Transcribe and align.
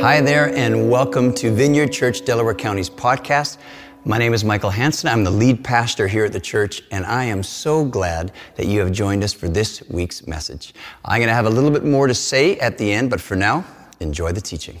Hi 0.00 0.20
there, 0.20 0.54
and 0.54 0.88
welcome 0.88 1.34
to 1.34 1.50
Vineyard 1.50 1.88
Church 1.88 2.24
Delaware 2.24 2.54
County's 2.54 2.88
podcast. 2.88 3.58
My 4.04 4.16
name 4.16 4.32
is 4.32 4.44
Michael 4.44 4.70
Hanson. 4.70 5.08
I'm 5.08 5.24
the 5.24 5.30
lead 5.32 5.64
pastor 5.64 6.06
here 6.06 6.24
at 6.24 6.32
the 6.32 6.38
church, 6.38 6.84
and 6.92 7.04
I 7.04 7.24
am 7.24 7.42
so 7.42 7.84
glad 7.84 8.30
that 8.54 8.66
you 8.66 8.78
have 8.78 8.92
joined 8.92 9.24
us 9.24 9.32
for 9.32 9.48
this 9.48 9.82
week's 9.90 10.24
message. 10.24 10.72
I'm 11.04 11.18
going 11.18 11.26
to 11.26 11.34
have 11.34 11.46
a 11.46 11.50
little 11.50 11.72
bit 11.72 11.84
more 11.84 12.06
to 12.06 12.14
say 12.14 12.56
at 12.60 12.78
the 12.78 12.92
end, 12.92 13.10
but 13.10 13.20
for 13.20 13.34
now, 13.34 13.64
enjoy 13.98 14.30
the 14.30 14.40
teaching. 14.40 14.78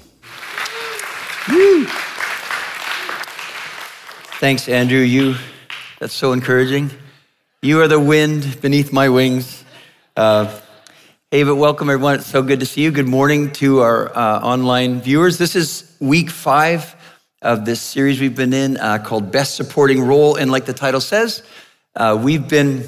Thanks, 4.38 4.68
Andrew. 4.68 5.00
You, 5.00 5.34
that's 5.98 6.14
so 6.14 6.32
encouraging. 6.32 6.92
You 7.60 7.80
are 7.80 7.88
the 7.88 7.98
wind 7.98 8.60
beneath 8.60 8.92
my 8.92 9.08
wings. 9.08 9.64
Uh, 10.16 10.60
Hey, 11.30 11.42
but 11.42 11.56
welcome 11.56 11.90
everyone. 11.90 12.14
It's 12.14 12.26
so 12.26 12.42
good 12.42 12.60
to 12.60 12.64
see 12.64 12.80
you. 12.80 12.90
Good 12.90 13.06
morning 13.06 13.52
to 13.52 13.80
our 13.80 14.16
uh, 14.16 14.40
online 14.40 15.02
viewers. 15.02 15.36
This 15.36 15.56
is 15.56 15.94
week 16.00 16.30
five 16.30 16.96
of 17.42 17.66
this 17.66 17.82
series 17.82 18.18
we've 18.18 18.34
been 18.34 18.54
in 18.54 18.78
uh, 18.78 18.96
called 19.04 19.30
Best 19.30 19.54
Supporting 19.54 20.00
Role. 20.00 20.36
And 20.36 20.50
like 20.50 20.64
the 20.64 20.72
title 20.72 21.02
says, 21.02 21.42
uh, 21.94 22.18
we've 22.18 22.48
been 22.48 22.82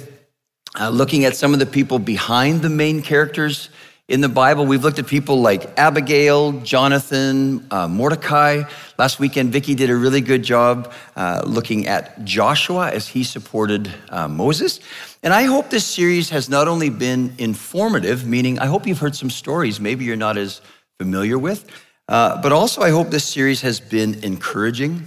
uh, 0.80 0.88
looking 0.88 1.26
at 1.26 1.36
some 1.36 1.52
of 1.52 1.58
the 1.58 1.66
people 1.66 1.98
behind 1.98 2.62
the 2.62 2.70
main 2.70 3.02
characters 3.02 3.68
in 4.08 4.22
the 4.22 4.28
Bible. 4.30 4.64
We've 4.64 4.82
looked 4.82 4.98
at 4.98 5.06
people 5.06 5.42
like 5.42 5.78
Abigail, 5.78 6.52
Jonathan, 6.62 7.66
uh, 7.70 7.88
Mordecai. 7.88 8.62
Last 8.96 9.20
weekend, 9.20 9.52
Vicki 9.52 9.74
did 9.74 9.90
a 9.90 9.96
really 9.96 10.22
good 10.22 10.44
job 10.44 10.94
uh, 11.14 11.42
looking 11.44 11.88
at 11.88 12.24
Joshua 12.24 12.90
as 12.90 13.06
he 13.06 13.22
supported 13.22 13.92
Moses. 14.10 14.80
And 15.22 15.34
I 15.34 15.42
hope 15.42 15.68
this 15.68 15.84
series 15.84 16.30
has 16.30 16.48
not 16.48 16.66
only 16.66 16.88
been 16.88 17.34
informative, 17.36 18.26
meaning 18.26 18.58
I 18.58 18.66
hope 18.66 18.86
you've 18.86 19.00
heard 19.00 19.14
some 19.14 19.28
stories 19.28 19.78
maybe 19.78 20.06
you're 20.06 20.16
not 20.16 20.38
as 20.38 20.62
familiar 20.98 21.38
with, 21.38 21.70
uh, 22.08 22.40
but 22.40 22.52
also 22.52 22.80
I 22.80 22.90
hope 22.90 23.10
this 23.10 23.24
series 23.24 23.60
has 23.60 23.80
been 23.80 24.24
encouraging. 24.24 25.06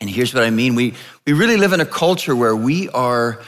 And 0.00 0.10
here's 0.10 0.34
what 0.34 0.42
I 0.42 0.50
mean 0.50 0.74
we, 0.74 0.94
we 1.24 1.34
really 1.34 1.56
live 1.56 1.72
in 1.72 1.80
a 1.80 1.86
culture 1.86 2.34
where 2.34 2.56
we 2.56 2.88
are 2.88 3.40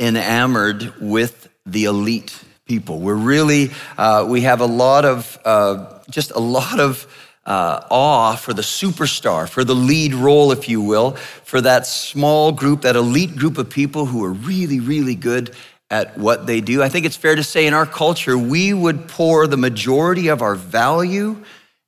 enamored 0.00 1.00
with 1.00 1.48
the 1.64 1.84
elite 1.84 2.36
people. 2.64 2.98
We're 2.98 3.14
really, 3.14 3.70
uh, 3.96 4.26
we 4.28 4.40
have 4.40 4.60
a 4.60 4.66
lot 4.66 5.04
of, 5.04 5.38
uh, 5.44 6.00
just 6.10 6.32
a 6.32 6.40
lot 6.40 6.80
of, 6.80 7.06
uh, 7.46 7.86
awe 7.90 8.34
for 8.34 8.52
the 8.52 8.62
superstar, 8.62 9.48
for 9.48 9.64
the 9.64 9.74
lead 9.74 10.14
role, 10.14 10.52
if 10.52 10.68
you 10.68 10.80
will, 10.80 11.12
for 11.44 11.60
that 11.60 11.86
small 11.86 12.52
group, 12.52 12.82
that 12.82 12.96
elite 12.96 13.36
group 13.36 13.56
of 13.56 13.70
people 13.70 14.06
who 14.06 14.24
are 14.24 14.32
really, 14.32 14.80
really 14.80 15.14
good 15.14 15.54
at 15.90 16.18
what 16.18 16.46
they 16.46 16.60
do. 16.60 16.82
I 16.82 16.88
think 16.88 17.06
it's 17.06 17.16
fair 17.16 17.36
to 17.36 17.44
say 17.44 17.66
in 17.66 17.74
our 17.74 17.86
culture, 17.86 18.36
we 18.36 18.74
would 18.74 19.08
pour 19.08 19.46
the 19.46 19.56
majority 19.56 20.28
of 20.28 20.42
our 20.42 20.56
value 20.56 21.36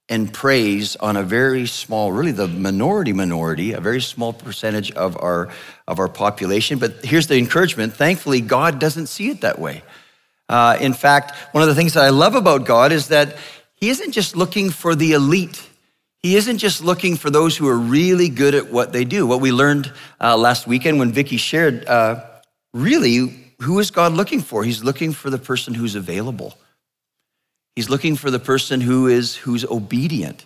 and 0.08 0.32
praise 0.32 0.96
on 0.96 1.16
a 1.16 1.22
very 1.22 1.66
small, 1.66 2.12
really 2.12 2.32
the 2.32 2.48
minority 2.48 3.12
minority, 3.12 3.72
a 3.72 3.80
very 3.80 4.00
small 4.00 4.32
percentage 4.32 4.90
of 4.92 5.20
our 5.20 5.50
of 5.86 5.98
our 5.98 6.08
population. 6.08 6.78
But 6.78 7.04
here's 7.04 7.26
the 7.26 7.36
encouragement: 7.36 7.94
thankfully, 7.94 8.40
God 8.40 8.78
doesn't 8.78 9.08
see 9.08 9.28
it 9.28 9.42
that 9.42 9.58
way. 9.58 9.82
Uh, 10.48 10.78
in 10.80 10.94
fact, 10.94 11.36
one 11.52 11.62
of 11.62 11.68
the 11.68 11.74
things 11.74 11.92
that 11.92 12.04
I 12.04 12.08
love 12.08 12.34
about 12.34 12.64
God 12.64 12.90
is 12.90 13.08
that 13.08 13.36
he 13.80 13.90
isn't 13.90 14.12
just 14.12 14.36
looking 14.36 14.70
for 14.70 14.94
the 14.94 15.12
elite. 15.12 15.68
He 16.20 16.36
isn't 16.36 16.58
just 16.58 16.82
looking 16.82 17.16
for 17.16 17.30
those 17.30 17.56
who 17.56 17.68
are 17.68 17.78
really 17.78 18.28
good 18.28 18.54
at 18.54 18.72
what 18.72 18.92
they 18.92 19.04
do. 19.04 19.26
What 19.26 19.40
we 19.40 19.52
learned 19.52 19.92
uh, 20.20 20.36
last 20.36 20.66
weekend 20.66 20.98
when 20.98 21.12
Vicki 21.12 21.36
shared, 21.36 21.86
uh, 21.86 22.24
really, 22.74 23.52
who 23.60 23.78
is 23.78 23.92
God 23.92 24.12
looking 24.12 24.40
for? 24.40 24.64
He's 24.64 24.82
looking 24.82 25.12
for 25.12 25.30
the 25.30 25.38
person 25.38 25.74
who's 25.74 25.94
available. 25.94 26.58
He's 27.76 27.88
looking 27.88 28.16
for 28.16 28.32
the 28.32 28.40
person 28.40 28.80
who 28.80 29.06
is 29.06 29.36
who's 29.36 29.64
obedient. 29.64 30.44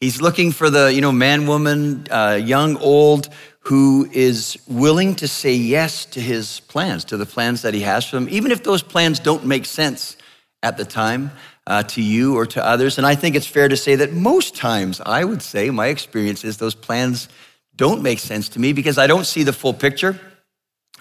He's 0.00 0.20
looking 0.20 0.52
for 0.52 0.68
the 0.68 0.92
you 0.92 1.00
know 1.00 1.12
man, 1.12 1.46
woman, 1.46 2.06
uh, 2.10 2.38
young, 2.42 2.76
old, 2.76 3.30
who 3.60 4.08
is 4.12 4.58
willing 4.68 5.14
to 5.16 5.28
say 5.28 5.54
yes 5.54 6.04
to 6.06 6.20
his 6.20 6.60
plans, 6.60 7.06
to 7.06 7.16
the 7.16 7.24
plans 7.24 7.62
that 7.62 7.72
he 7.72 7.80
has 7.80 8.04
for 8.04 8.16
them, 8.16 8.28
even 8.30 8.52
if 8.52 8.62
those 8.62 8.82
plans 8.82 9.18
don't 9.18 9.46
make 9.46 9.64
sense 9.64 10.18
at 10.62 10.76
the 10.76 10.84
time 10.84 11.30
uh, 11.68 11.82
to 11.82 12.02
you 12.02 12.34
or 12.34 12.46
to 12.46 12.64
others. 12.64 12.96
And 12.96 13.06
I 13.06 13.14
think 13.14 13.36
it's 13.36 13.46
fair 13.46 13.68
to 13.68 13.76
say 13.76 13.96
that 13.96 14.12
most 14.12 14.56
times, 14.56 15.02
I 15.04 15.22
would 15.22 15.42
say, 15.42 15.68
my 15.68 15.88
experience 15.88 16.42
is 16.42 16.56
those 16.56 16.74
plans 16.74 17.28
don't 17.76 18.02
make 18.02 18.18
sense 18.18 18.48
to 18.50 18.58
me 18.58 18.72
because 18.72 18.96
I 18.96 19.06
don't 19.06 19.26
see 19.26 19.42
the 19.42 19.52
full 19.52 19.74
picture. 19.74 20.18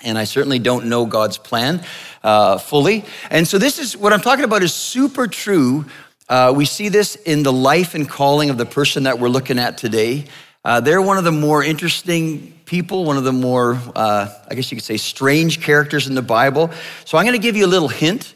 And 0.04 0.18
I 0.18 0.26
certainly 0.26 0.60
don't 0.60 0.88
know 0.88 1.06
God's 1.06 1.38
plan 1.38 1.84
uh, 2.22 2.58
fully. 2.60 3.06
And 3.32 3.48
so, 3.48 3.58
this 3.58 3.80
is 3.80 3.98
what 3.98 4.14
I'm 4.14 4.20
talking 4.20 4.44
about 4.46 4.62
is 4.62 4.74
super 4.74 5.26
true. 5.26 5.86
Uh, 6.30 6.54
we 6.56 6.66
see 6.66 6.90
this 6.90 7.16
in 7.16 7.42
the 7.42 7.54
life 7.54 7.96
and 7.96 8.08
calling 8.08 8.52
of 8.52 8.58
the 8.58 8.66
person 8.66 9.04
that 9.04 9.18
we're 9.18 9.30
looking 9.30 9.58
at 9.58 9.78
today. 9.78 10.26
Uh, 10.64 10.82
they're 10.82 11.02
one 11.02 11.18
of 11.18 11.24
the 11.24 11.32
more 11.32 11.64
interesting 11.64 12.54
people, 12.66 13.06
one 13.06 13.18
of 13.18 13.24
the 13.24 13.32
more, 13.32 13.82
uh, 13.96 14.28
I 14.48 14.54
guess 14.54 14.70
you 14.70 14.76
could 14.76 14.84
say, 14.84 14.98
strange 14.98 15.62
characters 15.62 16.08
in 16.08 16.14
the 16.14 16.22
Bible. 16.22 16.70
So, 17.06 17.18
I'm 17.18 17.26
going 17.26 17.40
to 17.40 17.42
give 17.42 17.56
you 17.56 17.66
a 17.66 17.74
little 17.74 17.88
hint 17.88 18.36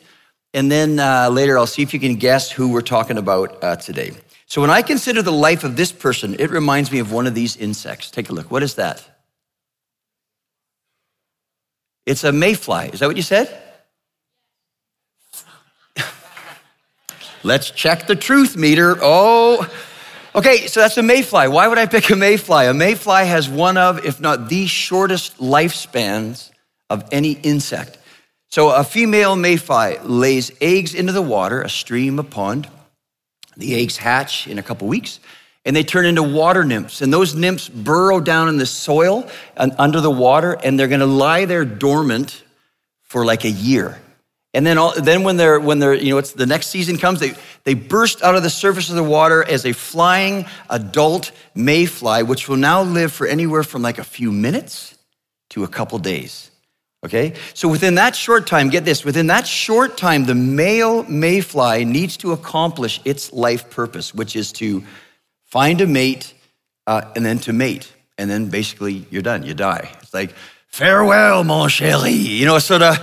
and 0.54 0.72
then 0.72 1.00
uh, 1.00 1.30
later, 1.30 1.58
I'll 1.58 1.68
see 1.68 1.82
if 1.82 1.94
you 1.94 2.00
can 2.00 2.16
guess 2.16 2.52
who 2.52 2.70
we're 2.70 2.82
talking 2.82 3.18
about 3.18 3.64
uh, 3.64 3.76
today. 3.78 4.12
So, 4.46 4.60
when 4.60 4.70
I 4.70 4.82
consider 4.82 5.22
the 5.22 5.32
life 5.32 5.64
of 5.64 5.78
this 5.78 5.92
person, 5.92 6.36
it 6.38 6.52
reminds 6.52 6.92
me 6.92 7.00
of 7.00 7.12
one 7.12 7.26
of 7.26 7.34
these 7.34 7.56
insects. 7.56 8.12
Take 8.12 8.30
a 8.30 8.34
look. 8.34 8.52
What 8.52 8.64
is 8.64 8.76
that? 8.76 9.04
It's 12.06 12.24
a 12.24 12.32
mayfly. 12.32 12.90
Is 12.92 13.00
that 13.00 13.08
what 13.08 13.16
you 13.16 13.24
said? 13.24 13.58
Let's 17.44 17.72
check 17.72 18.08
the 18.08 18.16
truth 18.16 18.56
meter. 18.56 18.98
Oh, 19.02 19.68
okay, 20.36 20.68
so 20.68 20.80
that's 20.82 20.98
a 20.98 21.04
mayfly. 21.04 21.48
Why 21.48 21.68
would 21.68 21.78
I 21.78 21.86
pick 21.86 22.10
a 22.10 22.16
mayfly? 22.16 22.66
A 22.66 22.74
mayfly 22.74 23.26
has 23.26 23.50
one 23.50 23.78
of, 23.78 24.06
if 24.06 24.20
not 24.20 24.50
the 24.50 24.68
shortest 24.68 25.38
lifespans 25.38 26.52
of 26.90 27.08
any 27.12 27.32
insect. 27.32 27.98
So 28.52 28.70
a 28.70 28.84
female 28.84 29.38
mayfly 29.38 29.98
lays 30.04 30.52
eggs 30.60 30.94
into 30.94 31.14
the 31.14 31.22
water, 31.22 31.62
a 31.62 31.70
stream, 31.70 32.20
a 32.20 32.24
pond. 32.24 32.68
The 33.56 33.76
eggs 33.76 33.98
hatch 33.98 34.46
in 34.48 34.60
a 34.60 34.64
couple 34.64 34.88
weeks 34.88 35.20
and 35.64 35.76
they 35.76 35.84
turn 35.84 36.06
into 36.06 36.24
water 36.24 36.64
nymphs. 36.64 37.02
And 37.02 37.14
those 37.14 37.34
nymphs 37.34 37.70
burrow 37.70 38.20
down 38.20 38.50
in 38.50 38.58
the 38.58 38.66
soil 38.66 39.30
and 39.56 39.74
under 39.78 40.02
the 40.02 40.12
water 40.12 40.58
and 40.64 40.78
they're 40.78 40.90
going 40.90 41.00
to 41.00 41.06
lie 41.06 41.46
there 41.46 41.64
dormant 41.64 42.44
for 43.04 43.24
like 43.24 43.46
a 43.46 43.50
year. 43.50 44.02
And 44.54 44.68
then, 44.68 44.78
all, 44.78 44.94
then 45.00 45.24
when 45.24 45.38
they're, 45.38 45.60
when 45.60 45.80
they're, 45.80 45.94
you 45.94 46.12
know, 46.12 46.18
it's 46.18 46.34
the 46.34 46.46
next 46.46 46.68
season 46.68 46.98
comes, 46.98 47.22
they, 47.22 47.34
they 47.64 47.74
burst 47.74 48.22
out 48.22 48.36
of 48.36 48.44
the 48.44 48.50
surface 48.50 48.90
of 48.90 48.96
the 48.98 49.04
water 49.04 49.46
as 49.48 49.66
a 49.66 49.72
flying 49.72 50.46
adult 50.70 51.32
mayfly, 51.56 52.24
which 52.24 52.50
will 52.50 52.58
now 52.58 52.82
live 52.82 53.14
for 53.14 53.28
anywhere 53.28 53.64
from 53.64 53.82
like 53.82 53.98
a 53.98 54.04
few 54.04 54.30
minutes 54.30 54.98
to 55.52 55.64
a 55.64 55.70
couple 55.70 56.00
days. 56.00 56.51
Okay? 57.04 57.34
So 57.54 57.68
within 57.68 57.96
that 57.96 58.16
short 58.16 58.46
time, 58.46 58.70
get 58.70 58.86
this, 58.86 59.04
within 59.04 59.28
that 59.28 59.48
short 59.48 59.98
time, 59.98 60.26
the 60.26 60.36
male 60.36 61.04
mayfly 61.04 61.84
needs 61.84 62.18
to 62.18 62.32
accomplish 62.32 63.02
its 63.06 63.34
life 63.34 63.70
purpose, 63.70 64.14
which 64.14 64.36
is 64.36 64.52
to 64.54 64.84
find 65.46 65.82
a 65.82 65.88
mate 65.88 66.34
uh, 66.86 67.12
and 67.16 67.26
then 67.26 67.40
to 67.40 67.54
mate. 67.54 67.92
And 68.18 68.30
then 68.30 68.50
basically 68.50 69.08
you're 69.10 69.24
done, 69.24 69.44
you 69.44 69.56
die. 69.56 69.92
It's 70.02 70.14
like, 70.14 70.34
farewell, 70.68 71.44
mon 71.44 71.70
chéri. 71.70 72.16
You 72.16 72.46
know, 72.46 72.60
sort 72.60 72.84
of, 72.84 72.98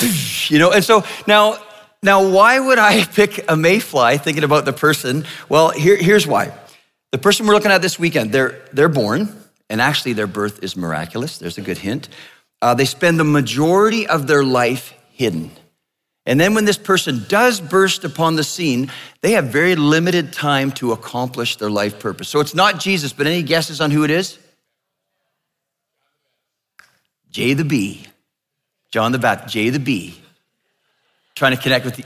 you 0.48 0.58
know, 0.58 0.72
and 0.72 0.82
so 0.82 1.04
now, 1.26 1.58
now 2.02 2.26
why 2.26 2.58
would 2.58 2.78
I 2.78 3.04
pick 3.14 3.44
a 3.50 3.56
mayfly 3.56 4.16
thinking 4.16 4.44
about 4.44 4.64
the 4.64 4.72
person? 4.72 5.26
Well, 5.50 5.70
here, 5.70 5.96
here's 5.96 6.26
why. 6.26 6.54
The 7.12 7.18
person 7.18 7.46
we're 7.46 7.54
looking 7.54 7.70
at 7.70 7.82
this 7.82 7.98
weekend, 7.98 8.32
they're, 8.32 8.62
they're 8.72 8.88
born, 8.88 9.28
and 9.68 9.80
actually 9.80 10.14
their 10.14 10.26
birth 10.26 10.62
is 10.62 10.76
miraculous. 10.76 11.38
There's 11.38 11.58
a 11.58 11.62
good 11.62 11.78
hint. 11.78 12.08
Uh, 12.62 12.74
they 12.74 12.84
spend 12.84 13.20
the 13.20 13.24
majority 13.24 14.06
of 14.06 14.26
their 14.26 14.44
life 14.44 14.94
hidden. 15.12 15.50
And 16.24 16.40
then 16.40 16.54
when 16.54 16.64
this 16.64 16.78
person 16.78 17.24
does 17.28 17.60
burst 17.60 18.04
upon 18.04 18.34
the 18.34 18.42
scene, 18.42 18.90
they 19.20 19.32
have 19.32 19.46
very 19.46 19.76
limited 19.76 20.32
time 20.32 20.72
to 20.72 20.92
accomplish 20.92 21.56
their 21.56 21.70
life 21.70 22.00
purpose. 22.00 22.28
So 22.28 22.40
it's 22.40 22.54
not 22.54 22.80
Jesus, 22.80 23.12
but 23.12 23.26
any 23.28 23.42
guesses 23.42 23.80
on 23.80 23.92
who 23.92 24.02
it 24.02 24.10
is? 24.10 24.38
J 27.30 27.54
the 27.54 27.64
B. 27.64 28.06
John 28.90 29.12
the 29.12 29.18
Baptist, 29.18 29.54
J 29.54 29.70
the 29.70 29.78
B. 29.78 30.18
Trying 31.34 31.54
to 31.54 31.62
connect 31.62 31.84
with 31.84 31.96
the 31.96 32.04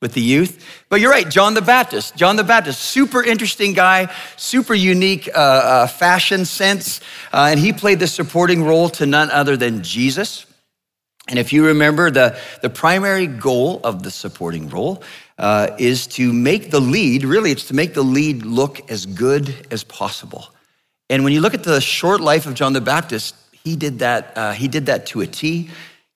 with 0.00 0.14
the 0.14 0.20
youth. 0.20 0.64
But 0.88 1.00
you're 1.00 1.10
right, 1.10 1.28
John 1.28 1.54
the 1.54 1.62
Baptist. 1.62 2.16
John 2.16 2.36
the 2.36 2.44
Baptist, 2.44 2.80
super 2.80 3.22
interesting 3.22 3.74
guy, 3.74 4.12
super 4.36 4.74
unique 4.74 5.28
uh, 5.28 5.38
uh, 5.38 5.86
fashion 5.86 6.44
sense. 6.44 7.00
Uh, 7.32 7.48
and 7.50 7.60
he 7.60 7.72
played 7.72 7.98
the 7.98 8.06
supporting 8.06 8.64
role 8.64 8.88
to 8.90 9.06
none 9.06 9.30
other 9.30 9.56
than 9.56 9.82
Jesus. 9.82 10.46
And 11.28 11.38
if 11.38 11.52
you 11.52 11.66
remember, 11.66 12.10
the, 12.10 12.38
the 12.62 12.70
primary 12.70 13.26
goal 13.26 13.80
of 13.84 14.02
the 14.02 14.10
supporting 14.10 14.68
role 14.68 15.02
uh, 15.38 15.76
is 15.78 16.06
to 16.08 16.32
make 16.32 16.70
the 16.70 16.80
lead, 16.80 17.24
really, 17.24 17.52
it's 17.52 17.68
to 17.68 17.74
make 17.74 17.94
the 17.94 18.02
lead 18.02 18.44
look 18.44 18.90
as 18.90 19.06
good 19.06 19.54
as 19.70 19.84
possible. 19.84 20.48
And 21.08 21.24
when 21.24 21.32
you 21.32 21.40
look 21.40 21.54
at 21.54 21.62
the 21.62 21.80
short 21.80 22.20
life 22.20 22.46
of 22.46 22.54
John 22.54 22.72
the 22.72 22.80
Baptist, 22.80 23.34
he 23.64 23.76
did 23.76 23.98
that, 23.98 24.32
uh, 24.36 24.52
he 24.52 24.66
did 24.66 24.86
that 24.86 25.06
to 25.06 25.20
a 25.20 25.26
T. 25.26 25.70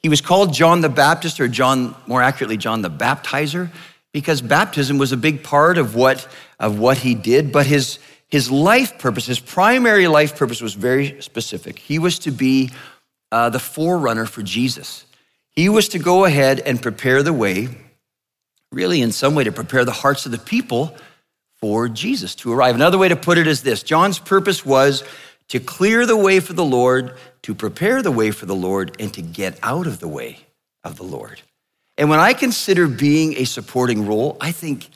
He 0.05 0.11
was 0.11 0.21
called 0.21 0.53
John 0.53 0.83
the 0.83 0.91
Baptist, 0.91 1.41
or 1.41 1.49
John, 1.49 1.95
more 2.06 2.21
accurately, 2.21 2.59
John 2.59 2.83
the 2.83 2.91
Baptizer, 2.91 3.71
because 4.12 4.43
baptism 4.43 4.99
was 4.99 5.12
a 5.12 5.17
big 5.17 5.43
part 5.43 5.79
of 5.79 5.95
what, 5.95 6.29
of 6.61 6.79
what 6.79 6.99
he 6.99 7.15
did, 7.15 7.53
but 7.53 7.65
his, 7.65 7.99
his 8.29 8.51
life 8.51 8.99
purpose, 8.99 9.25
his 9.25 9.41
primary 9.41 10.06
life 10.06 10.37
purpose 10.37 10.61
was 10.61 10.75
very 10.75 11.23
specific. 11.23 11.79
He 11.79 11.99
was 11.99 12.19
to 12.19 12.31
be 12.31 12.71
uh, 13.33 13.49
the 13.49 13.59
forerunner 13.59 14.27
for 14.27 14.43
Jesus. 14.43 15.06
He 15.49 15.71
was 15.71 15.89
to 15.89 15.99
go 15.99 16.27
ahead 16.27 16.61
and 16.61 16.83
prepare 16.83 17.23
the 17.23 17.33
way, 17.33 17.69
really, 18.71 19.00
in 19.00 19.11
some 19.11 19.35
way, 19.35 19.45
to 19.45 19.53
prepare 19.53 19.87
the 19.87 19.93
hearts 19.93 20.27
of 20.27 20.33
the 20.33 20.39
people 20.39 20.95
for 21.55 21.89
Jesus 21.89 22.35
to 22.35 22.53
arrive. 22.53 22.75
Another 22.75 22.99
way 22.99 23.09
to 23.09 23.17
put 23.17 23.39
it 23.39 23.47
is 23.47 23.62
this 23.62 23.83
John's 23.83 24.19
purpose 24.19 24.67
was 24.67 25.03
to 25.49 25.61
clear 25.61 26.05
the 26.05 26.15
way 26.15 26.41
for 26.41 26.53
the 26.53 26.62
Lord, 26.62 27.17
to 27.44 27.55
prepare 27.55 28.02
the 28.02 28.11
way 28.11 28.31
for 28.31 28.46
the 28.46 28.55
Lord, 28.55 28.96
and 28.99 29.12
to 29.14 29.23
get 29.23 29.58
out 29.62 29.87
of 29.87 30.00
the 30.00 30.08
way 30.08 30.41
of 30.82 30.96
the 30.96 31.05
Lord. 31.05 31.41
And 31.96 32.11
when 32.11 32.19
I 32.19 32.32
consider 32.32 32.88
being 32.88 33.37
a 33.37 33.44
supporting 33.44 34.06
role, 34.06 34.37
I 34.41 34.50
think 34.50 34.88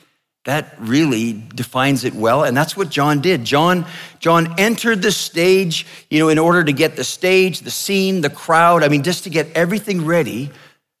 that 0.45 0.73
really 0.79 1.33
defines 1.53 2.05
it 2.05 2.13
well 2.13 2.43
and 2.43 2.55
that's 2.55 2.77
what 2.77 2.89
john 2.89 3.19
did 3.19 3.43
john 3.43 3.85
john 4.19 4.57
entered 4.57 5.01
the 5.01 5.11
stage 5.11 5.85
you 6.09 6.17
know 6.17 6.29
in 6.29 6.39
order 6.39 6.63
to 6.63 6.71
get 6.71 6.95
the 6.95 7.03
stage 7.03 7.59
the 7.59 7.69
scene 7.69 8.21
the 8.21 8.29
crowd 8.29 8.81
i 8.81 8.87
mean 8.87 9.03
just 9.03 9.25
to 9.25 9.29
get 9.29 9.47
everything 9.53 10.05
ready 10.05 10.49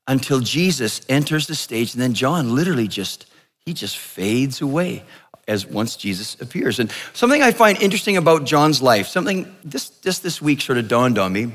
until 0.07 0.41
jesus 0.41 1.01
enters 1.07 1.47
the 1.47 1.55
stage 1.55 1.93
and 1.93 2.01
then 2.01 2.13
john 2.13 2.53
literally 2.53 2.87
just 2.87 3.27
he 3.65 3.73
just 3.73 3.97
fades 3.97 4.59
away 4.59 5.03
as 5.49 5.65
once 5.65 5.97
jesus 5.97 6.35
appears 6.39 6.79
and 6.79 6.91
something 7.13 7.41
i 7.41 7.51
find 7.51 7.81
interesting 7.81 8.15
about 8.15 8.45
john's 8.45 8.81
life 8.81 9.07
something 9.07 9.53
this 9.63 9.89
just 9.89 10.23
this 10.23 10.41
week 10.41 10.61
sort 10.61 10.77
of 10.77 10.87
dawned 10.87 11.17
on 11.17 11.33
me 11.33 11.51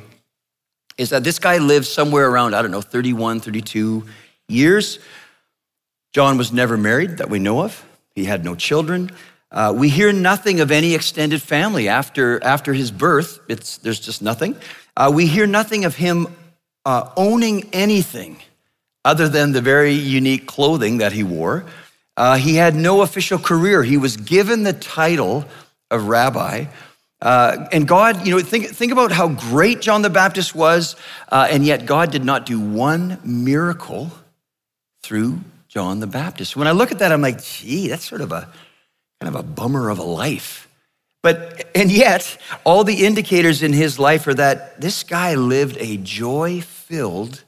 is 0.99 1.11
that 1.11 1.25
this 1.25 1.39
guy 1.39 1.59
lived 1.59 1.87
somewhere 1.87 2.29
around 2.29 2.55
i 2.55 2.61
don't 2.61 2.71
know 2.71 2.83
31 2.83 3.41
32 3.41 4.05
years 4.49 4.99
John 6.15 6.39
was 6.39 6.53
never 6.53 6.77
married 6.77 7.19
that 7.19 7.29
we 7.29 7.41
know 7.41 7.65
of. 7.65 7.85
He 8.15 8.25
had 8.25 8.45
no 8.45 8.55
children. 8.55 9.11
Uh, 9.51 9.75
we 9.77 9.89
hear 9.89 10.13
nothing 10.13 10.61
of 10.61 10.71
any 10.71 10.95
extended 10.95 11.43
family 11.43 11.89
after, 11.89 12.43
after 12.45 12.73
his 12.73 12.93
birth. 12.93 13.41
It's, 13.49 13.79
there's 13.79 13.99
just 13.99 14.23
nothing. 14.23 14.57
Uh, 14.97 15.11
we 15.13 15.27
hear 15.27 15.49
nothing 15.49 15.85
of 15.85 15.97
him 15.97 16.29
uh, 16.85 17.11
owning 17.17 17.69
anything 17.73 18.39
other 19.05 19.29
than 19.29 19.51
the 19.51 19.61
very 19.61 19.93
unique 19.93 20.47
clothing 20.47 20.99
that 20.99 21.13
he 21.13 21.25
wore. 21.25 21.65
Uh, 22.17 22.37
he 22.37 22.57
had 22.57 22.75
no 22.75 23.03
official 23.03 23.39
career. 23.39 23.83
He 23.83 23.97
was 23.97 24.17
given 24.17 24.63
the 24.63 24.73
title 24.73 25.45
of 25.91 26.07
rabbi. 26.07 26.67
Uh, 27.21 27.69
and 27.73 27.89
God, 27.89 28.27
you 28.27 28.37
know, 28.37 28.43
think, 28.43 28.67
think 28.69 28.93
about 28.93 29.11
how 29.11 29.29
great 29.29 29.81
John 29.81 30.03
the 30.03 30.11
Baptist 30.11 30.55
was, 30.55 30.95
uh, 31.33 31.49
and 31.51 31.65
yet 31.65 31.87
God 31.87 32.11
did 32.11 32.25
not 32.25 32.45
do 32.45 32.61
one 32.61 33.19
miracle 33.25 34.11
through 35.03 35.41
John 35.69 36.01
the 36.01 36.07
Baptist. 36.07 36.55
When 36.55 36.69
I 36.69 36.73
look 36.73 36.93
at 36.93 36.99
that, 36.99 37.13
I'm 37.13 37.23
like, 37.23 37.43
gee, 37.43 37.89
that's 37.89 38.05
sort 38.05 38.21
of 38.21 38.31
a 38.31 38.49
kind 39.21 39.35
of 39.35 39.37
a 39.37 39.43
bummer 39.43 39.89
of 39.89 39.99
a 39.99 40.03
life. 40.03 40.69
But, 41.23 41.67
and 41.75 41.91
yet, 41.91 42.39
all 42.65 42.85
the 42.85 43.07
indicators 43.07 43.63
in 43.63 43.73
his 43.73 43.99
life 43.99 44.27
are 44.27 44.35
that 44.35 44.79
this 44.79 45.03
guy 45.03 45.35
lived 45.35 45.79
a 45.81 45.97
joy 45.97 46.61
filled, 46.61 47.43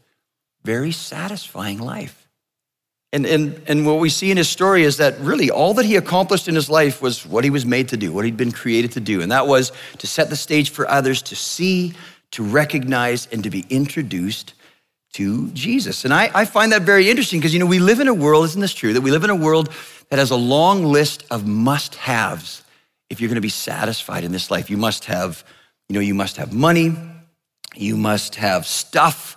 very 0.65 0.93
satisfying 0.93 1.79
life. 1.79 2.16
And, 3.17 3.25
and, 3.25 3.63
and 3.67 3.87
what 3.87 3.99
we 3.99 4.11
see 4.11 4.31
in 4.31 4.37
his 4.37 4.47
story 4.47 4.83
is 4.83 4.99
that 4.99 5.19
really 5.21 5.51
all 5.51 5.73
that 5.73 5.87
he 5.87 5.97
accomplished 5.97 6.49
in 6.49 6.55
his 6.55 6.69
life 6.69 7.01
was 7.01 7.25
what 7.25 7.45
he 7.45 7.51
was 7.51 7.65
made 7.65 7.89
to 7.89 7.97
do, 7.97 8.13
what 8.13 8.27
he'd 8.27 8.37
been 8.37 8.53
created 8.53 8.93
to 8.93 9.01
do. 9.01 9.23
And 9.23 9.33
that 9.33 9.47
was 9.47 9.73
to 9.97 10.07
set 10.07 10.29
the 10.29 10.37
stage 10.37 10.69
for 10.69 10.87
others 10.87 11.23
to 11.23 11.35
see, 11.35 11.95
to 12.33 12.43
recognize, 12.45 13.27
and 13.33 13.43
to 13.43 13.49
be 13.49 13.65
introduced 13.71 14.53
to 15.15 15.49
Jesus. 15.53 16.05
And 16.05 16.13
I, 16.13 16.31
I 16.35 16.45
find 16.45 16.73
that 16.73 16.83
very 16.83 17.09
interesting 17.09 17.41
because, 17.41 17.55
you 17.55 17.59
know, 17.59 17.65
we 17.65 17.79
live 17.79 18.01
in 18.01 18.09
a 18.09 18.13
world, 18.13 18.45
isn't 18.45 18.61
this 18.61 18.75
true, 18.75 18.93
that 18.93 19.01
we 19.01 19.11
live 19.11 19.25
in 19.25 19.31
a 19.31 19.35
world 19.35 19.73
that 20.11 20.19
has 20.19 20.31
a 20.31 20.37
long 20.37 20.85
list 20.85 21.25
of 21.31 21.47
must 21.47 21.95
haves 21.95 22.65
if 23.09 23.19
you're 23.19 23.29
going 23.29 23.37
to 23.37 23.41
be 23.41 23.49
satisfied 23.49 24.25
in 24.25 24.33
this 24.33 24.51
life. 24.51 24.69
You 24.69 24.77
must 24.77 25.07
have, 25.07 25.43
you 25.89 25.95
know, 25.95 26.01
you 26.01 26.15
must 26.15 26.37
have 26.37 26.53
money, 26.53 26.95
you 27.75 27.97
must 27.97 28.35
have 28.35 28.67
stuff, 28.67 29.36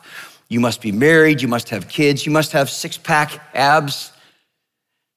you 0.50 0.60
must 0.60 0.82
be 0.82 0.92
married, 0.92 1.42
you 1.42 1.48
must 1.48 1.70
have 1.70 1.88
kids, 1.88 2.26
you 2.26 2.32
must 2.32 2.52
have 2.54 2.70
six 2.70 2.98
pack 2.98 3.40
abs. 3.54 4.12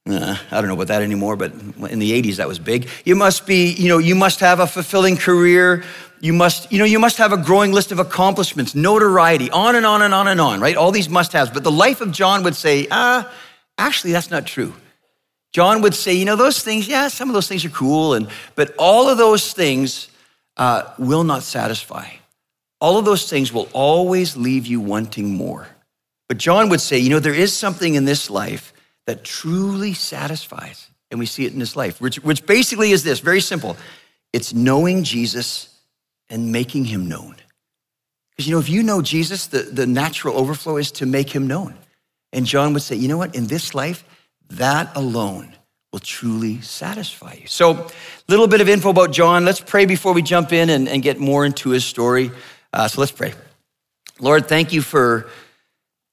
Uh, 0.09 0.37
I 0.51 0.61
don't 0.61 0.67
know 0.67 0.75
about 0.75 0.89
that 0.89 1.03
anymore, 1.03 1.37
but 1.37 1.53
in 1.53 1.99
the 1.99 2.23
80s 2.23 2.37
that 2.37 2.49
was 2.49 2.59
big. 2.59 2.89
You 3.05 3.15
must 3.15 3.47
be, 3.47 3.73
you 3.73 3.89
know, 3.89 3.99
you 3.99 4.15
must 4.15 4.41
have 4.41 4.61
a 4.61 4.67
fulfilling 4.67 5.17
career. 5.17 5.85
You 6.21 6.33
must, 6.33 6.71
you 6.71 6.79
know, 6.79 6.85
you 6.85 6.99
must 6.99 7.19
have 7.19 7.33
a 7.33 7.37
growing 7.37 7.73
list 7.73 7.93
of 7.93 7.99
accomplishments, 7.99 8.75
notoriety, 8.75 9.51
on 9.51 9.75
and 9.75 9.87
on 9.87 10.03
and 10.03 10.13
on 10.13 10.29
and 10.29 10.41
on, 10.41 10.61
right? 10.61 10.77
All 10.77 10.91
these 10.91 11.09
must 11.09 11.33
haves. 11.33 11.51
But 11.51 11.65
the 11.65 11.71
life 11.71 12.01
of 12.01 12.13
John 12.13 12.43
would 12.43 12.57
say, 12.57 12.87
ah, 12.91 13.33
actually, 13.79 14.13
that's 14.13 14.31
not 14.31 14.45
true. 14.45 14.75
John 15.53 15.83
would 15.83 15.95
say, 15.95 16.15
you 16.15 16.25
know, 16.25 16.37
those 16.37 16.63
things, 16.63 16.89
yeah, 16.89 17.09
some 17.09 17.29
of 17.29 17.35
those 17.35 17.47
things 17.49 17.65
are 17.65 17.71
cool, 17.71 18.15
and 18.15 18.29
but 18.55 18.75
all 18.79 19.09
of 19.09 19.19
those 19.19 19.53
things 19.53 20.09
uh, 20.57 20.95
will 20.99 21.25
not 21.25 21.43
satisfy. 21.43 22.09
All 22.83 22.99
of 22.99 23.05
those 23.05 23.31
things 23.31 23.53
will 23.53 23.69
always 23.73 24.37
leave 24.37 24.67
you 24.67 24.81
wanting 24.81 25.37
more. 25.37 25.69
But 26.29 26.39
John 26.39 26.69
would 26.71 26.81
say, 26.81 26.99
you 26.99 27.11
know, 27.11 27.21
there 27.21 27.33
is 27.33 27.53
something 27.57 27.95
in 27.95 28.07
this 28.07 28.29
life 28.29 28.73
that 29.07 29.23
truly 29.23 29.95
satisfies, 29.95 30.89
and 31.09 31.21
we 31.21 31.27
see 31.27 31.47
it 31.47 31.53
in 31.53 31.61
his 31.61 31.77
life, 31.77 32.01
which, 32.01 32.17
which 32.25 32.45
basically 32.45 32.91
is 32.91 33.05
this 33.05 33.21
very 33.21 33.41
simple 33.41 33.77
it's 34.33 34.53
knowing 34.53 35.05
Jesus 35.05 35.79
and 36.29 36.51
making 36.51 36.87
him 36.87 37.07
known. 37.07 37.37
Because, 38.31 38.49
you 38.49 38.55
know, 38.55 38.59
if 38.59 38.69
you 38.69 38.83
know 38.83 39.01
Jesus, 39.01 39.47
the, 39.47 39.59
the 39.59 39.87
natural 39.87 40.37
overflow 40.37 40.77
is 40.79 40.91
to 40.93 41.07
make 41.07 41.31
him 41.31 41.47
known. 41.47 41.77
And 42.33 42.47
John 42.47 42.73
would 42.73 42.83
say, 42.83 42.97
you 42.97 43.07
know 43.07 43.19
what? 43.19 43.37
In 43.37 43.47
this 43.47 43.77
life, 43.77 44.05
that 44.51 44.91
alone 44.97 45.55
will 45.93 46.01
truly 46.01 46.61
satisfy 46.63 47.35
you. 47.35 47.47
So, 47.47 47.73
a 47.73 47.91
little 48.27 48.49
bit 48.49 48.61
of 48.61 48.69
info 48.69 48.91
about 48.91 49.13
John. 49.13 49.45
Let's 49.45 49.61
pray 49.61 49.85
before 49.85 50.15
we 50.15 50.23
jump 50.23 50.53
in 50.53 50.69
and, 50.71 50.89
and 50.89 51.01
get 51.01 51.21
more 51.21 51.45
into 51.45 51.71
his 51.71 51.85
story. 51.85 52.33
Uh, 52.73 52.89
so, 52.89 53.01
let's 53.01 53.13
pray. 53.13 53.35
Lord, 54.19 54.49
thank 54.49 54.73
you 54.73 54.83
for 54.83 55.29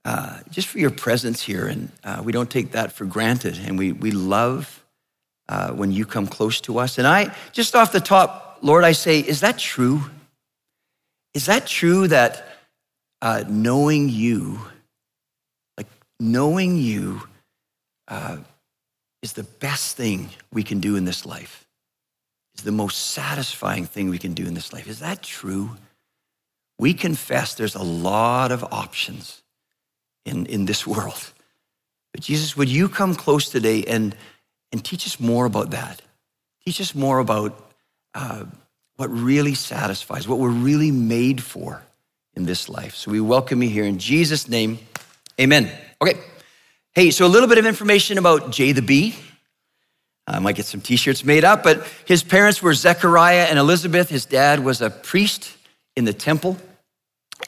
uh, 0.05 0.39
just 0.49 0.67
for 0.67 0.79
your 0.79 0.89
presence 0.89 1.41
here. 1.41 1.67
And 1.67 1.91
uh, 2.03 2.21
we 2.23 2.31
don't 2.31 2.49
take 2.49 2.71
that 2.71 2.91
for 2.91 3.05
granted. 3.05 3.59
And 3.63 3.77
we, 3.77 3.91
we 3.91 4.11
love 4.11 4.83
uh, 5.47 5.71
when 5.71 5.91
you 5.91 6.05
come 6.05 6.27
close 6.27 6.61
to 6.61 6.79
us. 6.79 6.97
And 6.97 7.05
I, 7.05 7.35
just 7.51 7.75
off 7.75 7.91
the 7.91 7.99
top, 7.99 8.59
Lord, 8.61 8.83
I 8.83 8.93
say, 8.93 9.19
is 9.19 9.41
that 9.41 9.57
true? 9.57 10.01
Is 11.33 11.45
that 11.45 11.67
true 11.67 12.07
that 12.07 12.45
uh, 13.21 13.43
knowing 13.47 14.09
you, 14.09 14.59
like 15.77 15.87
knowing 16.19 16.77
you, 16.77 17.21
uh, 18.07 18.37
is 19.21 19.33
the 19.33 19.43
best 19.43 19.97
thing 19.97 20.29
we 20.51 20.63
can 20.63 20.79
do 20.79 20.95
in 20.95 21.05
this 21.05 21.25
life? 21.25 21.67
Is 22.57 22.63
the 22.63 22.71
most 22.71 23.11
satisfying 23.11 23.85
thing 23.85 24.09
we 24.09 24.17
can 24.17 24.33
do 24.33 24.45
in 24.45 24.53
this 24.53 24.73
life? 24.73 24.87
Is 24.87 24.99
that 24.99 25.21
true? 25.21 25.77
We 26.79 26.93
confess 26.93 27.53
there's 27.53 27.75
a 27.75 27.83
lot 27.83 28.51
of 28.51 28.63
options 28.63 29.43
in, 30.25 30.45
in 30.47 30.65
this 30.65 30.87
world. 30.87 31.31
But 32.13 32.21
Jesus, 32.21 32.57
would 32.57 32.69
you 32.69 32.89
come 32.89 33.13
close 33.13 33.49
today 33.49 33.83
and, 33.83 34.15
and 34.71 34.83
teach 34.83 35.05
us 35.05 35.19
more 35.19 35.45
about 35.45 35.71
that? 35.71 36.01
Teach 36.65 36.81
us 36.81 36.95
more 36.95 37.19
about 37.19 37.71
uh, 38.15 38.45
what 38.95 39.09
really 39.09 39.53
satisfies, 39.53 40.27
what 40.27 40.39
we're 40.39 40.49
really 40.49 40.89
made 40.89 41.43
for 41.43 41.83
in 42.33 42.45
this 42.45 42.69
life. 42.69 42.95
So 42.95 43.11
we 43.11 43.19
welcome 43.19 43.61
you 43.61 43.69
here 43.69 43.85
in 43.85 43.99
Jesus' 43.99 44.47
name. 44.47 44.79
Amen. 45.39 45.69
Okay. 46.01 46.19
Hey, 46.93 47.11
so 47.11 47.25
a 47.25 47.27
little 47.27 47.49
bit 47.49 47.57
of 47.57 47.65
information 47.65 48.17
about 48.17 48.51
Jay 48.51 48.71
the 48.71 48.81
Bee. 48.81 49.15
I 50.25 50.39
might 50.39 50.55
get 50.55 50.65
some 50.65 50.81
t 50.81 50.95
shirts 50.95 51.25
made 51.25 51.43
up, 51.43 51.63
but 51.63 51.85
his 52.05 52.23
parents 52.23 52.61
were 52.61 52.73
Zechariah 52.73 53.47
and 53.49 53.57
Elizabeth. 53.57 54.09
His 54.09 54.25
dad 54.25 54.63
was 54.63 54.81
a 54.81 54.89
priest 54.89 55.55
in 55.95 56.05
the 56.05 56.13
temple, 56.13 56.57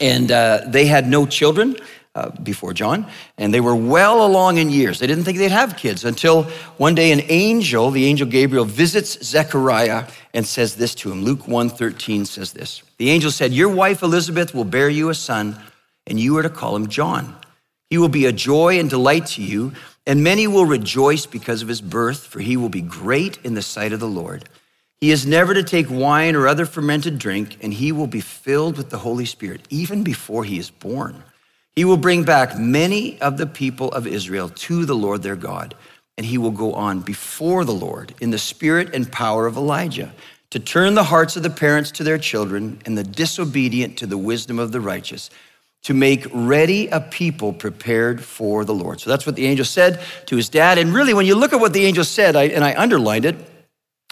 and 0.01 0.31
uh, 0.31 0.61
they 0.67 0.85
had 0.87 1.07
no 1.07 1.25
children 1.25 1.77
uh, 2.13 2.31
before 2.43 2.73
John, 2.73 3.07
and 3.37 3.53
they 3.53 3.61
were 3.61 3.75
well 3.75 4.25
along 4.25 4.57
in 4.57 4.69
years. 4.69 4.99
They 4.99 5.07
didn't 5.07 5.23
think 5.23 5.37
they'd 5.37 5.51
have 5.51 5.77
kids 5.77 6.03
until 6.03 6.43
one 6.77 6.95
day 6.95 7.11
an 7.11 7.21
angel, 7.29 7.91
the 7.91 8.05
angel 8.05 8.27
Gabriel, 8.27 8.65
visits 8.65 9.23
Zechariah 9.23 10.07
and 10.33 10.45
says 10.45 10.75
this 10.75 10.93
to 10.95 11.11
him. 11.11 11.23
Luke 11.23 11.47
1:13 11.47 12.25
says 12.25 12.51
this. 12.51 12.81
The 12.97 13.09
angel 13.09 13.31
said, 13.31 13.53
"Your 13.53 13.69
wife 13.69 14.01
Elizabeth 14.01 14.53
will 14.53 14.65
bear 14.65 14.89
you 14.89 15.09
a 15.09 15.15
son, 15.15 15.57
and 16.05 16.19
you 16.19 16.37
are 16.37 16.43
to 16.43 16.49
call 16.49 16.75
him 16.75 16.87
John. 16.87 17.35
He 17.89 17.97
will 17.97 18.09
be 18.09 18.25
a 18.25 18.31
joy 18.31 18.79
and 18.79 18.89
delight 18.89 19.27
to 19.27 19.41
you, 19.41 19.71
and 20.05 20.23
many 20.23 20.47
will 20.47 20.65
rejoice 20.65 21.25
because 21.25 21.61
of 21.61 21.67
his 21.67 21.81
birth, 21.81 22.25
for 22.25 22.39
he 22.39 22.57
will 22.57 22.69
be 22.69 22.81
great 22.81 23.37
in 23.43 23.53
the 23.53 23.61
sight 23.61 23.93
of 23.93 23.99
the 23.99 24.07
Lord." 24.07 24.49
He 25.01 25.09
is 25.09 25.25
never 25.25 25.55
to 25.55 25.63
take 25.63 25.89
wine 25.89 26.35
or 26.35 26.47
other 26.47 26.67
fermented 26.67 27.17
drink, 27.17 27.57
and 27.61 27.73
he 27.73 27.91
will 27.91 28.05
be 28.05 28.21
filled 28.21 28.77
with 28.77 28.91
the 28.91 28.99
Holy 28.99 29.25
Spirit 29.25 29.61
even 29.71 30.03
before 30.03 30.43
he 30.43 30.59
is 30.59 30.69
born. 30.69 31.23
He 31.75 31.85
will 31.85 31.97
bring 31.97 32.23
back 32.23 32.57
many 32.59 33.19
of 33.19 33.39
the 33.39 33.47
people 33.47 33.91
of 33.93 34.05
Israel 34.05 34.49
to 34.49 34.85
the 34.85 34.93
Lord 34.93 35.23
their 35.23 35.35
God, 35.35 35.73
and 36.17 36.25
he 36.25 36.37
will 36.37 36.51
go 36.51 36.73
on 36.73 36.99
before 36.99 37.65
the 37.65 37.73
Lord 37.73 38.13
in 38.21 38.29
the 38.29 38.37
spirit 38.37 38.93
and 38.93 39.11
power 39.11 39.47
of 39.47 39.57
Elijah 39.57 40.13
to 40.51 40.59
turn 40.59 40.93
the 40.93 41.05
hearts 41.05 41.35
of 41.35 41.41
the 41.41 41.49
parents 41.49 41.89
to 41.91 42.03
their 42.03 42.19
children 42.19 42.79
and 42.85 42.95
the 42.95 43.03
disobedient 43.03 43.97
to 43.97 44.05
the 44.05 44.17
wisdom 44.19 44.59
of 44.59 44.71
the 44.71 44.81
righteous, 44.81 45.31
to 45.81 45.95
make 45.95 46.27
ready 46.31 46.89
a 46.89 46.99
people 46.99 47.53
prepared 47.53 48.23
for 48.23 48.63
the 48.65 48.73
Lord. 48.73 48.99
So 48.99 49.09
that's 49.09 49.25
what 49.25 49.35
the 49.35 49.47
angel 49.47 49.65
said 49.65 49.99
to 50.27 50.35
his 50.35 50.47
dad. 50.47 50.77
And 50.77 50.93
really, 50.93 51.15
when 51.15 51.25
you 51.25 51.33
look 51.33 51.53
at 51.53 51.59
what 51.59 51.73
the 51.73 51.85
angel 51.85 52.03
said, 52.03 52.35
I, 52.35 52.43
and 52.43 52.63
I 52.63 52.75
underlined 52.75 53.25
it, 53.25 53.35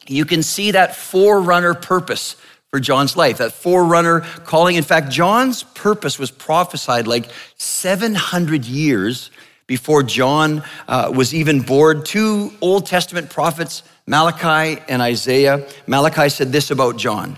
you 0.08 0.25
can 0.25 0.44
see 0.44 0.72
that 0.72 0.96
forerunner 0.96 1.74
purpose 1.74 2.36
for 2.72 2.79
John's 2.79 3.18
life, 3.18 3.39
that 3.39 3.51
forerunner 3.51 4.22
calling. 4.46 4.75
In 4.75 4.84
fact, 4.84 5.10
John's 5.10 5.63
purpose 5.63 6.20
was 6.20 6.32
prophesied 6.32 7.08
like 7.08 7.29
700 7.58 8.65
years 8.65 9.32
before 9.65 10.03
John 10.03 10.63
uh, 10.88 11.12
was 11.15 11.34
even 11.34 11.62
born. 11.62 12.03
Two 12.03 12.51
Old 12.62 12.86
Testament 12.86 13.29
prophets, 13.29 13.84
Malachi 14.08 14.82
and 14.88 15.01
Isaiah. 15.01 15.68
Malachi 15.88 16.29
said 16.29 16.51
this 16.51 16.72
about 16.72 16.98
John 16.98 17.38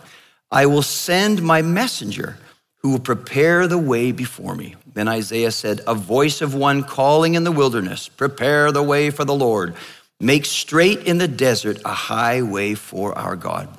I 0.50 0.65
will 0.65 0.82
send 0.82 1.41
my 1.41 1.62
messenger 1.62 2.38
who 2.77 2.91
will 2.91 3.00
prepare 3.00 3.68
the 3.68 3.77
way 3.77 4.12
before 4.12 4.56
me. 4.56 4.75
Then 4.94 5.08
Isaiah 5.08 5.51
said, 5.51 5.82
A 5.88 5.94
voice 5.94 6.41
of 6.41 6.56
one 6.56 6.84
calling 6.84 7.36
in 7.36 7.44
the 7.44 7.51
wilderness, 7.51 8.10
prepare 8.10 8.72
the 8.72 8.84
way 8.84 9.12
for 9.12 9.24
the 9.24 9.36
Lord, 9.36 9.75
make 10.22 10.46
straight 10.46 11.00
in 11.04 11.18
the 11.18 11.28
desert 11.28 11.82
a 11.84 11.94
highway 11.94 12.75
for 12.75 13.18
our 13.18 13.36
God. 13.36 13.70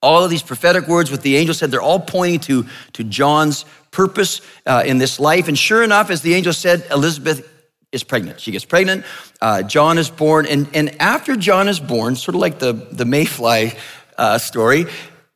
All 0.00 0.22
of 0.22 0.30
these 0.30 0.42
prophetic 0.42 0.86
words, 0.86 1.10
what 1.10 1.22
the 1.22 1.36
angel 1.36 1.54
said, 1.54 1.70
they're 1.70 1.82
all 1.82 1.98
pointing 2.00 2.40
to, 2.40 2.66
to 2.92 3.04
John's 3.04 3.64
purpose 3.90 4.40
uh, 4.64 4.84
in 4.86 4.98
this 4.98 5.18
life. 5.18 5.48
And 5.48 5.58
sure 5.58 5.82
enough, 5.82 6.10
as 6.10 6.22
the 6.22 6.34
angel 6.34 6.52
said, 6.52 6.86
Elizabeth 6.90 7.50
is 7.90 8.04
pregnant. 8.04 8.38
She 8.40 8.52
gets 8.52 8.64
pregnant. 8.64 9.04
Uh, 9.40 9.62
John 9.62 9.98
is 9.98 10.10
born. 10.10 10.46
And, 10.46 10.68
and 10.74 11.00
after 11.00 11.36
John 11.36 11.68
is 11.68 11.80
born, 11.80 12.14
sort 12.14 12.36
of 12.36 12.40
like 12.40 12.60
the, 12.60 12.72
the 12.72 13.04
mayfly 13.04 13.72
uh, 14.16 14.38
story, 14.38 14.84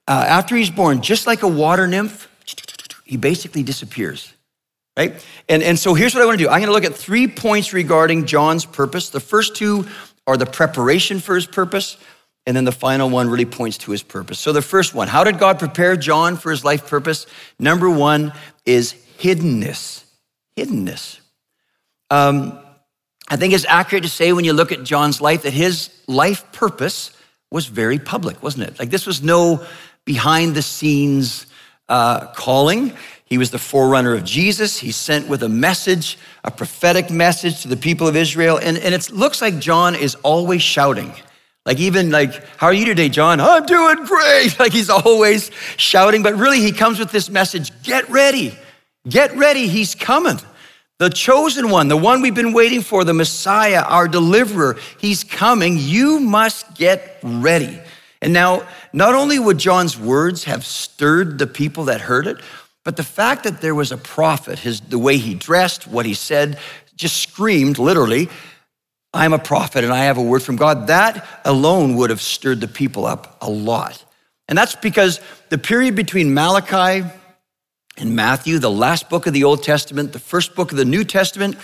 uh, 0.06 0.24
after 0.28 0.54
he's 0.54 0.70
born, 0.70 1.02
just 1.02 1.26
like 1.26 1.42
a 1.42 1.48
water 1.48 1.88
nymph, 1.88 2.28
he 3.04 3.16
basically 3.16 3.62
disappears. 3.62 4.32
Right? 4.96 5.24
And, 5.48 5.62
and 5.62 5.78
so 5.78 5.94
here's 5.94 6.14
what 6.14 6.22
I 6.22 6.26
want 6.26 6.38
to 6.38 6.44
do 6.44 6.50
I'm 6.50 6.60
going 6.60 6.66
to 6.66 6.72
look 6.72 6.84
at 6.84 6.94
three 6.94 7.26
points 7.26 7.72
regarding 7.72 8.26
John's 8.26 8.66
purpose. 8.66 9.08
The 9.08 9.20
first 9.20 9.56
two 9.56 9.86
are 10.26 10.36
the 10.36 10.46
preparation 10.46 11.20
for 11.20 11.34
his 11.34 11.46
purpose. 11.46 11.96
And 12.46 12.56
then 12.56 12.64
the 12.64 12.72
final 12.72 13.08
one 13.08 13.28
really 13.28 13.44
points 13.44 13.78
to 13.78 13.92
his 13.92 14.02
purpose. 14.02 14.38
So 14.38 14.52
the 14.52 14.62
first 14.62 14.94
one, 14.94 15.08
how 15.08 15.22
did 15.22 15.38
God 15.38 15.58
prepare 15.58 15.96
John 15.96 16.36
for 16.36 16.50
his 16.50 16.64
life 16.64 16.88
purpose? 16.88 17.26
Number 17.58 17.88
one 17.88 18.32
is 18.66 18.94
hiddenness. 19.18 20.04
Hiddenness. 20.56 21.20
Um, 22.10 22.58
I 23.28 23.36
think 23.36 23.54
it's 23.54 23.64
accurate 23.64 24.02
to 24.02 24.10
say 24.10 24.32
when 24.32 24.44
you 24.44 24.52
look 24.52 24.72
at 24.72 24.82
John's 24.82 25.20
life 25.20 25.42
that 25.42 25.52
his 25.52 25.90
life 26.06 26.50
purpose 26.52 27.16
was 27.50 27.66
very 27.66 27.98
public, 27.98 28.42
wasn't 28.42 28.68
it? 28.68 28.78
Like 28.78 28.90
this 28.90 29.06
was 29.06 29.22
no 29.22 29.64
behind 30.04 30.54
the 30.54 30.62
scenes 30.62 31.46
uh, 31.88 32.26
calling. 32.32 32.92
He 33.32 33.38
was 33.38 33.50
the 33.50 33.58
forerunner 33.58 34.12
of 34.12 34.24
Jesus. 34.24 34.78
He's 34.78 34.94
sent 34.94 35.26
with 35.26 35.42
a 35.42 35.48
message, 35.48 36.18
a 36.44 36.50
prophetic 36.50 37.10
message 37.10 37.62
to 37.62 37.68
the 37.68 37.78
people 37.78 38.06
of 38.06 38.14
Israel. 38.14 38.58
And, 38.58 38.76
and 38.76 38.94
it 38.94 39.10
looks 39.10 39.40
like 39.40 39.58
John 39.58 39.94
is 39.94 40.16
always 40.16 40.60
shouting. 40.60 41.14
Like, 41.64 41.80
even 41.80 42.10
like, 42.10 42.46
how 42.58 42.66
are 42.66 42.74
you 42.74 42.84
today, 42.84 43.08
John? 43.08 43.40
I'm 43.40 43.64
doing 43.64 44.04
great. 44.04 44.54
Like, 44.58 44.74
he's 44.74 44.90
always 44.90 45.50
shouting, 45.78 46.22
but 46.22 46.34
really, 46.34 46.60
he 46.60 46.72
comes 46.72 46.98
with 46.98 47.10
this 47.10 47.30
message 47.30 47.72
get 47.82 48.06
ready, 48.10 48.54
get 49.08 49.34
ready, 49.34 49.66
he's 49.66 49.94
coming. 49.94 50.38
The 50.98 51.08
chosen 51.08 51.70
one, 51.70 51.88
the 51.88 51.96
one 51.96 52.20
we've 52.20 52.34
been 52.34 52.52
waiting 52.52 52.82
for, 52.82 53.02
the 53.02 53.14
Messiah, 53.14 53.80
our 53.80 54.08
deliverer, 54.08 54.76
he's 54.98 55.24
coming. 55.24 55.78
You 55.78 56.20
must 56.20 56.74
get 56.74 57.18
ready. 57.22 57.80
And 58.20 58.34
now, 58.34 58.68
not 58.92 59.14
only 59.14 59.38
would 59.38 59.56
John's 59.56 59.98
words 59.98 60.44
have 60.44 60.66
stirred 60.66 61.38
the 61.38 61.46
people 61.46 61.86
that 61.86 62.02
heard 62.02 62.26
it, 62.26 62.36
but 62.84 62.96
the 62.96 63.04
fact 63.04 63.44
that 63.44 63.60
there 63.60 63.74
was 63.74 63.92
a 63.92 63.96
prophet, 63.96 64.58
his, 64.58 64.80
the 64.80 64.98
way 64.98 65.16
he 65.16 65.34
dressed, 65.34 65.86
what 65.86 66.06
he 66.06 66.14
said, 66.14 66.58
just 66.96 67.16
screamed 67.18 67.78
literally 67.78 68.28
I'm 69.14 69.32
a 69.32 69.38
prophet 69.38 69.84
and 69.84 69.92
I 69.92 70.04
have 70.04 70.16
a 70.16 70.22
word 70.22 70.42
from 70.42 70.56
God, 70.56 70.86
that 70.86 71.26
alone 71.44 71.96
would 71.96 72.10
have 72.10 72.22
stirred 72.22 72.60
the 72.60 72.68
people 72.68 73.04
up 73.04 73.36
a 73.42 73.50
lot. 73.50 74.02
And 74.48 74.56
that's 74.56 74.74
because 74.74 75.20
the 75.50 75.58
period 75.58 75.94
between 75.94 76.32
Malachi 76.32 77.06
and 77.98 78.16
Matthew, 78.16 78.58
the 78.58 78.70
last 78.70 79.10
book 79.10 79.26
of 79.26 79.34
the 79.34 79.44
Old 79.44 79.62
Testament, 79.62 80.12
the 80.12 80.18
first 80.18 80.54
book 80.54 80.72
of 80.72 80.78
the 80.78 80.84
New 80.84 81.04
Testament, 81.04 81.56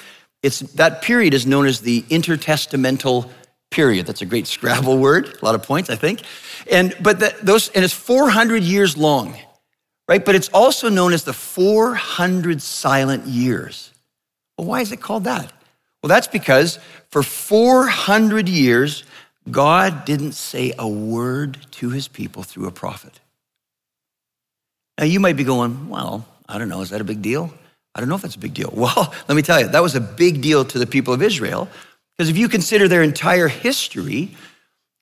it's, 0.43 0.61
that 0.61 1.01
period 1.01 1.33
is 1.33 1.47
known 1.47 1.67
as 1.67 1.81
the 1.81 2.03
intertestamental 2.03 3.29
period. 3.71 4.07
That's 4.07 4.23
a 4.23 4.27
great 4.27 4.47
Scrabble 4.59 4.99
word, 4.99 5.39
a 5.41 5.45
lot 5.45 5.55
of 5.55 5.63
points, 5.63 5.89
I 5.89 5.97
think. 5.97 6.23
And 6.71 6.95
but 7.01 7.21
that, 7.21 7.41
those 7.41 7.71
and 7.71 7.83
it's 7.83 7.95
400 7.95 8.63
years 8.63 8.97
long, 8.97 9.37
right? 10.09 10.25
But 10.25 10.35
it's 10.35 10.49
also 10.49 10.88
known 10.88 11.12
as 11.12 11.25
the 11.25 11.33
400 11.33 12.61
silent 12.62 13.27
years. 13.27 13.93
Well, 14.57 14.67
why 14.67 14.81
is 14.81 14.91
it 14.91 15.00
called 15.00 15.25
that? 15.25 15.53
Well, 16.03 16.09
that's 16.09 16.27
because 16.27 16.79
for 17.11 17.23
400 17.23 18.49
years, 18.49 19.05
God 19.50 20.05
didn't 20.05 20.33
say 20.33 20.73
a 20.79 20.88
word 20.88 21.59
to 21.73 21.91
his 21.91 22.09
people 22.09 22.43
through 22.43 22.67
a 22.67 22.73
prophet. 22.73 23.21
Now, 24.99 25.05
you 25.05 25.21
might 25.21 25.37
be 25.37 25.45
going, 25.45 25.88
well, 25.88 26.27
I 26.49 26.59
don't 26.59 26.69
know, 26.69 26.81
is 26.81 26.91
that 26.91 27.00
a 27.00 27.05
big 27.05 27.23
deal? 27.23 27.53
I 27.95 28.00
don't 28.00 28.09
know 28.09 28.15
if 28.15 28.23
that's 28.23 28.37
a 28.37 28.41
big 28.41 28.55
deal. 28.55 28.73
Well, 28.77 29.15
let 29.29 29.35
me 29.35 29.43
tell 29.43 29.61
you, 29.61 29.69
that 29.69 29.83
was 29.83 29.95
a 29.95 30.00
big 30.00 30.41
deal 30.41 30.65
to 30.65 30.79
the 30.79 30.87
people 30.87 31.15
of 31.15 31.23
Israel 31.23 31.69
because 32.17 32.31
if 32.31 32.37
you 32.37 32.49
consider 32.49 32.88
their 32.88 33.03
entire 33.03 33.49
history 33.49 34.37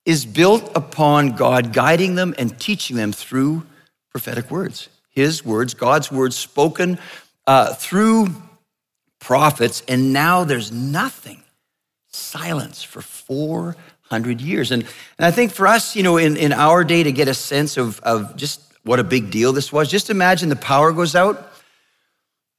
is 0.05 0.25
built 0.25 0.71
upon 0.77 1.33
God 1.33 1.73
guiding 1.73 2.15
them 2.15 2.35
and 2.39 2.59
teaching 2.61 2.97
them 2.97 3.13
through 3.13 3.67
prophetic 4.13 4.51
words. 4.51 4.89
His 5.17 5.45
words, 5.45 5.73
God's 5.73 6.13
words 6.13 6.37
spoken 6.37 6.99
uh, 7.47 7.73
through 7.73 8.29
prophets, 9.19 9.83
and 9.89 10.13
now 10.13 10.45
there's 10.45 10.71
nothing 10.71 11.43
silence 12.11 12.83
for 12.83 13.01
400 13.01 14.43
years. 14.43 14.71
And, 14.71 14.83
and 14.83 15.27
I 15.27 15.31
think 15.31 15.53
for 15.53 15.67
us, 15.67 15.97
you 15.97 16.03
know, 16.03 16.19
in, 16.19 16.37
in 16.37 16.53
our 16.53 16.85
day 16.85 17.03
to 17.03 17.13
get 17.13 17.29
a 17.29 17.35
sense 17.35 17.79
of, 17.79 17.99
of 18.01 18.37
just 18.37 18.61
what 18.85 19.01
a 19.01 19.05
big 19.05 19.31
deal 19.31 19.55
this 19.55 19.73
was, 19.73 19.91
just 19.91 20.11
imagine 20.11 20.51
the 20.51 20.55
power 20.55 20.93
goes 20.93 21.17
out. 21.17 21.51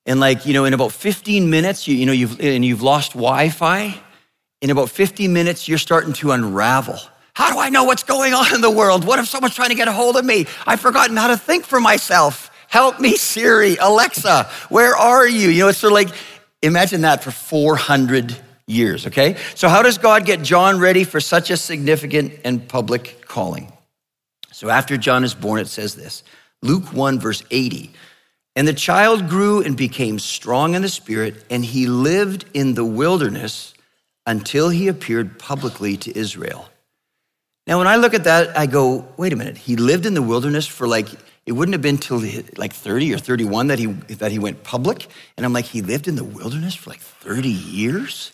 And 0.08 0.20
like, 0.20 0.48
you 0.48 0.54
know, 0.54 0.66
in 0.66 0.74
about 0.74 0.94
15 0.94 1.52
minutes, 1.52 1.88
you, 1.88 1.96
you 1.96 2.08
know, 2.08 2.12
you've, 2.12 2.40
and 2.42 2.66
you've 2.66 2.82
lost 2.82 3.12
Wi-Fi. 3.12 3.96
In 4.62 4.72
about 4.72 4.90
15 4.90 5.32
minutes, 5.32 5.68
you're 5.68 5.78
starting 5.78 6.14
to 6.14 6.32
unravel. 6.32 6.98
How 7.38 7.54
do 7.54 7.60
I 7.60 7.70
know 7.70 7.84
what's 7.84 8.02
going 8.02 8.34
on 8.34 8.56
in 8.56 8.62
the 8.62 8.72
world? 8.72 9.06
What 9.06 9.20
if 9.20 9.28
someone's 9.28 9.54
trying 9.54 9.70
to 9.70 9.76
get 9.76 9.88
a 9.88 9.92
hold 9.92 10.18
of 10.18 10.26
me? 10.26 10.48
I've 10.66 10.80
forgotten 10.80 11.16
how 11.16 11.28
to 11.28 11.38
think 11.38 11.66
for 11.66 11.80
myself. 11.80 12.47
Help 12.68 13.00
me, 13.00 13.16
Siri, 13.16 13.78
Alexa, 13.78 14.50
where 14.70 14.96
are 14.96 15.28
you? 15.28 15.50
You 15.50 15.64
know, 15.64 15.68
it's 15.70 15.80
sort 15.80 15.92
of 15.92 15.96
like, 15.96 16.10
imagine 16.62 17.02
that 17.02 17.24
for 17.24 17.32
400 17.32 18.36
years, 18.68 19.08
okay? 19.08 19.38
So, 19.56 19.70
how 19.70 19.82
does 19.82 19.98
God 19.98 20.26
get 20.26 20.42
John 20.44 20.80
ready 20.80 21.04
for 21.04 21.20
such 21.20 21.50
a 21.50 21.58
significant 21.58 22.34
and 22.44 22.68
public 22.68 23.26
calling? 23.26 23.72
So, 24.52 24.70
after 24.70 24.98
John 24.98 25.24
is 25.24 25.34
born, 25.34 25.60
it 25.60 25.68
says 25.68 25.96
this 25.96 26.24
Luke 26.62 26.94
1, 26.94 27.20
verse 27.20 27.44
80. 27.50 27.92
And 28.56 28.68
the 28.68 28.74
child 28.74 29.30
grew 29.30 29.62
and 29.62 29.78
became 29.78 30.18
strong 30.18 30.74
in 30.74 30.82
the 30.82 30.90
spirit, 30.90 31.46
and 31.50 31.64
he 31.64 31.88
lived 31.88 32.46
in 32.54 32.74
the 32.74 32.84
wilderness 32.86 33.74
until 34.26 34.70
he 34.70 34.88
appeared 34.88 35.40
publicly 35.40 35.96
to 35.98 36.18
Israel. 36.18 36.68
Now, 37.68 37.78
when 37.78 37.88
I 37.88 37.98
look 37.98 38.14
at 38.14 38.24
that, 38.24 38.58
I 38.58 38.66
go, 38.66 39.08
wait 39.16 39.32
a 39.32 39.36
minute, 39.36 39.58
he 39.58 39.76
lived 39.76 40.06
in 40.06 40.16
the 40.16 40.22
wilderness 40.22 40.66
for 40.66 40.88
like, 40.88 41.08
it 41.48 41.54
wouldn't 41.54 41.74
have 41.74 41.82
been 41.82 41.98
till 41.98 42.22
like 42.58 42.74
30 42.74 43.14
or 43.14 43.18
31 43.18 43.68
that 43.68 43.80
he, 43.80 43.86
that 43.86 44.34
he 44.34 44.38
went 44.38 44.64
public. 44.64 45.08
And 45.38 45.46
I'm 45.46 45.54
like, 45.54 45.64
he 45.64 45.82
lived 45.82 46.10
in 46.10 46.18
the 46.18 46.24
wilderness 46.26 46.76
for 46.76 46.90
like 46.90 47.00
30 47.00 47.48
years? 47.48 48.34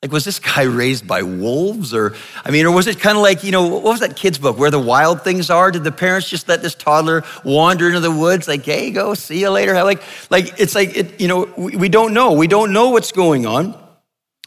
Like, 0.00 0.10
was 0.10 0.24
this 0.24 0.38
guy 0.38 0.62
raised 0.62 1.06
by 1.06 1.22
wolves? 1.22 1.92
Or, 1.92 2.14
I 2.46 2.50
mean, 2.50 2.64
or 2.64 2.70
was 2.70 2.86
it 2.86 2.98
kind 2.98 3.14
of 3.14 3.22
like, 3.22 3.44
you 3.44 3.52
know, 3.52 3.66
what 3.66 3.82
was 3.82 4.00
that 4.00 4.16
kid's 4.16 4.38
book, 4.38 4.58
Where 4.58 4.70
the 4.70 4.78
Wild 4.78 5.20
Things 5.20 5.50
Are? 5.50 5.70
Did 5.70 5.84
the 5.84 5.92
parents 5.92 6.30
just 6.30 6.48
let 6.48 6.62
this 6.62 6.74
toddler 6.74 7.24
wander 7.44 7.88
into 7.88 8.00
the 8.00 8.10
woods? 8.10 8.48
Like, 8.48 8.64
hey, 8.64 8.90
go, 8.90 9.12
see 9.12 9.40
you 9.40 9.50
later. 9.50 9.74
Like, 9.84 10.02
like 10.30 10.58
it's 10.58 10.74
like, 10.74 10.96
it, 10.96 11.20
you 11.20 11.28
know, 11.28 11.52
we, 11.58 11.76
we 11.76 11.88
don't 11.90 12.14
know. 12.14 12.32
We 12.32 12.46
don't 12.46 12.72
know 12.72 12.88
what's 12.88 13.12
going 13.12 13.44
on. 13.44 13.76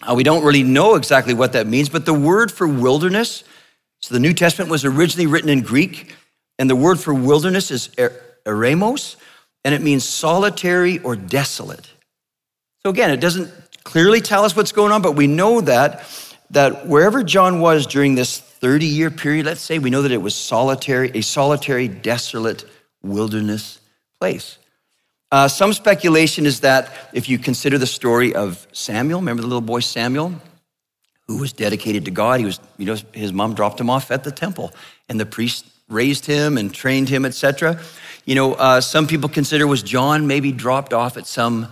Uh, 0.01 0.15
we 0.15 0.23
don't 0.23 0.43
really 0.43 0.63
know 0.63 0.95
exactly 0.95 1.35
what 1.35 1.53
that 1.53 1.67
means, 1.67 1.89
but 1.89 2.05
the 2.07 2.13
word 2.13 2.51
for 2.51 2.67
wilderness, 2.67 3.43
so 3.99 4.15
the 4.15 4.19
New 4.19 4.33
Testament 4.33 4.71
was 4.71 4.83
originally 4.83 5.27
written 5.27 5.49
in 5.49 5.61
Greek, 5.61 6.15
and 6.59 6.69
the 6.69 6.75
word 6.75 6.99
for 6.99 7.13
wilderness 7.13 7.71
is 7.71 7.89
er, 7.97 8.13
eremos, 8.45 9.15
and 9.65 9.73
it 9.73 9.81
means 9.81 10.03
solitary 10.07 10.99
or 10.99 11.15
desolate. 11.15 11.89
So 12.83 12.91
again, 12.91 13.09
it 13.09 13.19
doesn't 13.19 13.51
clearly 13.83 14.21
tell 14.21 14.45
us 14.45 14.55
what's 14.55 14.71
going 14.71 14.91
on, 14.91 15.01
but 15.01 15.15
we 15.15 15.25
know 15.25 15.61
that 15.61 16.05
that 16.51 16.87
wherever 16.87 17.23
John 17.23 17.59
was 17.59 17.85
during 17.85 18.15
this 18.15 18.39
30 18.39 18.85
year 18.85 19.11
period, 19.11 19.45
let's 19.45 19.61
say, 19.61 19.79
we 19.79 19.89
know 19.89 20.01
that 20.01 20.11
it 20.11 20.21
was 20.21 20.35
solitary, 20.35 21.11
a 21.13 21.21
solitary, 21.21 21.87
desolate 21.87 22.65
wilderness 23.03 23.79
place. 24.19 24.57
Uh, 25.31 25.47
some 25.47 25.73
speculation 25.73 26.47
is 26.47 26.61
that 26.61 26.91
if 27.13 27.29
you 27.29 27.37
consider 27.37 27.77
the 27.77 27.85
story 27.85 28.33
of 28.33 28.67
Samuel, 28.71 29.19
remember 29.19 29.41
the 29.41 29.47
little 29.47 29.61
boy 29.61 29.79
Samuel, 29.79 30.33
who 31.27 31.37
was 31.37 31.53
dedicated 31.53 32.05
to 32.05 32.11
God. 32.11 32.39
He 32.39 32.47
was, 32.47 32.59
you 32.77 32.87
know, 32.87 32.97
his 33.13 33.31
mom 33.31 33.53
dropped 33.53 33.79
him 33.79 33.91
off 33.91 34.09
at 34.09 34.23
the 34.23 34.31
temple, 34.31 34.73
and 35.07 35.19
the 35.19 35.27
priest 35.27 35.67
raised 35.89 36.25
him 36.25 36.57
and 36.57 36.73
trained 36.73 37.09
him, 37.09 37.25
etc. 37.25 37.79
you 38.25 38.35
know, 38.35 38.53
uh, 38.53 38.79
some 38.79 39.07
people 39.07 39.27
consider 39.27 39.67
was 39.67 39.83
John 39.83 40.27
maybe 40.27 40.51
dropped 40.51 40.93
off 40.93 41.17
at 41.17 41.27
some 41.27 41.67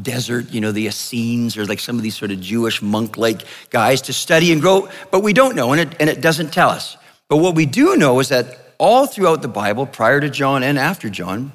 desert, 0.00 0.50
you 0.50 0.60
know, 0.60 0.72
the 0.72 0.86
Essenes 0.86 1.56
or 1.56 1.66
like 1.66 1.80
some 1.80 1.96
of 1.96 2.02
these 2.02 2.16
sort 2.16 2.30
of 2.30 2.40
Jewish 2.40 2.82
monk 2.82 3.16
like 3.16 3.42
guys 3.70 4.02
to 4.02 4.12
study 4.12 4.52
and 4.52 4.60
grow, 4.60 4.88
but 5.10 5.22
we 5.22 5.32
don't 5.32 5.54
know, 5.54 5.72
and 5.72 5.80
it, 5.80 5.96
and 6.00 6.08
it 6.08 6.20
doesn't 6.20 6.52
tell 6.52 6.70
us. 6.70 6.96
But 7.28 7.38
what 7.38 7.54
we 7.54 7.66
do 7.66 7.96
know 7.96 8.20
is 8.20 8.28
that 8.30 8.74
all 8.78 9.06
throughout 9.06 9.42
the 9.42 9.48
Bible, 9.48 9.86
prior 9.86 10.20
to 10.20 10.30
John 10.30 10.62
and 10.62 10.78
after 10.78 11.10
John, 11.10 11.52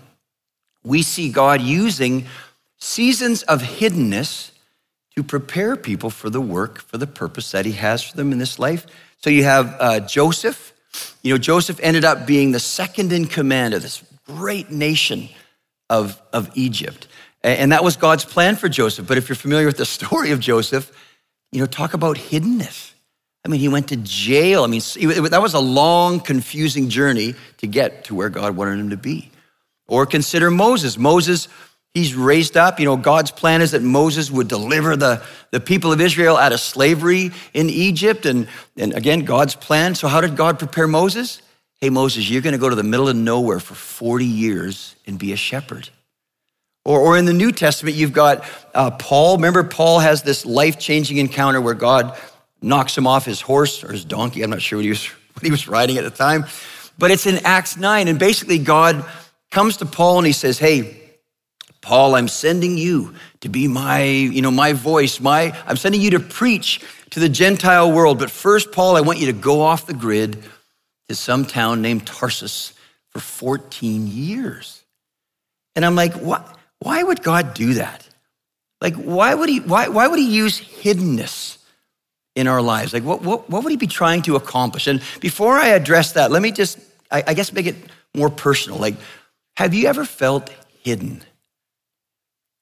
we 0.84 1.02
see 1.02 1.32
God 1.32 1.62
using 1.62 2.26
seasons 2.78 3.44
of 3.44 3.62
hiddenness 3.62 4.52
to 5.16 5.24
prepare 5.24 5.76
people 5.76 6.10
for 6.10 6.30
the 6.30 6.42
work, 6.42 6.80
for 6.80 6.98
the 6.98 7.08
purpose 7.08 7.52
that 7.52 7.66
he 7.66 7.74
has 7.74 8.04
for 8.04 8.18
them 8.18 8.32
in 8.32 8.40
this 8.40 8.60
life. 8.60 8.86
So 9.20 9.30
you 9.30 9.44
have 9.44 9.76
uh, 9.80 10.00
Joseph. 10.02 10.73
You 11.22 11.34
know, 11.34 11.38
Joseph 11.38 11.80
ended 11.82 12.06
up 12.06 12.28
being 12.28 12.52
the 12.52 12.60
second 12.60 13.12
in 13.12 13.28
command 13.28 13.74
of 13.74 13.82
this 13.82 14.04
great 14.26 14.72
nation 14.72 15.30
of, 15.90 16.22
of 16.32 16.50
Egypt. 16.56 17.08
And 17.44 17.72
that 17.72 17.84
was 17.84 17.98
God's 17.98 18.26
plan 18.26 18.56
for 18.56 18.70
Joseph. 18.70 19.08
But 19.08 19.18
if 19.18 19.28
you're 19.28 19.36
familiar 19.36 19.66
with 19.66 19.78
the 19.78 19.86
story 19.98 20.32
of 20.32 20.40
Joseph, 20.40 20.92
you 21.52 21.60
know, 21.60 21.66
talk 21.66 21.94
about 21.94 22.18
hiddenness. 22.18 22.92
I 23.46 23.50
mean, 23.50 23.60
he 23.60 23.68
went 23.68 23.90
to 23.90 23.98
jail. 23.98 24.64
I 24.64 24.68
mean, 24.68 24.82
that 25.30 25.42
was 25.42 25.54
a 25.54 25.60
long, 25.60 26.22
confusing 26.22 26.90
journey 26.90 27.36
to 27.58 27.68
get 27.68 28.06
to 28.06 28.16
where 28.16 28.30
God 28.30 28.56
wanted 28.56 28.80
him 28.80 28.90
to 28.92 28.98
be. 28.98 29.32
Or 29.86 30.06
consider 30.06 30.50
Moses. 30.50 30.98
Moses, 30.98 31.50
he's 31.94 32.16
raised 32.16 32.58
up. 32.58 32.80
You 32.80 32.86
know, 32.86 32.98
God's 32.98 33.32
plan 33.32 33.62
is 33.62 33.72
that 33.72 33.82
Moses 33.82 34.32
would 34.32 34.48
deliver 34.48 34.96
the, 34.96 35.24
the 35.52 35.60
people 35.60 35.92
of 35.92 36.02
Israel 36.02 36.38
out 36.38 36.52
of 36.52 36.60
slavery 36.60 37.32
in 37.54 37.70
Egypt. 37.70 38.26
And, 38.26 38.48
and 38.78 38.94
again, 38.94 39.26
God's 39.26 39.56
plan. 39.56 39.96
So, 39.96 40.08
how 40.08 40.22
did 40.22 40.36
God 40.36 40.60
prepare 40.60 40.88
Moses? 40.88 41.42
Hey, 41.80 41.90
Moses, 41.90 42.30
you're 42.30 42.42
going 42.42 42.54
to 42.54 42.60
go 42.60 42.70
to 42.70 42.76
the 42.76 42.84
middle 42.84 43.10
of 43.10 43.16
nowhere 43.16 43.60
for 43.60 43.76
40 43.76 44.26
years 44.26 44.96
and 45.06 45.20
be 45.20 45.34
a 45.34 45.36
shepherd. 45.36 45.90
Or, 46.86 47.00
or 47.00 47.18
in 47.18 47.26
the 47.26 47.34
New 47.34 47.52
Testament, 47.52 47.96
you've 47.96 48.14
got 48.14 48.46
uh, 48.74 48.92
Paul. 48.92 49.38
Remember, 49.38 49.64
Paul 49.64 50.00
has 50.00 50.24
this 50.24 50.46
life 50.46 50.80
changing 50.80 51.18
encounter 51.18 51.62
where 51.62 51.74
God 51.74 52.18
knocks 52.62 52.98
him 52.98 53.06
off 53.06 53.26
his 53.26 53.42
horse 53.42 53.84
or 53.84 53.92
his 53.92 54.06
donkey. 54.06 54.44
I'm 54.44 54.50
not 54.50 54.62
sure 54.62 54.78
what 54.78 54.84
he 54.84 54.90
was, 54.90 55.06
what 55.34 55.44
he 55.44 55.52
was 55.52 55.68
riding 55.68 55.98
at 55.98 56.04
the 56.04 56.10
time. 56.10 56.46
But 56.98 57.12
it's 57.12 57.26
in 57.26 57.46
Acts 57.46 57.78
9. 57.78 58.08
And 58.08 58.18
basically, 58.18 58.60
God 58.60 59.06
comes 59.52 59.78
to 59.78 59.86
Paul 59.86 60.20
and 60.20 60.28
he 60.28 60.34
says, 60.34 60.58
Hey, 60.58 61.03
Paul, 61.84 62.16
I'm 62.16 62.30
sending 62.30 62.78
you 62.78 63.14
to 63.42 63.50
be 63.50 63.68
my, 63.68 64.04
you 64.04 64.42
know, 64.42 64.52
my 64.52 64.72
voice, 64.72 65.20
my, 65.20 65.56
I'm 65.68 65.76
sending 65.76 66.02
you 66.02 66.12
to 66.12 66.20
preach 66.20 66.82
to 67.12 67.20
the 67.20 67.30
Gentile 67.30 67.92
world. 67.92 68.18
But 68.18 68.32
first, 68.32 68.72
Paul, 68.72 68.96
I 68.96 69.02
want 69.02 69.20
you 69.20 69.28
to 69.28 69.34
go 69.34 69.62
off 69.62 69.86
the 69.86 69.94
grid 69.94 70.42
to 71.10 71.16
some 71.16 71.46
town 71.46 71.82
named 71.82 72.08
Tarsus 72.08 72.74
for 73.10 73.20
14 73.20 74.08
years. 74.08 74.82
And 75.76 75.86
I'm 75.86 75.96
like, 75.96 76.14
what? 76.14 76.58
Why 76.80 77.04
would 77.04 77.22
God 77.22 77.54
do 77.54 77.76
that? 77.76 78.08
Like, 78.80 78.96
why 78.96 79.34
would 79.34 79.50
he, 79.50 79.60
why, 79.60 79.90
why 79.90 80.08
would 80.08 80.20
he 80.20 80.30
use 80.30 80.60
hiddenness 80.60 81.58
in 82.36 82.48
our 82.48 82.62
lives? 82.62 82.94
Like, 82.94 83.04
what, 83.04 83.22
what, 83.22 83.50
what 83.50 83.64
would 83.64 83.72
he 83.72 83.78
be 83.78 83.88
trying 83.88 84.22
to 84.24 84.38
accomplish? 84.38 84.88
And 84.88 85.02
before 85.20 85.58
I 85.58 85.68
address 85.68 86.14
that, 86.14 86.32
let 86.32 86.42
me 86.42 86.52
just, 86.52 86.80
I, 87.12 87.24
I 87.28 87.34
guess, 87.34 87.52
make 87.52 87.66
it 87.66 87.76
more 88.14 88.30
personal. 88.30 88.80
Like, 88.80 88.96
have 89.58 89.74
you 89.74 89.88
ever 89.88 90.06
felt 90.06 90.50
hidden? 90.82 91.22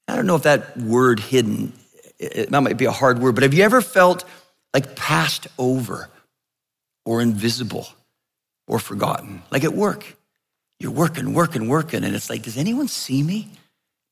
I 0.08 0.16
don't 0.16 0.26
know 0.26 0.36
if 0.36 0.42
that 0.42 0.76
word 0.76 1.20
hidden, 1.20 1.72
that 2.18 2.60
might 2.60 2.76
be 2.76 2.84
a 2.84 2.92
hard 2.92 3.18
word, 3.18 3.34
but 3.34 3.42
have 3.42 3.54
you 3.54 3.64
ever 3.64 3.80
felt 3.80 4.24
like 4.74 4.96
passed 4.96 5.46
over 5.58 6.08
or 7.04 7.20
invisible 7.20 7.86
or 8.66 8.78
forgotten? 8.78 9.42
Like 9.50 9.64
at 9.64 9.72
work, 9.72 10.16
you're 10.78 10.92
working, 10.92 11.34
working, 11.34 11.68
working, 11.68 12.04
and 12.04 12.14
it's 12.14 12.28
like, 12.28 12.42
does 12.42 12.56
anyone 12.58 12.88
see 12.88 13.22
me? 13.22 13.48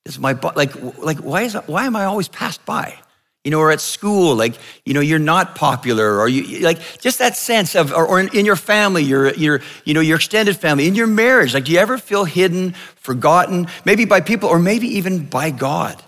Does 0.05 0.19
my 0.19 0.33
like 0.55 0.75
like 0.99 1.19
why 1.19 1.43
is 1.43 1.55
why 1.67 1.85
am 1.85 1.95
I 1.97 2.05
always 2.05 2.29
passed 2.29 2.65
by? 2.65 2.97
You 3.45 3.51
know, 3.51 3.59
or 3.59 3.71
at 3.71 3.81
school, 3.81 4.37
like, 4.37 4.55
you 4.85 4.93
know, 4.93 5.01
you're 5.01 5.19
not 5.19 5.55
popular, 5.55 6.19
or 6.21 6.29
you, 6.29 6.61
like, 6.61 6.79
just 7.01 7.19
that 7.21 7.37
sense 7.37 7.75
of, 7.75 7.91
or, 7.93 8.07
or 8.07 8.21
in, 8.21 8.29
in, 8.37 8.45
your 8.45 8.57
family, 8.57 9.03
your, 9.03 9.33
your, 9.35 9.63
you 9.85 9.95
know, 9.95 10.01
your 10.01 10.17
extended 10.17 10.57
family, 10.57 10.87
in 10.87 10.95
your 10.95 11.07
marriage, 11.07 11.55
like, 11.55 11.65
do 11.65 11.73
you 11.73 11.79
ever 11.79 11.97
feel 11.97 12.25
hidden, 12.25 12.73
forgotten, 12.97 13.67
maybe 13.87 14.05
by 14.05 14.21
people, 14.21 14.49
or 14.49 14.59
maybe 14.59 14.89
even 14.89 15.25
by 15.25 15.51
God? 15.51 16.03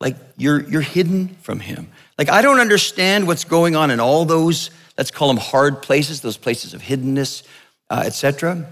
Like, 0.00 0.16
you're, 0.36 0.62
you're 0.68 0.82
hidden 0.82 1.28
from 1.40 1.60
Him. 1.60 1.88
Like, 2.18 2.28
I 2.28 2.42
don't 2.42 2.60
understand 2.60 3.26
what's 3.26 3.44
going 3.44 3.74
on 3.74 3.90
in 3.90 3.98
all 3.98 4.26
those, 4.26 4.70
let's 4.98 5.10
call 5.10 5.28
them 5.28 5.38
hard 5.38 5.80
places, 5.80 6.20
those 6.20 6.36
places 6.36 6.74
of 6.74 6.82
hiddenness, 6.82 7.42
uh, 7.88 8.02
etc. 8.04 8.66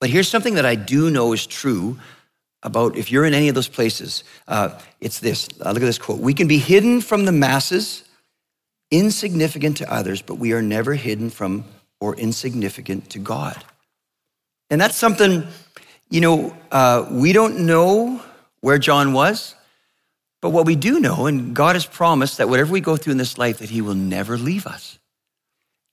But 0.00 0.10
here's 0.10 0.26
something 0.26 0.54
that 0.54 0.66
I 0.66 0.74
do 0.74 1.08
know 1.08 1.32
is 1.32 1.46
true 1.46 2.00
about 2.62 2.96
if 2.96 3.10
you're 3.10 3.24
in 3.24 3.34
any 3.34 3.48
of 3.48 3.54
those 3.54 3.68
places, 3.68 4.24
uh, 4.48 4.78
it's 5.00 5.20
this. 5.20 5.48
Uh, 5.60 5.72
look 5.72 5.82
at 5.82 5.86
this 5.86 5.98
quote. 5.98 6.20
We 6.20 6.34
can 6.34 6.48
be 6.48 6.58
hidden 6.58 7.00
from 7.00 7.24
the 7.24 7.32
masses, 7.32 8.04
insignificant 8.90 9.78
to 9.78 9.92
others, 9.92 10.22
but 10.22 10.36
we 10.36 10.52
are 10.52 10.62
never 10.62 10.94
hidden 10.94 11.30
from 11.30 11.64
or 12.00 12.16
insignificant 12.16 13.10
to 13.10 13.18
God. 13.18 13.62
And 14.70 14.80
that's 14.80 14.96
something, 14.96 15.46
you 16.10 16.20
know, 16.20 16.56
uh, 16.70 17.06
we 17.10 17.32
don't 17.32 17.66
know 17.66 18.22
where 18.60 18.78
John 18.78 19.12
was, 19.12 19.54
but 20.40 20.50
what 20.50 20.66
we 20.66 20.76
do 20.76 20.98
know, 20.98 21.26
and 21.26 21.54
God 21.54 21.76
has 21.76 21.86
promised 21.86 22.38
that 22.38 22.48
whatever 22.48 22.72
we 22.72 22.80
go 22.80 22.96
through 22.96 23.12
in 23.12 23.18
this 23.18 23.38
life, 23.38 23.58
that 23.58 23.70
he 23.70 23.80
will 23.80 23.94
never 23.94 24.36
leave 24.36 24.66
us. 24.66 24.98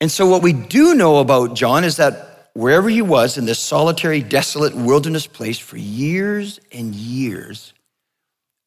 And 0.02 0.10
so 0.10 0.28
what 0.28 0.42
we 0.42 0.54
do 0.54 0.96
know 0.96 1.18
about 1.18 1.56
John 1.56 1.84
is 1.84 1.98
that 1.98 2.29
wherever 2.54 2.90
he 2.90 3.02
was 3.02 3.38
in 3.38 3.46
this 3.46 3.60
solitary, 3.60 4.22
desolate 4.22 4.76
wilderness 4.76 5.28
place 5.28 5.60
for 5.60 5.78
years 5.78 6.60
and 6.72 6.94
years, 6.94 7.74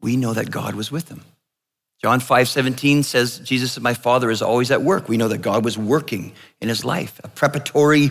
we 0.00 0.16
know 0.16 0.32
that 0.32 0.50
God 0.50 0.74
was 0.74 0.90
with 0.90 1.08
him. 1.08 1.22
John 2.02 2.18
5 2.18 2.48
17 2.48 3.04
says, 3.04 3.38
Jesus 3.38 3.78
My 3.78 3.94
Father 3.94 4.30
is 4.30 4.42
always 4.42 4.70
at 4.70 4.82
work. 4.82 5.08
We 5.08 5.16
know 5.16 5.28
that 5.28 5.38
God 5.38 5.64
was 5.64 5.78
working 5.78 6.32
in 6.60 6.68
his 6.68 6.84
life, 6.84 7.20
a 7.22 7.28
preparatory 7.28 8.10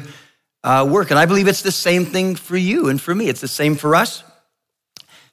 uh, 0.64 0.88
work. 0.90 1.10
And 1.10 1.20
I 1.20 1.26
believe 1.26 1.48
it's 1.48 1.62
the 1.62 1.72
same 1.72 2.06
thing 2.06 2.36
for 2.36 2.56
you 2.56 2.88
and 2.88 3.02
for 3.02 3.14
me. 3.14 3.28
It's 3.28 3.42
the 3.42 3.50
same 3.50 3.76
for 3.76 3.96
us. 3.96 4.24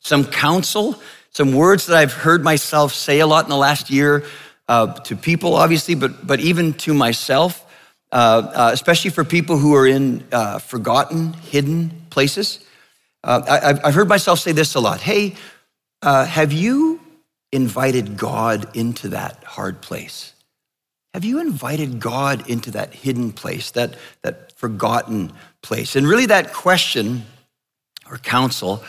Some 0.01 0.25
counsel, 0.25 1.01
some 1.31 1.53
words 1.53 1.87
that 1.87 1.97
I've 1.97 2.13
heard 2.13 2.43
myself 2.43 2.93
say 2.95 3.21
a 3.21 3.27
lot 3.27 3.45
in 3.45 3.51
the 3.51 3.57
last 3.57 3.91
year 3.91 4.25
uh, 4.69 4.95
to 4.95 5.17
people, 5.17 5.55
obviously, 5.55 5.95
but, 5.95 6.27
but 6.27 6.41
even 6.41 6.75
to 6.75 6.95
myself 6.95 7.65
uh, 8.11 8.17
uh, 8.55 8.71
especially 8.73 9.11
for 9.11 9.23
people 9.23 9.59
who 9.59 9.75
are 9.75 9.87
in 9.87 10.25
uh, 10.33 10.59
forgotten, 10.59 11.35
hidden 11.35 11.91
places. 12.09 12.65
Uh, 13.23 13.43
I, 13.47 13.87
have 13.87 13.95
heard 13.95 14.09
myself 14.09 14.39
say 14.39 14.53
this 14.53 14.75
a 14.75 14.81
lot. 14.81 15.01
Hey, 15.01 15.35
have 16.03 16.53
you 16.53 17.01
invited 17.53 18.17
God 18.17 18.75
into 18.77 19.09
that 19.09 19.45
hard 19.45 19.83
place? 19.83 20.33
Have 21.13 21.25
you 21.25 21.41
invited 21.41 22.01
God 22.01 22.49
into 22.49 22.71
that 22.73 22.95
hidden 22.95 23.33
place, 23.33 23.73
that, 23.73 23.97
that 24.23 24.53
forgotten 24.53 25.33
place? 25.63 25.97
And 25.97 26.07
really, 26.07 26.27
that 26.27 26.53
question 26.53 27.25
or 28.11 28.19
counsel 28.19 28.83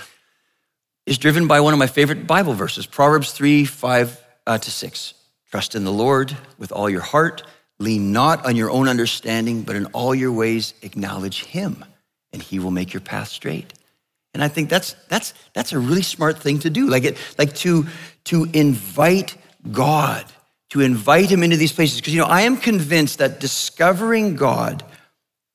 is 1.05 1.17
driven 1.17 1.47
by 1.47 1.59
one 1.59 1.73
of 1.73 1.79
my 1.79 1.87
favorite 1.87 2.27
Bible 2.27 2.53
verses 2.53 2.85
Proverbs 2.85 3.31
3 3.31 3.65
5 3.65 4.23
uh, 4.47 4.57
to 4.57 4.71
6. 4.71 5.13
Trust 5.51 5.75
in 5.75 5.83
the 5.83 5.91
Lord 5.91 6.37
with 6.57 6.71
all 6.71 6.89
your 6.89 7.01
heart 7.01 7.43
Lean 7.79 8.11
not 8.11 8.45
on 8.45 8.55
your 8.55 8.69
own 8.69 8.87
understanding, 8.87 9.61
but 9.63 9.75
in 9.75 9.85
all 9.87 10.13
your 10.13 10.31
ways 10.31 10.73
acknowledge 10.81 11.45
him, 11.45 11.85
and 12.33 12.41
he 12.41 12.59
will 12.59 12.71
make 12.71 12.93
your 12.93 13.01
path 13.01 13.29
straight. 13.29 13.73
And 14.33 14.43
I 14.43 14.47
think 14.47 14.69
that's 14.69 14.93
that's 15.07 15.33
that's 15.53 15.73
a 15.73 15.79
really 15.79 16.01
smart 16.01 16.39
thing 16.39 16.59
to 16.59 16.69
do. 16.69 16.87
Like 16.87 17.03
it, 17.03 17.17
like 17.37 17.53
to 17.55 17.87
to 18.25 18.45
invite 18.53 19.37
God, 19.71 20.25
to 20.71 20.81
invite 20.81 21.29
him 21.29 21.41
into 21.41 21.57
these 21.57 21.73
places. 21.73 21.99
Because 21.99 22.13
you 22.13 22.21
know, 22.21 22.27
I 22.27 22.41
am 22.41 22.57
convinced 22.57 23.19
that 23.19 23.39
discovering 23.39 24.35
God 24.35 24.83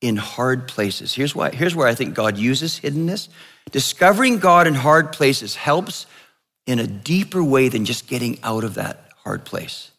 in 0.01 0.17
hard 0.17 0.67
places. 0.67 1.15
Here's 1.15 1.35
why, 1.35 1.51
here's 1.51 1.75
where 1.75 1.87
I 1.87 1.95
think 1.95 2.15
God 2.15 2.37
uses 2.37 2.81
hiddenness. 2.81 3.29
Discovering 3.71 4.39
God 4.39 4.67
in 4.67 4.75
hard 4.75 5.13
places 5.13 5.57
helps 5.57 6.07
in 6.67 6.79
a 6.79 6.87
deeper 6.87 7.43
way 7.43 7.69
than 7.69 7.85
just 7.85 8.07
getting 8.07 8.39
out 8.43 8.65
of 8.65 8.75
that 8.75 9.13
hard 9.25 9.45
place 9.45 9.91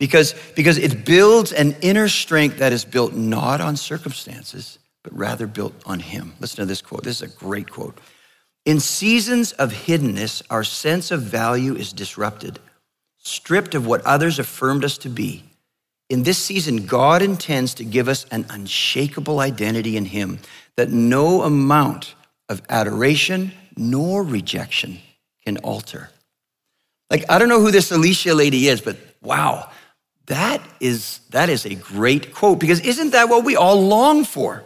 because, 0.00 0.34
because 0.56 0.78
it 0.78 1.04
builds 1.04 1.52
an 1.52 1.76
inner 1.82 2.08
strength 2.08 2.58
that 2.58 2.72
is 2.72 2.86
built 2.86 3.12
not 3.12 3.60
on 3.60 3.76
circumstances, 3.76 4.78
but 5.04 5.16
rather 5.16 5.46
built 5.46 5.74
on 5.84 6.00
Him. 6.00 6.32
Listen 6.40 6.56
to 6.56 6.66
this 6.66 6.80
quote. 6.80 7.04
This 7.04 7.22
is 7.22 7.30
a 7.30 7.36
great 7.36 7.70
quote. 7.70 7.96
In 8.64 8.80
seasons 8.80 9.52
of 9.52 9.72
hiddenness, 9.72 10.42
our 10.48 10.64
sense 10.64 11.10
of 11.10 11.20
value 11.22 11.76
is 11.76 11.92
disrupted, 11.92 12.58
stripped 13.18 13.74
of 13.74 13.86
what 13.86 14.00
others 14.06 14.38
affirmed 14.38 14.84
us 14.86 14.96
to 14.98 15.10
be. 15.10 15.44
In 16.08 16.22
this 16.22 16.38
season, 16.38 16.86
God 16.86 17.20
intends 17.20 17.74
to 17.74 17.84
give 17.84 18.08
us 18.08 18.24
an 18.30 18.46
unshakable 18.48 19.38
identity 19.38 19.98
in 19.98 20.06
Him 20.06 20.38
that 20.76 20.88
no 20.88 21.42
amount 21.42 22.14
of 22.48 22.62
adoration 22.70 23.52
nor 23.76 24.22
rejection 24.22 24.98
can 25.44 25.58
alter. 25.58 26.08
Like, 27.10 27.24
I 27.28 27.38
don't 27.38 27.50
know 27.50 27.60
who 27.60 27.70
this 27.70 27.92
Alicia 27.92 28.34
lady 28.34 28.68
is, 28.68 28.80
but 28.80 28.96
wow, 29.20 29.68
that 30.30 30.62
is, 30.78 31.18
that 31.30 31.48
is 31.48 31.66
a 31.66 31.74
great 31.74 32.32
quote 32.32 32.60
because 32.60 32.80
isn't 32.80 33.10
that 33.10 33.28
what 33.28 33.44
we 33.44 33.56
all 33.56 33.82
long 33.82 34.24
for? 34.24 34.62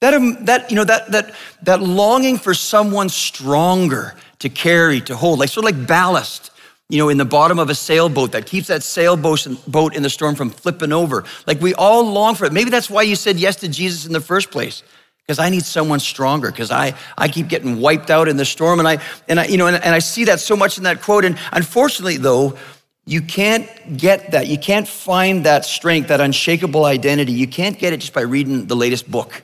That, 0.00 0.14
um, 0.14 0.46
that, 0.46 0.70
you 0.70 0.76
know, 0.76 0.84
that, 0.84 1.12
that, 1.12 1.34
that 1.62 1.82
longing 1.82 2.38
for 2.38 2.54
someone 2.54 3.10
stronger 3.10 4.14
to 4.38 4.48
carry, 4.48 5.02
to 5.02 5.14
hold, 5.14 5.38
like 5.38 5.50
sort 5.50 5.70
of 5.70 5.76
like 5.76 5.86
ballast, 5.86 6.50
you 6.88 6.98
know, 6.98 7.10
in 7.10 7.18
the 7.18 7.26
bottom 7.26 7.58
of 7.58 7.68
a 7.68 7.74
sailboat 7.74 8.32
that 8.32 8.46
keeps 8.46 8.68
that 8.68 8.82
sailboat 8.82 9.46
boat 9.68 9.94
in 9.94 10.02
the 10.02 10.08
storm 10.08 10.34
from 10.34 10.48
flipping 10.48 10.92
over. 10.92 11.24
Like 11.46 11.60
we 11.60 11.74
all 11.74 12.10
long 12.10 12.34
for 12.34 12.46
it. 12.46 12.52
Maybe 12.54 12.70
that's 12.70 12.88
why 12.88 13.02
you 13.02 13.14
said 13.14 13.36
yes 13.36 13.56
to 13.56 13.68
Jesus 13.68 14.06
in 14.06 14.12
the 14.12 14.20
first 14.20 14.50
place. 14.50 14.82
Because 15.26 15.38
I 15.38 15.48
need 15.48 15.64
someone 15.64 16.00
stronger, 16.00 16.50
because 16.50 16.70
I, 16.70 16.94
I 17.16 17.28
keep 17.28 17.48
getting 17.48 17.80
wiped 17.80 18.10
out 18.10 18.28
in 18.28 18.36
the 18.36 18.44
storm. 18.44 18.78
And 18.78 18.88
I, 18.88 19.02
and 19.26 19.40
I, 19.40 19.46
you 19.46 19.56
know, 19.56 19.66
and, 19.66 19.82
and 19.82 19.94
I 19.94 19.98
see 19.98 20.24
that 20.24 20.40
so 20.40 20.54
much 20.54 20.76
in 20.76 20.84
that 20.84 21.00
quote. 21.00 21.24
And 21.24 21.38
unfortunately, 21.50 22.18
though, 22.18 22.58
you 23.06 23.20
can't 23.20 23.68
get 23.96 24.30
that. 24.30 24.46
You 24.46 24.58
can't 24.58 24.88
find 24.88 25.44
that 25.44 25.64
strength, 25.64 26.08
that 26.08 26.20
unshakable 26.20 26.86
identity. 26.86 27.32
You 27.32 27.46
can't 27.46 27.78
get 27.78 27.92
it 27.92 28.00
just 28.00 28.14
by 28.14 28.22
reading 28.22 28.66
the 28.66 28.76
latest 28.76 29.10
book 29.10 29.42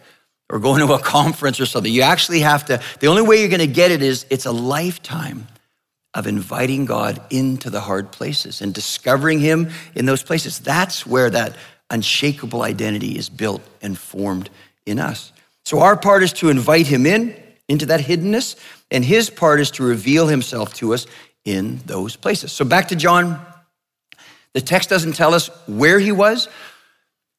or 0.48 0.58
going 0.58 0.86
to 0.86 0.92
a 0.94 0.98
conference 1.02 1.60
or 1.60 1.66
something. 1.66 1.92
You 1.92 2.02
actually 2.02 2.40
have 2.40 2.64
to, 2.66 2.80
the 3.00 3.06
only 3.08 3.22
way 3.22 3.40
you're 3.40 3.48
going 3.48 3.60
to 3.60 3.66
get 3.66 3.90
it 3.90 4.02
is 4.02 4.24
it's 4.30 4.46
a 4.46 4.52
lifetime 4.52 5.46
of 6.14 6.26
inviting 6.26 6.86
God 6.86 7.20
into 7.30 7.70
the 7.70 7.80
hard 7.80 8.10
places 8.10 8.62
and 8.62 8.74
discovering 8.74 9.38
Him 9.38 9.70
in 9.94 10.06
those 10.06 10.22
places. 10.22 10.58
That's 10.58 11.06
where 11.06 11.30
that 11.30 11.54
unshakable 11.90 12.62
identity 12.62 13.16
is 13.16 13.28
built 13.28 13.62
and 13.82 13.96
formed 13.96 14.50
in 14.86 14.98
us. 14.98 15.32
So 15.64 15.80
our 15.80 15.96
part 15.96 16.22
is 16.22 16.32
to 16.34 16.48
invite 16.48 16.86
Him 16.86 17.06
in, 17.06 17.36
into 17.68 17.86
that 17.86 18.00
hiddenness, 18.00 18.56
and 18.90 19.04
His 19.04 19.30
part 19.30 19.60
is 19.60 19.70
to 19.72 19.84
reveal 19.84 20.26
Himself 20.26 20.74
to 20.74 20.94
us 20.94 21.06
in 21.44 21.80
those 21.86 22.16
places. 22.16 22.52
So 22.52 22.64
back 22.64 22.88
to 22.88 22.96
John. 22.96 23.44
The 24.54 24.60
text 24.60 24.88
doesn't 24.88 25.14
tell 25.14 25.34
us 25.34 25.48
where 25.66 25.98
he 25.98 26.12
was, 26.12 26.48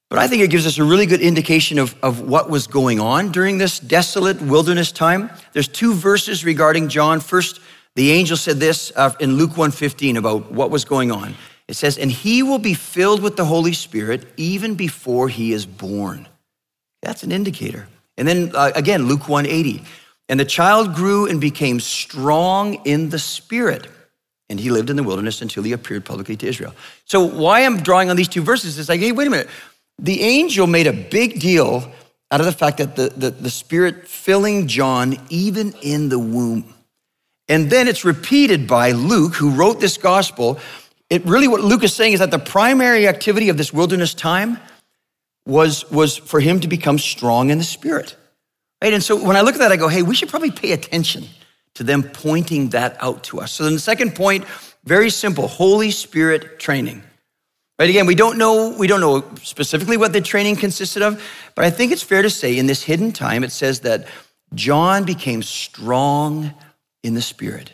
but 0.09 0.19
I 0.19 0.27
think 0.27 0.43
it 0.43 0.49
gives 0.49 0.65
us 0.65 0.77
a 0.77 0.83
really 0.83 1.05
good 1.05 1.21
indication 1.21 1.79
of, 1.79 1.95
of 2.03 2.21
what 2.21 2.49
was 2.49 2.67
going 2.67 2.99
on 2.99 3.31
during 3.31 3.57
this 3.57 3.79
desolate 3.79 4.41
wilderness 4.41 4.91
time. 4.91 5.29
There's 5.53 5.67
two 5.67 5.93
verses 5.93 6.43
regarding 6.43 6.89
John. 6.89 7.19
First, 7.19 7.61
the 7.95 8.11
angel 8.11 8.37
said 8.37 8.59
this 8.59 8.91
uh, 8.95 9.13
in 9.19 9.37
Luke 9.37 9.51
1:15 9.51 10.17
about 10.17 10.51
what 10.51 10.69
was 10.69 10.85
going 10.85 11.11
on. 11.11 11.35
It 11.67 11.75
says, 11.75 11.97
"And 11.97 12.11
he 12.11 12.43
will 12.43 12.59
be 12.59 12.73
filled 12.73 13.21
with 13.21 13.35
the 13.35 13.45
Holy 13.45 13.73
Spirit 13.73 14.25
even 14.37 14.75
before 14.75 15.29
he 15.29 15.53
is 15.53 15.65
born." 15.65 16.27
That's 17.01 17.23
an 17.23 17.31
indicator. 17.31 17.87
And 18.17 18.27
then 18.27 18.51
uh, 18.53 18.71
again, 18.75 19.07
Luke 19.07 19.21
1:80. 19.21 19.85
And 20.29 20.39
the 20.39 20.45
child 20.45 20.93
grew 20.93 21.25
and 21.25 21.41
became 21.41 21.79
strong 21.81 22.75
in 22.85 23.09
the 23.09 23.19
spirit. 23.19 23.87
And 24.51 24.59
he 24.59 24.69
lived 24.69 24.89
in 24.89 24.97
the 24.97 25.03
wilderness 25.03 25.41
until 25.41 25.63
he 25.63 25.71
appeared 25.71 26.03
publicly 26.03 26.35
to 26.35 26.45
Israel. 26.45 26.75
So, 27.05 27.21
why 27.21 27.61
I'm 27.61 27.81
drawing 27.81 28.09
on 28.09 28.17
these 28.17 28.27
two 28.27 28.41
verses 28.41 28.77
is 28.77 28.89
like, 28.89 28.99
hey, 28.99 29.13
wait 29.13 29.25
a 29.25 29.29
minute. 29.29 29.47
The 29.97 30.21
angel 30.21 30.67
made 30.67 30.87
a 30.87 30.93
big 30.93 31.39
deal 31.39 31.89
out 32.29 32.41
of 32.41 32.45
the 32.45 32.51
fact 32.51 32.79
that 32.79 32.97
the, 32.97 33.09
the, 33.15 33.31
the 33.31 33.49
Spirit 33.49 34.09
filling 34.09 34.67
John 34.67 35.15
even 35.29 35.73
in 35.81 36.09
the 36.09 36.19
womb. 36.19 36.73
And 37.47 37.69
then 37.69 37.87
it's 37.87 38.03
repeated 38.03 38.67
by 38.67 38.91
Luke, 38.91 39.35
who 39.35 39.51
wrote 39.51 39.79
this 39.79 39.95
gospel. 39.97 40.59
It 41.09 41.25
really, 41.25 41.47
what 41.47 41.61
Luke 41.61 41.83
is 41.85 41.93
saying 41.93 42.11
is 42.11 42.19
that 42.19 42.31
the 42.31 42.39
primary 42.39 43.07
activity 43.07 43.47
of 43.47 43.55
this 43.55 43.71
wilderness 43.71 44.13
time 44.13 44.59
was, 45.45 45.89
was 45.89 46.17
for 46.17 46.41
him 46.41 46.59
to 46.59 46.67
become 46.67 46.99
strong 46.99 47.51
in 47.51 47.57
the 47.57 47.63
Spirit. 47.63 48.17
Right? 48.83 48.91
And 48.91 49.01
so 49.01 49.15
when 49.15 49.37
I 49.37 49.41
look 49.41 49.55
at 49.55 49.59
that, 49.59 49.71
I 49.71 49.77
go, 49.77 49.87
hey, 49.87 50.01
we 50.01 50.13
should 50.13 50.27
probably 50.27 50.51
pay 50.51 50.73
attention 50.73 51.29
to 51.75 51.83
them 51.83 52.03
pointing 52.03 52.69
that 52.69 52.97
out 53.01 53.23
to 53.25 53.39
us. 53.39 53.51
So 53.51 53.63
then 53.63 53.73
the 53.73 53.79
second 53.79 54.15
point, 54.15 54.45
very 54.83 55.09
simple 55.09 55.47
Holy 55.47 55.91
Spirit 55.91 56.59
training. 56.59 57.03
Right, 57.79 57.89
again, 57.89 58.05
we 58.05 58.13
don't 58.13 58.37
know, 58.37 58.75
we 58.77 58.85
don't 58.85 58.99
know 58.99 59.23
specifically 59.41 59.97
what 59.97 60.13
the 60.13 60.21
training 60.21 60.57
consisted 60.57 61.01
of, 61.01 61.23
but 61.55 61.65
I 61.65 61.71
think 61.71 61.91
it's 61.91 62.03
fair 62.03 62.21
to 62.21 62.29
say 62.29 62.57
in 62.57 62.67
this 62.67 62.83
hidden 62.83 63.11
time, 63.11 63.43
it 63.43 63.51
says 63.51 63.79
that 63.79 64.07
John 64.53 65.03
became 65.03 65.41
strong 65.41 66.53
in 67.01 67.15
the 67.15 67.21
Spirit. 67.21 67.71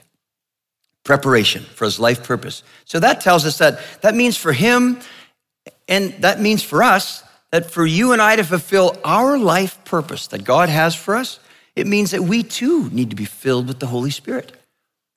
Preparation 1.03 1.63
for 1.63 1.85
his 1.85 1.99
life 1.99 2.23
purpose. 2.23 2.63
So 2.85 2.99
that 3.01 3.19
tells 3.19 3.45
us 3.45 3.57
that 3.57 3.79
that 4.01 4.15
means 4.15 4.37
for 4.37 4.53
him, 4.53 4.99
and 5.89 6.13
that 6.21 6.39
means 6.39 6.63
for 6.63 6.83
us, 6.83 7.23
that 7.51 7.69
for 7.71 7.85
you 7.85 8.13
and 8.13 8.21
I 8.21 8.35
to 8.37 8.43
fulfill 8.43 8.97
our 9.03 9.37
life 9.37 9.83
purpose 9.83 10.27
that 10.27 10.43
God 10.43 10.69
has 10.69 10.95
for 10.95 11.15
us, 11.15 11.39
it 11.77 11.87
means 11.87 12.11
that 12.11 12.23
we 12.23 12.43
too 12.43 12.89
need 12.89 13.11
to 13.11 13.15
be 13.15 13.25
filled 13.25 13.67
with 13.67 13.79
the 13.79 13.87
Holy 13.87 14.11
Spirit. 14.11 14.51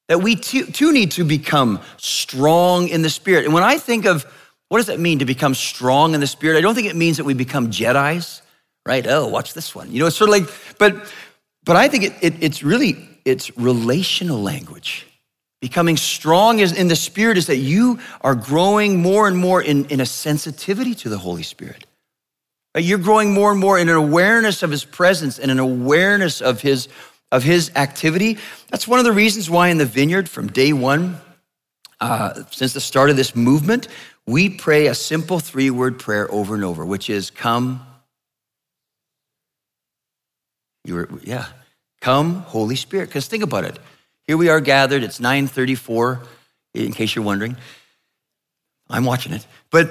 That 0.08 0.22
we 0.22 0.36
too 0.36 0.92
need 0.92 1.12
to 1.12 1.24
become 1.24 1.80
strong 1.96 2.88
in 2.88 3.02
the 3.02 3.10
Spirit. 3.10 3.44
And 3.44 3.54
when 3.54 3.62
I 3.62 3.78
think 3.78 4.06
of 4.06 4.26
what 4.70 4.78
does 4.78 4.86
that 4.86 5.00
mean 5.00 5.18
to 5.18 5.24
become 5.24 5.52
strong 5.54 6.14
in 6.14 6.20
the 6.20 6.28
spirit? 6.28 6.56
I 6.56 6.60
don't 6.60 6.76
think 6.76 6.86
it 6.86 6.94
means 6.94 7.16
that 7.16 7.24
we 7.24 7.34
become 7.34 7.72
Jedi's, 7.72 8.40
right? 8.86 9.04
Oh, 9.04 9.26
watch 9.26 9.52
this 9.52 9.74
one. 9.74 9.90
You 9.90 9.98
know, 9.98 10.06
it's 10.06 10.16
sort 10.16 10.30
of 10.30 10.32
like, 10.32 10.78
but 10.78 11.12
but 11.64 11.74
I 11.74 11.88
think 11.88 12.04
it, 12.04 12.12
it, 12.22 12.34
it's 12.40 12.62
really 12.62 12.96
it's 13.24 13.56
relational 13.58 14.40
language. 14.40 15.08
Becoming 15.60 15.96
strong 15.96 16.60
in 16.60 16.86
the 16.86 16.94
spirit 16.94 17.36
is 17.36 17.48
that 17.48 17.56
you 17.56 17.98
are 18.20 18.36
growing 18.36 19.02
more 19.02 19.26
and 19.26 19.36
more 19.36 19.60
in, 19.60 19.86
in 19.86 20.00
a 20.00 20.06
sensitivity 20.06 20.94
to 20.94 21.08
the 21.08 21.18
Holy 21.18 21.42
Spirit. 21.42 21.84
You're 22.76 22.98
growing 22.98 23.33
more 23.33 23.50
and 23.50 23.59
more 23.59 23.78
in 23.78 23.88
an 23.88 23.96
awareness 23.96 24.62
of 24.62 24.70
his 24.70 24.85
presence 24.85 25.38
and 25.38 25.50
an 25.50 25.59
awareness 25.59 26.40
of 26.40 26.61
his 26.61 26.88
of 27.33 27.42
his 27.42 27.70
activity. 27.76 28.38
That's 28.70 28.88
one 28.88 28.98
of 28.98 29.04
the 29.04 29.12
reasons 29.12 29.48
why 29.48 29.68
in 29.68 29.78
the 29.78 29.87
vineyard 29.87 30.28
from 30.28 30.48
day 30.48 30.72
one, 30.72 31.20
uh, 32.00 32.42
since 32.50 32.72
the 32.72 32.80
start 32.80 33.11
of 33.11 33.16
this 33.16 33.37
movement, 33.37 33.88
we 34.26 34.48
pray 34.48 34.87
a 34.87 34.94
simple 34.94 35.38
three 35.38 35.70
word 35.70 35.98
prayer 35.98 36.30
over 36.30 36.54
and 36.54 36.64
over, 36.64 36.85
which 36.85 37.11
is 37.11 37.30
come. 37.30 37.87
You 40.85 40.94
were, 40.94 41.09
yeah, 41.22 41.46
come, 42.00 42.37
Holy 42.37 42.76
Spirit. 42.76 43.09
Because 43.09 43.26
think 43.26 43.42
about 43.42 43.64
it. 43.64 43.78
Here 44.26 44.37
we 44.37 44.48
are 44.48 44.61
gathered. 44.61 45.02
It's 45.02 45.18
9:34, 45.18 46.24
in 46.74 46.92
case 46.92 47.14
you're 47.14 47.24
wondering. 47.24 47.56
I'm 48.88 49.04
watching 49.04 49.33
it. 49.33 49.46
But 49.70 49.90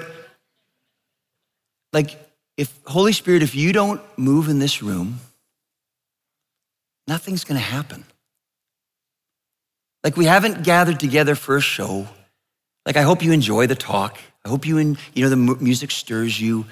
like, 1.92 2.18
if 2.60 2.78
Holy 2.84 3.14
Spirit, 3.14 3.42
if 3.42 3.54
you 3.54 3.72
don't 3.72 4.02
move 4.18 4.50
in 4.50 4.58
this 4.58 4.82
room, 4.82 5.20
nothing's 7.08 7.42
gonna 7.42 7.58
happen. 7.58 8.04
Like 10.04 10.18
we 10.18 10.26
haven't 10.26 10.62
gathered 10.62 11.00
together 11.00 11.34
for 11.34 11.56
a 11.56 11.62
show. 11.62 12.06
Like 12.84 12.98
I 12.98 13.02
hope 13.02 13.22
you 13.22 13.32
enjoy 13.32 13.66
the 13.66 13.74
talk. 13.74 14.18
I 14.44 14.50
hope 14.50 14.66
you 14.66 14.76
and 14.76 14.98
you 15.14 15.22
know 15.22 15.30
the 15.30 15.36
music 15.36 15.90
stirs 15.90 16.38
you. 16.38 16.66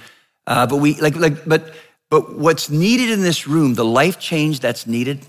Uh, 0.46 0.66
but 0.66 0.77
we 0.77 1.01
like 1.01 1.16
like 1.16 1.46
but 1.46 1.72
but 2.11 2.37
what's 2.37 2.68
needed 2.68 3.09
in 3.09 3.22
this 3.22 3.48
room, 3.48 3.72
the 3.72 3.85
life 3.85 4.18
change 4.18 4.61
that's 4.61 4.87
needed. 4.87 5.24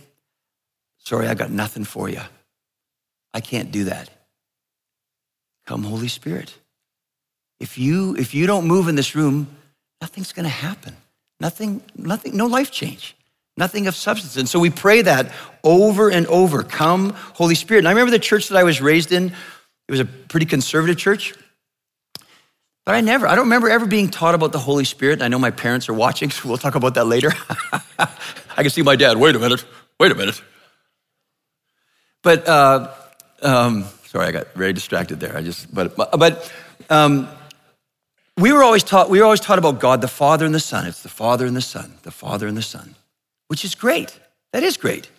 Sorry, 0.98 1.30
I 1.30 1.36
got 1.36 1.52
nothing 1.52 1.86
for 1.86 2.10
you. 2.10 2.22
I 3.34 3.40
can't 3.40 3.72
do 3.72 3.86
that. 3.86 4.10
Come, 5.66 5.86
Holy 5.86 6.10
Spirit. 6.10 6.54
If 7.62 7.78
you 7.78 8.18
if 8.18 8.34
you 8.34 8.46
don't 8.46 8.68
move 8.68 8.90
in 8.90 8.96
this 8.96 9.16
room, 9.16 9.56
nothing's 10.02 10.34
going 10.34 10.46
to 10.46 10.50
happen. 10.50 10.96
Nothing, 11.40 11.82
nothing, 11.96 12.36
no 12.36 12.48
life 12.48 12.72
change. 12.72 13.16
Nothing 13.58 13.88
of 13.88 13.96
substance. 13.96 14.38
And 14.38 14.48
so 14.48 14.60
we 14.60 14.70
pray 14.70 15.02
that 15.02 15.32
over 15.64 16.10
and 16.10 16.26
over. 16.28 16.64
Come, 16.64 17.12
Holy 17.34 17.56
Spirit. 17.56 17.80
And 17.80 17.88
I 17.88 17.92
remember 17.92 18.12
the 18.12 18.20
church 18.20 18.50
that 18.50 18.58
I 18.58 18.64
was 18.64 18.82
raised 18.82 19.12
in. 19.12 19.28
It 19.88 19.92
was 19.92 20.00
a 20.00 20.06
pretty 20.06 20.46
conservative 20.46 20.98
church. 20.98 21.34
But 22.86 22.96
I 22.96 23.02
never, 23.02 23.28
I 23.28 23.36
don't 23.36 23.46
remember 23.46 23.70
ever 23.70 23.86
being 23.86 24.10
taught 24.10 24.34
about 24.34 24.52
the 24.52 24.60
Holy 24.60 24.86
Spirit. 24.86 25.22
I 25.22 25.28
know 25.28 25.40
my 25.40 25.52
parents 25.52 25.90
are 25.90 25.94
watching, 25.94 26.30
so 26.32 26.48
we'll 26.48 26.58
talk 26.58 26.76
about 26.76 26.96
that 26.96 27.06
later. 27.06 27.32
I 28.00 28.64
can 28.64 28.70
see 28.70 28.82
my 28.82 28.96
dad. 28.96 29.18
Wait 29.18 29.36
a 29.36 29.40
minute. 29.40 29.66
Wait 30.00 30.12
a 30.12 30.16
minute. 30.16 30.42
But, 32.22 32.48
uh, 32.48 32.94
um, 33.42 33.86
sorry, 34.08 34.28
I 34.28 34.32
got 34.32 34.54
very 34.54 34.74
distracted 34.74 35.20
there. 35.20 35.36
I 35.38 35.42
just, 35.42 35.74
but, 35.74 35.96
but 35.96 36.52
um, 36.90 37.28
we 38.40 38.52
were 38.52 38.64
always 38.64 38.84
taught, 38.84 39.10
we 39.10 39.20
were 39.20 39.26
always 39.26 39.40
taught 39.40 39.60
about 39.60 39.80
God, 39.80 40.02
the 40.02 40.08
Father 40.08 40.46
and 40.46 40.56
the 40.56 40.60
Son. 40.60 40.88
It's 40.88 41.04
the 41.04 41.10
Father 41.10 41.46
and 41.46 41.56
the 41.56 41.62
Son, 41.62 41.94
the 42.04 42.12
Father 42.12 42.48
and 42.48 42.58
the 42.58 42.62
Son, 42.62 42.96
which 43.48 43.66
is 43.66 43.76
great. 43.76 44.18
That 44.54 44.64
is 44.64 44.78
great. 44.78 45.10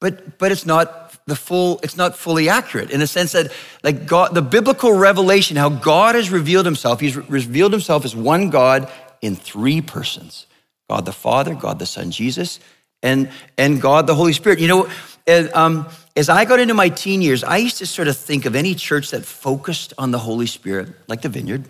But, 0.00 0.38
but 0.38 0.52
it's 0.52 0.66
not 0.66 1.14
the 1.26 1.36
full, 1.36 1.80
it's 1.82 1.96
not 1.96 2.16
fully 2.16 2.48
accurate 2.48 2.90
in 2.90 3.00
the 3.00 3.06
sense 3.06 3.32
that, 3.32 3.50
like 3.82 4.06
God, 4.06 4.34
the 4.34 4.42
biblical 4.42 4.92
revelation, 4.92 5.56
how 5.56 5.70
God 5.70 6.14
has 6.14 6.30
revealed 6.30 6.66
himself, 6.66 7.00
he's 7.00 7.16
revealed 7.16 7.72
himself 7.72 8.04
as 8.04 8.14
one 8.14 8.50
God 8.50 8.90
in 9.22 9.36
three 9.36 9.80
persons 9.80 10.46
God 10.90 11.06
the 11.06 11.12
Father, 11.12 11.54
God 11.54 11.78
the 11.78 11.86
Son, 11.86 12.10
Jesus, 12.10 12.60
and, 13.02 13.30
and 13.56 13.80
God 13.80 14.06
the 14.06 14.14
Holy 14.14 14.34
Spirit. 14.34 14.58
You 14.58 14.68
know, 14.68 14.90
as, 15.26 15.54
um, 15.54 15.88
as 16.14 16.28
I 16.28 16.44
got 16.44 16.60
into 16.60 16.74
my 16.74 16.90
teen 16.90 17.22
years, 17.22 17.42
I 17.42 17.56
used 17.56 17.78
to 17.78 17.86
sort 17.86 18.08
of 18.08 18.16
think 18.16 18.44
of 18.44 18.54
any 18.54 18.74
church 18.74 19.10
that 19.12 19.24
focused 19.24 19.94
on 19.96 20.10
the 20.10 20.18
Holy 20.18 20.46
Spirit, 20.46 20.88
like 21.08 21.22
the 21.22 21.30
Vineyard, 21.30 21.64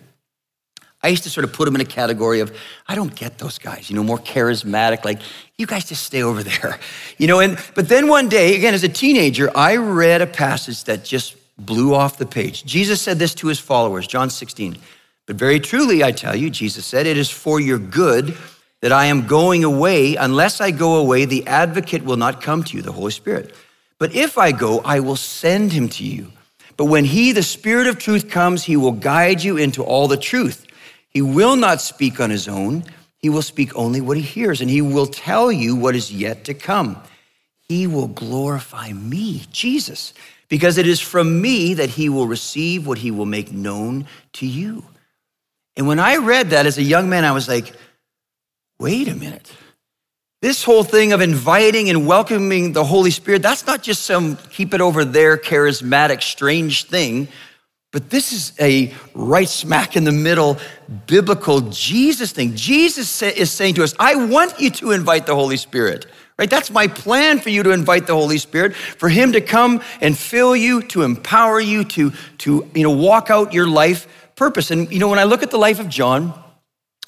I 1.04 1.08
used 1.08 1.24
to 1.24 1.30
sort 1.30 1.44
of 1.44 1.52
put 1.52 1.66
them 1.66 1.74
in 1.74 1.82
a 1.82 1.84
category 1.84 2.40
of, 2.40 2.56
I 2.88 2.94
don't 2.94 3.14
get 3.14 3.36
those 3.36 3.58
guys, 3.58 3.90
you 3.90 3.96
know, 3.96 4.02
more 4.02 4.18
charismatic, 4.18 5.04
like, 5.04 5.20
you 5.58 5.66
guys 5.66 5.84
just 5.84 6.02
stay 6.02 6.22
over 6.22 6.42
there, 6.42 6.78
you 7.18 7.26
know. 7.26 7.40
And 7.40 7.58
but 7.74 7.88
then 7.88 8.08
one 8.08 8.28
day, 8.28 8.56
again, 8.56 8.72
as 8.72 8.84
a 8.84 8.88
teenager, 8.88 9.50
I 9.54 9.76
read 9.76 10.22
a 10.22 10.26
passage 10.26 10.84
that 10.84 11.04
just 11.04 11.36
blew 11.58 11.94
off 11.94 12.16
the 12.16 12.26
page. 12.26 12.64
Jesus 12.64 13.02
said 13.02 13.18
this 13.18 13.34
to 13.36 13.48
his 13.48 13.60
followers, 13.60 14.06
John 14.06 14.30
16. 14.30 14.78
But 15.26 15.36
very 15.36 15.60
truly, 15.60 16.02
I 16.02 16.10
tell 16.10 16.34
you, 16.34 16.50
Jesus 16.50 16.84
said, 16.84 17.06
it 17.06 17.16
is 17.16 17.30
for 17.30 17.60
your 17.60 17.78
good 17.78 18.36
that 18.80 18.92
I 18.92 19.06
am 19.06 19.26
going 19.26 19.62
away. 19.62 20.16
Unless 20.16 20.60
I 20.60 20.70
go 20.70 20.96
away, 20.96 21.26
the 21.26 21.46
advocate 21.46 22.04
will 22.04 22.16
not 22.16 22.42
come 22.42 22.64
to 22.64 22.76
you, 22.76 22.82
the 22.82 22.92
Holy 22.92 23.12
Spirit. 23.12 23.54
But 23.98 24.14
if 24.14 24.36
I 24.36 24.52
go, 24.52 24.80
I 24.80 25.00
will 25.00 25.16
send 25.16 25.72
him 25.72 25.88
to 25.90 26.04
you. 26.04 26.32
But 26.76 26.86
when 26.86 27.04
he, 27.04 27.32
the 27.32 27.42
Spirit 27.42 27.86
of 27.86 27.98
truth, 27.98 28.30
comes, 28.30 28.64
he 28.64 28.76
will 28.76 28.92
guide 28.92 29.42
you 29.42 29.56
into 29.56 29.82
all 29.82 30.08
the 30.08 30.16
truth. 30.16 30.66
He 31.14 31.22
will 31.22 31.55
not 31.55 31.81
speak 31.81 32.20
on 32.20 32.31
his 32.31 32.48
own. 32.48 32.85
He 33.18 33.31
will 33.31 33.42
speak 33.42 33.74
only 33.77 34.00
what 34.00 34.16
he 34.16 34.22
hears, 34.22 34.61
and 34.61 34.68
he 34.68 34.83
will 34.83 35.07
tell 35.07 35.50
you 35.50 35.77
what 35.77 35.96
is 35.96 36.12
yet 36.12 36.44
to 36.44 36.55
come. 36.55 37.00
He 37.61 37.87
will 37.87 38.09
glorify 38.09 38.92
me, 38.92 39.44
Jesus, 39.50 40.12
because 40.48 40.77
it 40.77 40.87
is 40.87 41.00
from 41.00 41.40
me 41.40 41.74
that 41.74 41.88
he 41.88 42.09
will 42.11 42.27
receive 42.27 42.87
what 42.87 42.98
he 42.98 43.11
will 43.11 43.24
make 43.24 43.50
known 43.50 44.07
to 44.35 44.46
you. 44.46 44.85
And 45.77 45.87
when 45.87 45.98
I 45.98 46.16
read 46.16 46.50
that 46.50 46.66
as 46.66 46.77
a 46.77 46.83
young 46.83 47.09
man, 47.09 47.24
I 47.24 47.33
was 47.33 47.48
like, 47.48 47.72
wait 48.79 49.09
a 49.09 49.14
minute. 49.14 49.50
This 50.42 50.62
whole 50.62 50.85
thing 50.85 51.14
of 51.14 51.22
inviting 51.22 51.88
and 51.88 52.07
welcoming 52.07 52.72
the 52.74 52.85
Holy 52.85 53.11
Spirit, 53.11 53.40
that's 53.40 53.66
not 53.66 53.83
just 53.83 54.05
some 54.05 54.37
keep 54.50 54.74
it 54.74 54.83
over 54.83 55.05
there 55.05 55.38
charismatic, 55.38 56.20
strange 56.20 56.85
thing, 56.85 57.29
but 57.94 58.11
this 58.11 58.33
is 58.33 58.52
a 58.59 58.92
right 59.14 59.48
smack 59.48 59.96
in 59.96 60.02
the 60.02 60.11
middle 60.11 60.59
biblical 61.07 61.61
Jesus 61.61 62.33
thing. 62.33 62.57
Jesus 62.57 63.22
is 63.22 63.52
saying 63.52 63.74
to 63.74 63.85
us, 63.85 63.94
I 64.00 64.16
want 64.16 64.59
you 64.59 64.70
to 64.70 64.90
invite 64.90 65.26
the 65.26 65.35
Holy 65.37 65.57
Spirit. 65.57 66.07
Right? 66.37 66.50
That's 66.50 66.72
my 66.72 66.88
plan 66.88 67.38
for 67.38 67.50
you 67.50 67.62
to 67.62 67.70
invite 67.70 68.09
the 68.09 68.14
Holy 68.16 68.38
Spirit, 68.38 68.74
for 68.74 69.09
him 69.09 69.30
to 69.30 69.40
come 69.40 69.80
and 70.00 70.18
fill 70.18 70.57
you, 70.57 70.83
to 70.88 71.02
empower 71.02 71.61
you, 71.61 71.85
to, 71.85 72.11
to 72.38 72.68
you 72.74 72.83
know, 72.83 72.90
walk 72.90 73.30
out 73.30 73.52
your 73.52 73.68
life 73.68 74.09
purpose. 74.35 74.72
And 74.72 74.90
you 74.90 74.98
know, 74.98 75.07
when 75.07 75.20
I 75.20 75.24
look 75.24 75.44
at 75.44 75.52
the 75.52 75.59
life 75.59 75.78
of 75.78 75.88
John, 75.88 76.35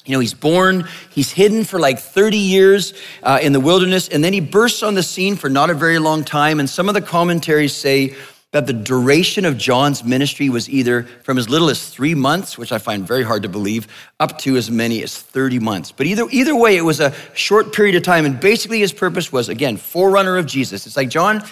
you 0.05 0.13
know, 0.13 0.21
he's 0.21 0.33
born, 0.33 0.87
he's 1.09 1.33
hidden 1.33 1.65
for 1.65 1.81
like 1.81 1.99
30 1.99 2.37
years 2.37 2.93
uh, 3.23 3.39
in 3.41 3.51
the 3.51 3.59
wilderness, 3.59 4.07
and 4.07 4.23
then 4.23 4.31
he 4.31 4.39
bursts 4.39 4.83
on 4.83 4.93
the 4.93 5.03
scene 5.03 5.35
for 5.35 5.49
not 5.49 5.69
a 5.69 5.73
very 5.73 5.99
long 5.99 6.23
time. 6.23 6.61
And 6.61 6.69
some 6.69 6.87
of 6.87 6.95
the 6.95 7.01
commentaries 7.01 7.73
say 7.75 8.15
that 8.53 8.65
the 8.65 8.73
duration 8.73 9.43
of 9.43 9.57
John's 9.57 10.03
ministry 10.03 10.49
was 10.49 10.69
either 10.69 11.03
from 11.23 11.37
as 11.37 11.49
little 11.49 11.69
as 11.69 11.89
three 11.89 12.15
months, 12.15 12.57
which 12.57 12.71
I 12.71 12.77
find 12.77 13.05
very 13.05 13.23
hard 13.23 13.43
to 13.43 13.49
believe, 13.49 13.87
up 14.19 14.37
to 14.39 14.55
as 14.55 14.71
many 14.71 15.03
as 15.03 15.17
30 15.17 15.59
months. 15.59 15.91
But 15.91 16.05
either, 16.05 16.23
either 16.31 16.55
way, 16.55 16.77
it 16.77 16.81
was 16.81 16.99
a 17.01 17.13
short 17.33 17.73
period 17.73 17.95
of 17.95 18.03
time. 18.03 18.25
And 18.25 18.39
basically, 18.39 18.79
his 18.79 18.93
purpose 18.93 19.31
was, 19.31 19.49
again, 19.49 19.75
forerunner 19.75 20.37
of 20.37 20.45
Jesus. 20.45 20.87
It's 20.87 20.95
like, 20.95 21.09
John, 21.09 21.43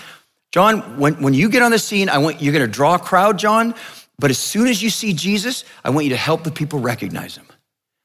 John, 0.51 0.97
when, 0.97 1.21
when 1.21 1.33
you 1.33 1.49
get 1.49 1.61
on 1.61 1.71
the 1.71 1.79
scene, 1.79 2.07
I 2.07 2.17
want 2.17 2.41
you're 2.41 2.53
going 2.53 2.65
to 2.65 2.71
draw 2.71 2.95
a 2.95 2.99
crowd, 2.99 3.37
John. 3.37 3.75
But 4.17 4.31
as 4.31 4.37
soon 4.37 4.67
as 4.67 4.81
you 4.81 4.89
see 4.89 5.11
Jesus, 5.11 5.65
I 5.83 5.89
want 5.89 6.05
you 6.05 6.11
to 6.11 6.17
help 6.17 6.45
the 6.45 6.51
people 6.51 6.79
recognize 6.79 7.35
him. 7.35 7.45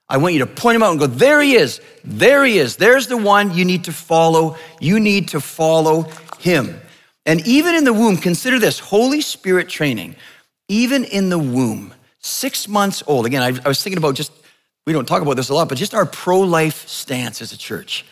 I 0.09 0.17
want 0.17 0.35
you 0.35 0.41
to 0.41 0.47
point 0.47 0.75
him 0.75 0.83
out 0.83 0.91
and 0.91 0.99
go, 0.99 1.07
there 1.07 1.41
he 1.41 1.55
is, 1.55 1.81
there 2.03 2.45
he 2.45 2.59
is, 2.59 2.77
there's 2.77 3.07
the 3.07 3.17
one 3.17 3.55
you 3.55 3.65
need 3.65 3.85
to 3.85 3.93
follow. 3.93 4.57
You 4.81 4.99
need 4.99 5.29
to 5.29 5.41
follow 5.41 6.11
him. 6.41 6.81
And 7.31 7.47
even 7.47 7.77
in 7.77 7.85
the 7.85 7.93
womb, 7.93 8.17
consider 8.17 8.59
this 8.59 8.81
Holy 8.81 9.21
Spirit 9.21 9.69
training, 9.69 10.17
even 10.67 11.05
in 11.05 11.29
the 11.29 11.39
womb, 11.39 11.95
six 12.19 12.67
months 12.67 13.05
old. 13.07 13.25
Again, 13.25 13.41
I, 13.41 13.57
I 13.65 13.69
was 13.69 13.81
thinking 13.81 13.99
about 13.99 14.17
just, 14.17 14.33
we 14.85 14.93
don't 14.93 15.07
talk 15.07 15.23
about 15.23 15.37
this 15.37 15.49
a 15.49 15.55
lot, 15.55 15.69
but 15.69 15.79
just 15.79 15.95
our 15.95 16.07
pro 16.07 16.41
life 16.41 16.89
stance 16.89 17.41
as 17.41 17.53
a 17.53 17.57
church. 17.57 18.05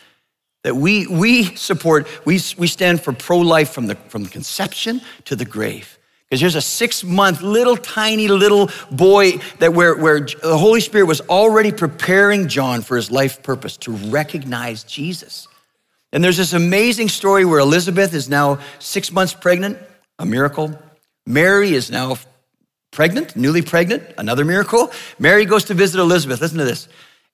That 0.63 0.77
we, 0.77 1.05
we 1.05 1.53
support, 1.57 2.07
we, 2.25 2.39
we 2.57 2.67
stand 2.67 3.01
for 3.01 3.11
pro 3.11 3.39
life 3.39 3.71
from 3.71 3.87
the, 3.87 3.95
from 3.95 4.23
the 4.23 4.29
conception 4.29 5.01
to 5.25 5.35
the 5.35 5.43
grave. 5.43 5.99
Because 6.29 6.39
there's 6.39 6.55
a 6.55 6.61
six 6.61 7.03
month 7.03 7.41
little 7.41 7.75
tiny 7.75 8.29
little 8.29 8.69
boy 8.89 9.33
that 9.57 9.73
where, 9.73 9.97
where 9.97 10.21
the 10.21 10.57
Holy 10.57 10.79
Spirit 10.79 11.07
was 11.07 11.19
already 11.27 11.73
preparing 11.73 12.47
John 12.47 12.81
for 12.81 12.95
his 12.95 13.11
life 13.11 13.43
purpose 13.43 13.75
to 13.79 13.91
recognize 13.91 14.85
Jesus. 14.85 15.48
And 16.11 16.23
there's 16.23 16.37
this 16.37 16.53
amazing 16.53 17.09
story 17.09 17.45
where 17.45 17.59
Elizabeth 17.59 18.13
is 18.13 18.29
now 18.29 18.59
six 18.79 19.11
months 19.11 19.33
pregnant, 19.33 19.77
a 20.17 20.25
miracle. 20.25 20.77
Mary 21.25 21.73
is 21.73 21.91
now 21.91 22.17
pregnant, 22.91 23.35
newly 23.35 23.61
pregnant, 23.61 24.03
another 24.17 24.43
miracle. 24.43 24.91
Mary 25.19 25.45
goes 25.45 25.65
to 25.65 25.73
visit 25.73 25.99
Elizabeth. 25.99 26.41
Listen 26.41 26.57
to 26.57 26.65
this. 26.65 26.87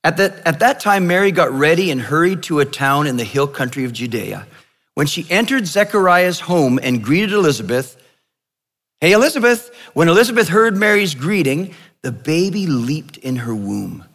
At 0.04 0.18
that, 0.18 0.46
at 0.46 0.60
that 0.60 0.80
time, 0.82 1.08
Mary 1.08 1.32
got 1.32 1.52
ready 1.52 1.90
and 1.90 2.00
hurried 2.00 2.44
to 2.44 2.60
a 2.60 2.66
town 2.66 3.08
in 3.08 3.18
the 3.18 3.24
hill 3.24 3.48
country 3.48 3.86
of 3.86 3.94
Judea. 3.94 4.46
When 4.94 5.08
she 5.08 5.26
entered 5.30 5.66
Zechariah's 5.66 6.42
home 6.42 6.80
and 6.82 7.04
greeted 7.04 7.32
Elizabeth, 7.32 8.02
Hey, 9.02 9.12
Elizabeth. 9.12 9.72
When 9.94 10.08
Elizabeth 10.08 10.48
heard 10.48 10.78
Mary's 10.78 11.16
greeting, 11.16 11.76
the 12.02 12.12
baby 12.12 12.66
leaped 12.66 13.18
in 13.18 13.36
her 13.36 13.54
womb. 13.54 14.06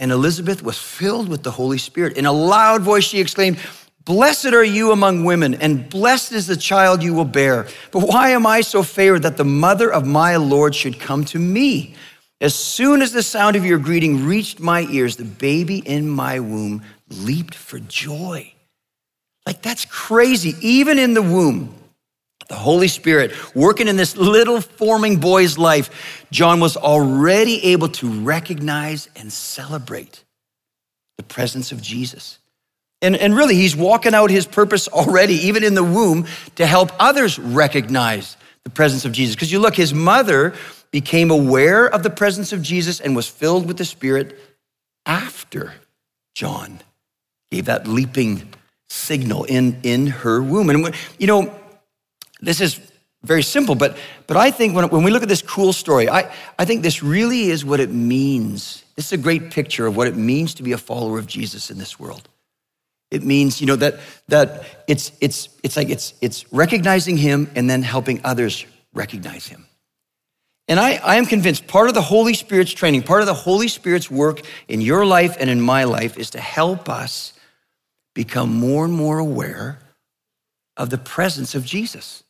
And 0.00 0.10
Elizabeth 0.10 0.62
was 0.62 0.78
filled 0.78 1.28
with 1.28 1.42
the 1.42 1.50
Holy 1.50 1.78
Spirit. 1.78 2.16
In 2.16 2.24
a 2.24 2.32
loud 2.32 2.80
voice, 2.80 3.04
she 3.04 3.20
exclaimed, 3.20 3.58
Blessed 4.06 4.46
are 4.46 4.64
you 4.64 4.92
among 4.92 5.24
women, 5.24 5.54
and 5.54 5.88
blessed 5.88 6.32
is 6.32 6.46
the 6.46 6.56
child 6.56 7.02
you 7.02 7.12
will 7.12 7.26
bear. 7.26 7.68
But 7.92 8.08
why 8.08 8.30
am 8.30 8.46
I 8.46 8.62
so 8.62 8.82
favored 8.82 9.22
that 9.22 9.36
the 9.36 9.44
mother 9.44 9.92
of 9.92 10.06
my 10.06 10.36
Lord 10.36 10.74
should 10.74 10.98
come 10.98 11.24
to 11.26 11.38
me? 11.38 11.94
As 12.40 12.54
soon 12.54 13.02
as 13.02 13.12
the 13.12 13.22
sound 13.22 13.56
of 13.56 13.66
your 13.66 13.78
greeting 13.78 14.24
reached 14.24 14.58
my 14.58 14.86
ears, 14.90 15.16
the 15.16 15.24
baby 15.26 15.78
in 15.78 16.08
my 16.08 16.40
womb 16.40 16.82
leaped 17.10 17.54
for 17.54 17.78
joy. 17.78 18.54
Like, 19.44 19.60
that's 19.60 19.84
crazy. 19.84 20.54
Even 20.62 20.98
in 20.98 21.12
the 21.12 21.22
womb, 21.22 21.74
the 22.50 22.56
Holy 22.56 22.88
Spirit 22.88 23.32
working 23.54 23.86
in 23.86 23.96
this 23.96 24.16
little 24.16 24.60
forming 24.60 25.20
boy's 25.20 25.56
life, 25.56 26.26
John 26.32 26.58
was 26.58 26.76
already 26.76 27.64
able 27.66 27.88
to 27.88 28.10
recognize 28.10 29.08
and 29.14 29.32
celebrate 29.32 30.24
the 31.16 31.22
presence 31.22 31.70
of 31.70 31.80
Jesus. 31.80 32.40
And, 33.00 33.16
and 33.16 33.36
really, 33.36 33.54
he's 33.54 33.76
walking 33.76 34.14
out 34.14 34.30
his 34.30 34.46
purpose 34.46 34.88
already, 34.88 35.34
even 35.34 35.62
in 35.62 35.74
the 35.74 35.84
womb, 35.84 36.26
to 36.56 36.66
help 36.66 36.90
others 36.98 37.38
recognize 37.38 38.36
the 38.64 38.70
presence 38.70 39.04
of 39.04 39.12
Jesus. 39.12 39.36
Because 39.36 39.52
you 39.52 39.60
look, 39.60 39.76
his 39.76 39.94
mother 39.94 40.52
became 40.90 41.30
aware 41.30 41.86
of 41.86 42.02
the 42.02 42.10
presence 42.10 42.52
of 42.52 42.62
Jesus 42.62 42.98
and 42.98 43.14
was 43.14 43.28
filled 43.28 43.66
with 43.66 43.78
the 43.78 43.84
Spirit 43.84 44.36
after 45.06 45.72
John 46.34 46.80
gave 47.52 47.66
that 47.66 47.86
leaping 47.86 48.52
signal 48.88 49.44
in, 49.44 49.78
in 49.84 50.08
her 50.08 50.42
womb. 50.42 50.68
And, 50.68 50.94
you 51.16 51.28
know, 51.28 51.54
this 52.40 52.60
is 52.60 52.80
very 53.22 53.42
simple, 53.42 53.74
but, 53.74 53.96
but 54.26 54.36
I 54.36 54.50
think 54.50 54.74
when, 54.74 54.88
when 54.88 55.02
we 55.02 55.10
look 55.10 55.22
at 55.22 55.28
this 55.28 55.42
cool 55.42 55.72
story, 55.72 56.08
I, 56.08 56.32
I 56.58 56.64
think 56.64 56.82
this 56.82 57.02
really 57.02 57.50
is 57.50 57.64
what 57.64 57.78
it 57.80 57.90
means. 57.90 58.82
This 58.96 59.06
is 59.06 59.12
a 59.12 59.18
great 59.18 59.50
picture 59.50 59.86
of 59.86 59.96
what 59.96 60.06
it 60.06 60.16
means 60.16 60.54
to 60.54 60.62
be 60.62 60.72
a 60.72 60.78
follower 60.78 61.18
of 61.18 61.26
Jesus 61.26 61.70
in 61.70 61.78
this 61.78 62.00
world. 62.00 62.28
It 63.10 63.22
means, 63.22 63.60
you 63.60 63.66
know, 63.66 63.76
that, 63.76 64.00
that 64.28 64.64
it's, 64.86 65.12
it's, 65.20 65.48
it's 65.62 65.76
like 65.76 65.90
it's, 65.90 66.14
it's 66.20 66.50
recognizing 66.52 67.16
him 67.16 67.50
and 67.54 67.68
then 67.68 67.82
helping 67.82 68.20
others 68.24 68.64
recognize 68.94 69.46
him. 69.46 69.66
And 70.68 70.78
I, 70.78 70.94
I 70.94 71.16
am 71.16 71.26
convinced 71.26 71.66
part 71.66 71.88
of 71.88 71.94
the 71.94 72.02
Holy 72.02 72.32
Spirit's 72.32 72.72
training, 72.72 73.02
part 73.02 73.20
of 73.20 73.26
the 73.26 73.34
Holy 73.34 73.66
Spirit's 73.66 74.10
work 74.10 74.40
in 74.68 74.80
your 74.80 75.04
life 75.04 75.36
and 75.40 75.50
in 75.50 75.60
my 75.60 75.84
life 75.84 76.16
is 76.16 76.30
to 76.30 76.40
help 76.40 76.88
us 76.88 77.32
become 78.14 78.54
more 78.54 78.84
and 78.84 78.94
more 78.94 79.18
aware 79.18 79.80
of 80.76 80.88
the 80.90 80.98
presence 80.98 81.54
of 81.54 81.64
Jesus. 81.64 82.22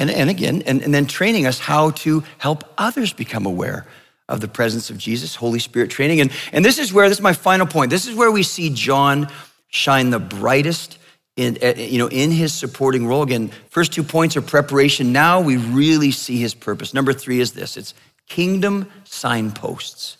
And, 0.00 0.10
and 0.10 0.30
again, 0.30 0.62
and, 0.64 0.82
and 0.82 0.94
then 0.94 1.04
training 1.04 1.46
us 1.46 1.58
how 1.58 1.90
to 1.90 2.24
help 2.38 2.64
others 2.78 3.12
become 3.12 3.44
aware 3.44 3.86
of 4.30 4.40
the 4.40 4.48
presence 4.48 4.88
of 4.88 4.96
Jesus, 4.96 5.34
Holy 5.34 5.58
Spirit 5.58 5.90
training. 5.90 6.22
And, 6.22 6.32
and 6.52 6.64
this 6.64 6.78
is 6.78 6.90
where, 6.90 7.06
this 7.08 7.18
is 7.18 7.22
my 7.22 7.34
final 7.34 7.66
point. 7.66 7.90
This 7.90 8.06
is 8.06 8.14
where 8.14 8.30
we 8.30 8.42
see 8.42 8.70
John 8.70 9.28
shine 9.68 10.08
the 10.08 10.18
brightest 10.18 10.98
in, 11.36 11.58
eh, 11.60 11.74
you 11.74 11.98
know, 11.98 12.08
in 12.08 12.30
his 12.30 12.54
supporting 12.54 13.06
role. 13.06 13.22
Again, 13.22 13.50
first 13.68 13.92
two 13.92 14.02
points 14.02 14.38
are 14.38 14.42
preparation. 14.42 15.12
Now 15.12 15.40
we 15.40 15.58
really 15.58 16.12
see 16.12 16.38
his 16.38 16.54
purpose. 16.54 16.94
Number 16.94 17.12
three 17.12 17.40
is 17.40 17.52
this 17.52 17.76
it's 17.76 17.92
kingdom 18.26 18.90
signposts. 19.04 20.16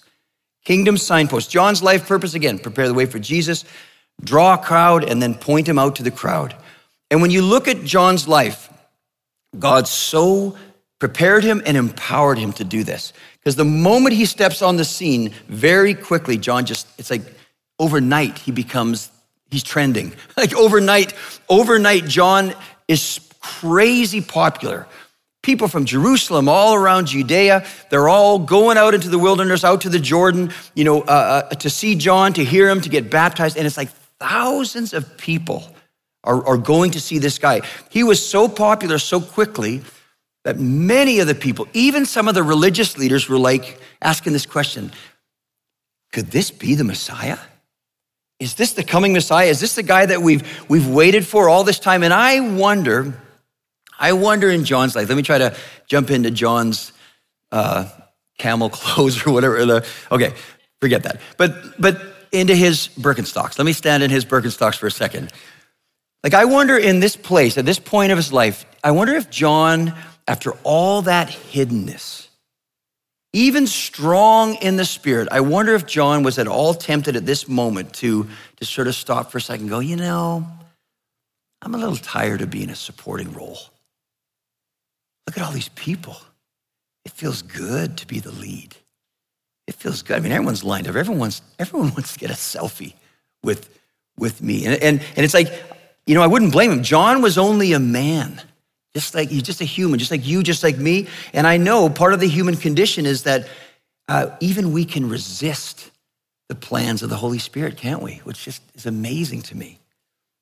Kingdom 0.64 0.98
signposts. 0.98 1.50
John's 1.50 1.82
life 1.82 2.06
purpose, 2.06 2.34
again, 2.34 2.58
prepare 2.58 2.86
the 2.86 2.92
way 2.92 3.06
for 3.06 3.18
Jesus, 3.18 3.64
draw 4.22 4.54
a 4.54 4.58
crowd, 4.58 5.04
and 5.04 5.22
then 5.22 5.34
point 5.34 5.66
him 5.66 5.78
out 5.78 5.96
to 5.96 6.02
the 6.02 6.10
crowd. 6.10 6.54
And 7.10 7.22
when 7.22 7.30
you 7.30 7.40
look 7.40 7.66
at 7.66 7.82
John's 7.82 8.28
life, 8.28 8.69
God 9.58 9.88
so 9.88 10.56
prepared 10.98 11.42
him 11.42 11.62
and 11.66 11.76
empowered 11.76 12.38
him 12.38 12.52
to 12.54 12.64
do 12.64 12.84
this. 12.84 13.12
Because 13.38 13.56
the 13.56 13.64
moment 13.64 14.14
he 14.14 14.26
steps 14.26 14.62
on 14.62 14.76
the 14.76 14.84
scene, 14.84 15.32
very 15.48 15.94
quickly, 15.94 16.36
John 16.36 16.66
just, 16.66 16.86
it's 16.98 17.10
like 17.10 17.22
overnight, 17.78 18.38
he 18.38 18.52
becomes, 18.52 19.10
he's 19.50 19.64
trending. 19.64 20.14
Like 20.36 20.54
overnight, 20.54 21.14
overnight, 21.48 22.04
John 22.06 22.54
is 22.86 23.20
crazy 23.40 24.20
popular. 24.20 24.86
People 25.42 25.68
from 25.68 25.86
Jerusalem, 25.86 26.48
all 26.48 26.74
around 26.74 27.06
Judea, 27.06 27.66
they're 27.88 28.08
all 28.08 28.38
going 28.38 28.76
out 28.76 28.94
into 28.94 29.08
the 29.08 29.18
wilderness, 29.18 29.64
out 29.64 29.80
to 29.82 29.88
the 29.88 29.98
Jordan, 29.98 30.52
you 30.74 30.84
know, 30.84 31.00
uh, 31.00 31.48
uh, 31.50 31.54
to 31.56 31.70
see 31.70 31.94
John, 31.94 32.34
to 32.34 32.44
hear 32.44 32.68
him, 32.68 32.82
to 32.82 32.90
get 32.90 33.10
baptized. 33.10 33.56
And 33.56 33.66
it's 33.66 33.78
like 33.78 33.88
thousands 34.18 34.92
of 34.92 35.16
people 35.16 35.64
are, 36.24 36.46
are 36.46 36.59
going 36.59 36.90
to 36.92 37.00
see 37.00 37.18
this 37.18 37.38
guy. 37.38 37.62
He 37.90 38.02
was 38.02 38.24
so 38.24 38.48
popular 38.48 38.98
so 38.98 39.20
quickly 39.20 39.83
that 40.44 40.59
many 40.59 41.20
of 41.20 41.26
the 41.26 41.35
people, 41.35 41.68
even 41.72 42.06
some 42.06 42.28
of 42.28 42.35
the 42.35 42.42
religious 42.42 42.96
leaders, 42.96 43.28
were 43.28 43.38
like 43.38 43.80
asking 44.02 44.33
this 44.33 44.46
question 44.46 44.92
Could 46.12 46.26
this 46.26 46.50
be 46.50 46.74
the 46.74 46.85
Messiah? 46.85 47.38
is 48.40 48.54
this 48.54 48.72
the 48.72 48.83
coming 48.83 49.12
Messiah? 49.12 49.46
Is 49.46 49.61
this 49.61 49.74
the 49.74 49.83
guy 49.83 50.06
that 50.06 50.22
we've, 50.22 50.42
we've 50.68 50.88
waited 50.88 51.26
for 51.26 51.48
all 51.48 51.62
this 51.62 51.78
time? 51.78 52.02
And 52.02 52.12
I 52.12 52.40
wonder, 52.40 53.14
I 53.98 54.14
wonder 54.14 54.50
in 54.50 54.64
John's 54.64 54.96
life, 54.96 55.09
let 55.11 55.16
me 55.16 55.22
try 55.22 55.38
to 55.38 55.54
jump 55.87 56.11
into 56.11 56.30
John's 56.30 56.92
uh, 57.52 57.88
camel 58.38 58.70
clothes 58.72 59.24
or 59.26 59.33
whatever. 59.33 59.83
Okay, 60.11 60.33
forget 60.80 61.02
that. 61.02 61.20
But, 61.37 61.80
but 61.80 62.00
into 62.33 62.54
his 62.54 62.88
Birkenstocks. 62.88 63.59
Let 63.59 63.66
me 63.66 63.74
stand 63.74 64.02
in 64.02 64.11
his 64.11 64.24
Birkenstocks 64.24 64.78
for 64.78 64.87
a 64.87 64.90
second. 64.90 65.30
Like, 66.22 66.35
I 66.35 66.44
wonder 66.44 66.76
in 66.76 67.00
this 67.00 67.16
place, 67.16 67.56
at 67.56 67.64
this 67.64 67.78
point 67.78 68.12
of 68.12 68.18
his 68.18 68.33
life, 68.33 68.66
I 68.85 68.90
wonder 68.90 69.14
if 69.14 69.30
John, 69.30 69.94
after 70.28 70.52
all 70.64 71.02
that 71.02 71.28
hiddenness, 71.28 72.28
even 73.33 73.66
strong 73.66 74.56
in 74.56 74.76
the 74.76 74.85
spirit, 74.85 75.28
I 75.30 75.40
wonder 75.40 75.74
if 75.74 75.87
John 75.87 76.22
was 76.22 76.38
at 76.38 76.48
all 76.48 76.74
tempted 76.74 77.16
at 77.16 77.24
this 77.24 77.48
moment 77.48 77.94
to, 77.94 78.28
to 78.56 78.64
sort 78.64 78.88
of 78.88 78.94
stop 78.94 79.30
for 79.30 79.38
a 79.38 79.40
second 79.40 79.62
and 79.62 79.70
go, 79.70 79.78
you 79.78 79.96
know, 79.96 80.46
I'm 81.62 81.74
a 81.74 81.78
little 81.78 81.96
tired 81.96 82.40
of 82.42 82.50
being 82.50 82.70
a 82.70 82.76
supporting 82.76 83.33
role. 83.33 83.59
Look 85.26 85.37
at 85.37 85.44
all 85.44 85.52
these 85.52 85.68
people. 85.70 86.16
It 87.04 87.12
feels 87.12 87.42
good 87.42 87.96
to 87.98 88.06
be 88.06 88.18
the 88.18 88.33
lead. 88.33 88.74
It 89.66 89.74
feels 89.74 90.02
good. 90.02 90.16
I 90.16 90.20
mean, 90.20 90.33
everyone's 90.33 90.64
lined 90.64 90.88
up. 90.88 90.96
Everyone 90.96 91.20
wants, 91.20 91.42
everyone 91.59 91.90
wants 91.90 92.14
to 92.14 92.18
get 92.18 92.30
a 92.30 92.35
selfie 92.35 92.94
with, 93.44 93.68
with 94.18 94.42
me. 94.42 94.66
And, 94.66 94.83
and, 94.83 95.00
and 95.16 95.24
it's 95.24 95.35
like, 95.35 95.52
you 96.06 96.14
know, 96.14 96.22
I 96.22 96.26
wouldn't 96.26 96.52
blame 96.52 96.70
him. 96.70 96.82
John 96.82 97.22
was 97.22 97.38
only 97.38 97.72
a 97.72 97.78
man. 97.78 98.40
Just 98.94 99.14
like 99.14 99.28
he's 99.28 99.44
just 99.44 99.60
a 99.60 99.64
human, 99.64 99.98
just 99.98 100.10
like 100.10 100.26
you, 100.26 100.42
just 100.42 100.62
like 100.64 100.76
me. 100.76 101.06
And 101.32 101.46
I 101.46 101.56
know 101.56 101.88
part 101.88 102.12
of 102.12 102.20
the 102.20 102.28
human 102.28 102.56
condition 102.56 103.06
is 103.06 103.22
that 103.22 103.48
uh, 104.08 104.30
even 104.40 104.72
we 104.72 104.84
can 104.84 105.08
resist 105.08 105.90
the 106.48 106.56
plans 106.56 107.02
of 107.04 107.10
the 107.10 107.16
Holy 107.16 107.38
Spirit, 107.38 107.76
can't 107.76 108.02
we? 108.02 108.16
Which 108.24 108.44
just 108.44 108.62
is 108.74 108.86
amazing 108.86 109.42
to 109.42 109.56
me. 109.56 109.78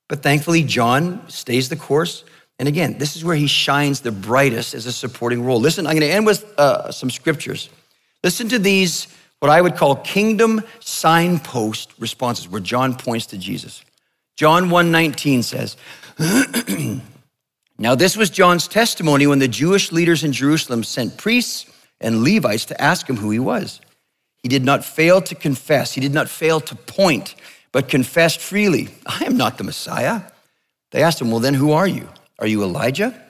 But 0.09 0.23
thankfully, 0.23 0.63
John 0.63 1.29
stays 1.29 1.69
the 1.69 1.77
course. 1.77 2.25
And 2.59 2.67
again, 2.67 2.97
this 2.97 3.15
is 3.15 3.25
where 3.25 3.37
he 3.37 3.47
shines 3.47 4.01
the 4.01 4.11
brightest 4.11 4.73
as 4.73 4.87
a 4.87 4.93
supporting 4.93 5.45
role. 5.45 5.61
Listen, 5.61 5.87
I'm 5.87 5.93
going 5.93 6.09
to 6.09 6.15
end 6.15 6.25
with 6.25 6.59
uh, 6.59 6.91
some 6.91 7.11
scriptures. 7.11 7.69
Listen 8.25 8.49
to 8.49 8.59
these, 8.59 9.07
what 9.41 9.51
I 9.51 9.61
would 9.61 9.77
call 9.77 9.97
kingdom 9.97 10.63
signpost 10.81 11.93
responses, 11.99 12.49
where 12.49 12.63
John 12.63 12.97
points 12.97 13.27
to 13.27 13.39
Jesus. 13.39 13.83
John 14.39 14.69
1:19 14.69 15.43
says, 15.43 15.77
Now, 17.77 17.97
this 17.97 18.17
was 18.17 18.31
John's 18.31 18.69
testimony 18.69 19.27
when 19.27 19.41
the 19.41 19.49
Jewish 19.49 19.91
leaders 19.91 20.23
in 20.23 20.33
Jerusalem 20.33 20.85
sent 20.85 21.17
priests 21.17 21.67
and 22.01 22.23
Levites 22.23 22.67
to 22.67 22.81
ask 22.81 23.11
him 23.11 23.17
who 23.17 23.31
he 23.31 23.41
was. 23.41 23.81
He 24.41 24.49
did 24.49 24.65
not 24.65 24.85
fail 24.85 25.21
to 25.23 25.35
confess, 25.35 25.95
he 25.95 26.01
did 26.01 26.15
not 26.15 26.29
fail 26.29 26.61
to 26.61 26.77
point, 26.77 27.35
but 27.73 27.89
confessed 27.89 28.39
freely, 28.39 28.91
I 29.05 29.25
am 29.25 29.37
not 29.37 29.59
the 29.59 29.65
Messiah. 29.65 30.23
They 30.93 31.03
asked 31.03 31.21
him, 31.21 31.33
Well, 31.33 31.41
then 31.41 31.55
who 31.55 31.73
are 31.73 31.89
you? 31.89 32.09
Are 32.39 32.47
you 32.47 32.63
Elijah? 32.63 33.21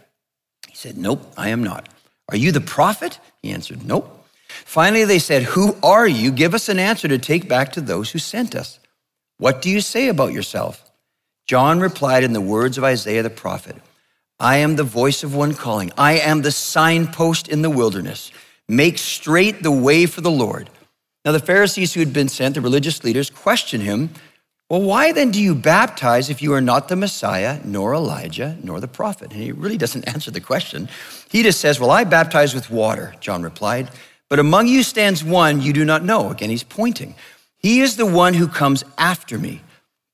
He 0.68 0.76
said, 0.76 0.98
Nope, 0.98 1.22
I 1.38 1.48
am 1.48 1.64
not. 1.64 1.88
Are 2.28 2.36
you 2.36 2.52
the 2.52 2.60
prophet? 2.60 3.18
He 3.40 3.50
answered, 3.50 3.82
Nope. 3.82 4.26
Finally, 4.46 5.06
they 5.06 5.20
said, 5.20 5.44
Who 5.44 5.74
are 5.82 6.06
you? 6.06 6.32
Give 6.32 6.52
us 6.52 6.68
an 6.68 6.78
answer 6.78 7.08
to 7.08 7.16
take 7.16 7.48
back 7.48 7.72
to 7.72 7.80
those 7.80 8.10
who 8.10 8.18
sent 8.18 8.54
us. 8.54 8.78
What 9.38 9.62
do 9.62 9.70
you 9.70 9.80
say 9.80 10.08
about 10.08 10.34
yourself? 10.34 10.84
John 11.48 11.80
replied 11.80 12.24
in 12.24 12.34
the 12.34 12.42
words 12.42 12.76
of 12.76 12.84
Isaiah 12.84 13.22
the 13.22 13.30
prophet. 13.30 13.76
I 14.38 14.58
am 14.58 14.76
the 14.76 14.84
voice 14.84 15.24
of 15.24 15.34
one 15.34 15.54
calling. 15.54 15.90
I 15.96 16.18
am 16.18 16.42
the 16.42 16.52
signpost 16.52 17.48
in 17.48 17.62
the 17.62 17.70
wilderness. 17.70 18.30
Make 18.68 18.98
straight 18.98 19.62
the 19.62 19.72
way 19.72 20.04
for 20.04 20.20
the 20.20 20.30
Lord. 20.30 20.68
Now, 21.24 21.32
the 21.32 21.40
Pharisees 21.40 21.94
who 21.94 22.00
had 22.00 22.12
been 22.12 22.28
sent, 22.28 22.54
the 22.54 22.60
religious 22.60 23.02
leaders, 23.02 23.30
questioned 23.30 23.82
him. 23.82 24.10
Well, 24.68 24.82
why 24.82 25.12
then 25.12 25.30
do 25.30 25.40
you 25.40 25.54
baptize 25.54 26.28
if 26.28 26.42
you 26.42 26.52
are 26.52 26.60
not 26.60 26.88
the 26.88 26.96
Messiah, 26.96 27.60
nor 27.64 27.94
Elijah, 27.94 28.58
nor 28.62 28.78
the 28.78 28.86
prophet? 28.86 29.32
And 29.32 29.42
he 29.42 29.50
really 29.50 29.78
doesn't 29.78 30.06
answer 30.14 30.30
the 30.30 30.42
question. 30.42 30.90
He 31.30 31.42
just 31.42 31.60
says, 31.60 31.80
Well, 31.80 31.90
I 31.90 32.04
baptize 32.04 32.54
with 32.54 32.70
water, 32.70 33.14
John 33.20 33.42
replied. 33.42 33.90
But 34.28 34.38
among 34.38 34.66
you 34.66 34.82
stands 34.82 35.24
one 35.24 35.62
you 35.62 35.72
do 35.72 35.86
not 35.86 36.04
know. 36.04 36.30
Again, 36.30 36.50
he's 36.50 36.62
pointing. 36.62 37.14
He 37.56 37.80
is 37.80 37.96
the 37.96 38.06
one 38.06 38.34
who 38.34 38.46
comes 38.46 38.84
after 38.98 39.38
me, 39.38 39.62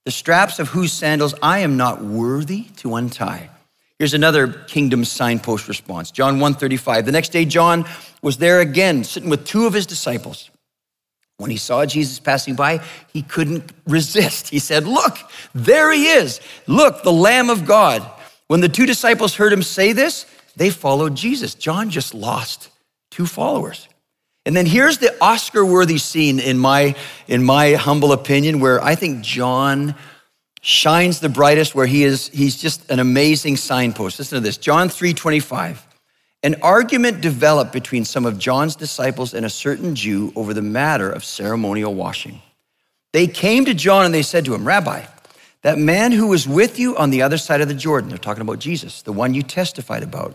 the 0.04 0.10
straps 0.10 0.58
of 0.58 0.68
whose 0.68 0.92
sandals 0.92 1.34
I 1.42 1.60
am 1.60 1.76
not 1.76 2.02
worthy 2.02 2.64
to 2.76 2.96
untie. 2.96 3.50
Here's 3.98 4.14
another 4.14 4.48
kingdom 4.48 5.04
signpost 5.04 5.68
response. 5.68 6.10
John 6.10 6.34
135. 6.34 7.06
The 7.06 7.12
next 7.12 7.30
day, 7.30 7.44
John 7.44 7.84
was 8.22 8.38
there 8.38 8.60
again, 8.60 9.04
sitting 9.04 9.30
with 9.30 9.46
two 9.46 9.66
of 9.66 9.72
his 9.72 9.86
disciples. 9.86 10.50
When 11.36 11.50
he 11.50 11.56
saw 11.56 11.84
Jesus 11.84 12.20
passing 12.20 12.54
by, 12.54 12.80
he 13.12 13.22
couldn't 13.22 13.72
resist. 13.86 14.48
He 14.48 14.58
said, 14.58 14.86
Look, 14.86 15.18
there 15.54 15.92
he 15.92 16.08
is. 16.08 16.40
Look, 16.66 17.02
the 17.02 17.12
Lamb 17.12 17.50
of 17.50 17.66
God. 17.66 18.08
When 18.46 18.60
the 18.60 18.68
two 18.68 18.86
disciples 18.86 19.34
heard 19.34 19.52
him 19.52 19.62
say 19.62 19.92
this, 19.92 20.26
they 20.56 20.70
followed 20.70 21.14
Jesus. 21.14 21.54
John 21.54 21.90
just 21.90 22.14
lost 22.14 22.70
two 23.10 23.26
followers. 23.26 23.88
And 24.46 24.54
then 24.54 24.66
here's 24.66 24.98
the 24.98 25.14
Oscar 25.22 25.64
worthy 25.64 25.98
scene, 25.98 26.38
in 26.38 26.58
my, 26.58 26.94
in 27.28 27.44
my 27.44 27.74
humble 27.74 28.12
opinion, 28.12 28.60
where 28.60 28.82
I 28.82 28.94
think 28.94 29.22
John 29.22 29.94
shines 30.64 31.20
the 31.20 31.28
brightest 31.28 31.74
where 31.74 31.84
he 31.84 32.04
is 32.04 32.28
he's 32.28 32.56
just 32.56 32.90
an 32.90 32.98
amazing 32.98 33.54
signpost. 33.54 34.18
Listen 34.18 34.36
to 34.36 34.40
this 34.40 34.56
john 34.56 34.88
3.25 34.88 35.76
an 36.42 36.56
argument 36.62 37.20
developed 37.20 37.70
between 37.70 38.02
some 38.02 38.24
of 38.24 38.38
john's 38.38 38.74
disciples 38.74 39.34
and 39.34 39.44
a 39.44 39.50
certain 39.50 39.94
jew 39.94 40.32
over 40.34 40.54
the 40.54 40.62
matter 40.62 41.10
of 41.10 41.22
ceremonial 41.22 41.94
washing. 41.94 42.40
They 43.12 43.26
came 43.26 43.66
to 43.66 43.74
john 43.74 44.06
and 44.06 44.14
they 44.14 44.22
said 44.22 44.46
to 44.46 44.54
him 44.54 44.66
rabbi 44.66 45.04
that 45.60 45.76
man 45.76 46.12
who 46.12 46.28
was 46.28 46.48
with 46.48 46.78
you 46.78 46.96
on 46.96 47.10
the 47.10 47.20
other 47.20 47.36
side 47.36 47.60
of 47.60 47.68
the 47.68 47.74
jordan 47.74 48.08
they're 48.08 48.16
talking 48.16 48.40
about 48.40 48.58
jesus 48.58 49.02
the 49.02 49.12
one 49.12 49.34
you 49.34 49.42
testified 49.42 50.02
about 50.02 50.34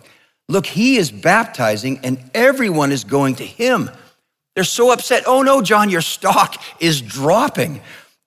look 0.50 0.66
he 0.66 0.98
is 0.98 1.12
baptizing 1.12 2.02
and 2.04 2.30
everyone 2.34 2.92
is 2.92 3.06
going 3.06 3.36
to 3.36 3.46
him 3.46 3.90
they're 4.56 4.66
so 4.66 4.92
upset 4.92 5.24
oh 5.26 5.42
no 5.42 5.62
john 5.62 5.90
your 5.90 6.02
stock 6.02 6.62
is 6.82 7.02
dropping 7.02 7.80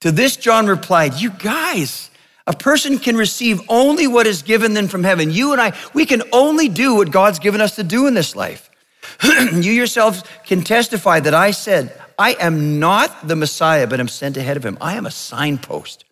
to 0.03 0.11
this, 0.11 0.37
John 0.37 0.67
replied, 0.67 1.15
You 1.15 1.31
guys, 1.31 2.11
a 2.45 2.53
person 2.53 2.99
can 2.99 3.17
receive 3.17 3.61
only 3.69 4.09
what 4.09 4.27
is 4.27 4.43
given 4.43 4.75
them 4.75 4.89
from 4.89 5.05
heaven. 5.05 5.31
You 5.31 5.53
and 5.53 5.61
I, 5.61 5.79
we 5.95 6.07
can 6.07 6.25
only 6.33 6.69
do 6.69 6.97
what 6.97 7.13
God's 7.13 7.39
given 7.39 7.61
us 7.61 7.77
to 7.77 7.85
do 7.85 8.09
in 8.09 8.15
this 8.15 8.35
life. 8.35 8.69
you 9.23 9.71
yourselves 9.71 10.25
can 10.45 10.63
testify 10.63 11.21
that 11.21 11.35
I 11.35 11.53
said, 11.53 11.97
I 12.19 12.33
am 12.41 12.81
not 12.81 13.29
the 13.29 13.37
Messiah, 13.37 13.87
but 13.87 14.01
am 14.01 14.09
sent 14.09 14.37
ahead 14.37 14.57
of 14.57 14.67
him. 14.67 14.77
I 14.81 14.97
am 14.97 15.07
a 15.07 15.11
signpost. 15.13 16.05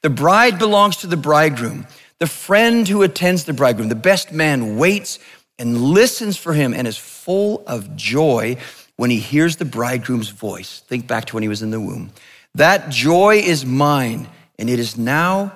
The 0.00 0.10
bride 0.10 0.58
belongs 0.58 0.96
to 0.98 1.06
the 1.06 1.18
bridegroom. 1.18 1.86
The 2.20 2.26
friend 2.26 2.88
who 2.88 3.02
attends 3.02 3.44
the 3.44 3.52
bridegroom, 3.52 3.90
the 3.90 3.94
best 3.94 4.32
man, 4.32 4.78
waits 4.78 5.18
and 5.58 5.80
listens 5.80 6.36
for 6.36 6.52
him 6.52 6.74
and 6.74 6.86
is 6.86 6.96
full 6.96 7.62
of 7.66 7.96
joy 7.96 8.56
when 8.96 9.10
he 9.10 9.18
hears 9.18 9.56
the 9.56 9.64
bridegroom's 9.64 10.28
voice. 10.28 10.80
Think 10.86 11.06
back 11.06 11.26
to 11.26 11.36
when 11.36 11.42
he 11.42 11.48
was 11.48 11.62
in 11.62 11.70
the 11.70 11.80
womb. 11.80 12.10
That 12.54 12.90
joy 12.90 13.36
is 13.36 13.66
mine, 13.66 14.28
and 14.58 14.70
it 14.70 14.78
is 14.78 14.96
now 14.96 15.52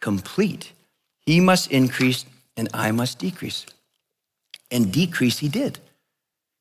complete. 0.00 0.72
He 1.20 1.40
must 1.40 1.70
increase, 1.70 2.26
and 2.56 2.68
I 2.74 2.90
must 2.90 3.18
decrease. 3.18 3.64
And 4.70 4.92
decrease 4.92 5.38
he 5.38 5.48
did. 5.48 5.78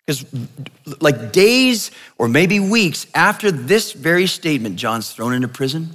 Because, 0.06 0.25
like 0.99 1.32
days 1.32 1.91
or 2.17 2.27
maybe 2.27 2.60
weeks 2.60 3.06
after 3.13 3.51
this 3.51 3.91
very 3.91 4.27
statement, 4.27 4.77
John's 4.77 5.12
thrown 5.12 5.34
into 5.34 5.47
prison 5.47 5.89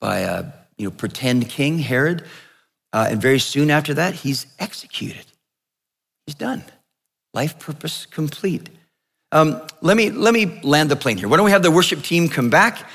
by 0.00 0.18
a 0.20 0.46
you 0.76 0.86
know, 0.86 0.90
pretend 0.90 1.48
king, 1.48 1.78
Herod. 1.78 2.24
Uh, 2.92 3.08
and 3.10 3.20
very 3.20 3.38
soon 3.38 3.70
after 3.70 3.94
that, 3.94 4.14
he's 4.14 4.46
executed. 4.58 5.24
He's 6.26 6.34
done. 6.34 6.64
Life 7.32 7.58
purpose 7.58 8.06
complete. 8.06 8.70
Um, 9.32 9.60
let, 9.80 9.96
me, 9.96 10.10
let 10.10 10.32
me 10.32 10.60
land 10.62 10.90
the 10.90 10.96
plane 10.96 11.16
here. 11.18 11.28
Why 11.28 11.36
don't 11.36 11.46
we 11.46 11.50
have 11.50 11.62
the 11.62 11.70
worship 11.70 12.02
team 12.02 12.28
come 12.28 12.50
back? 12.50 12.88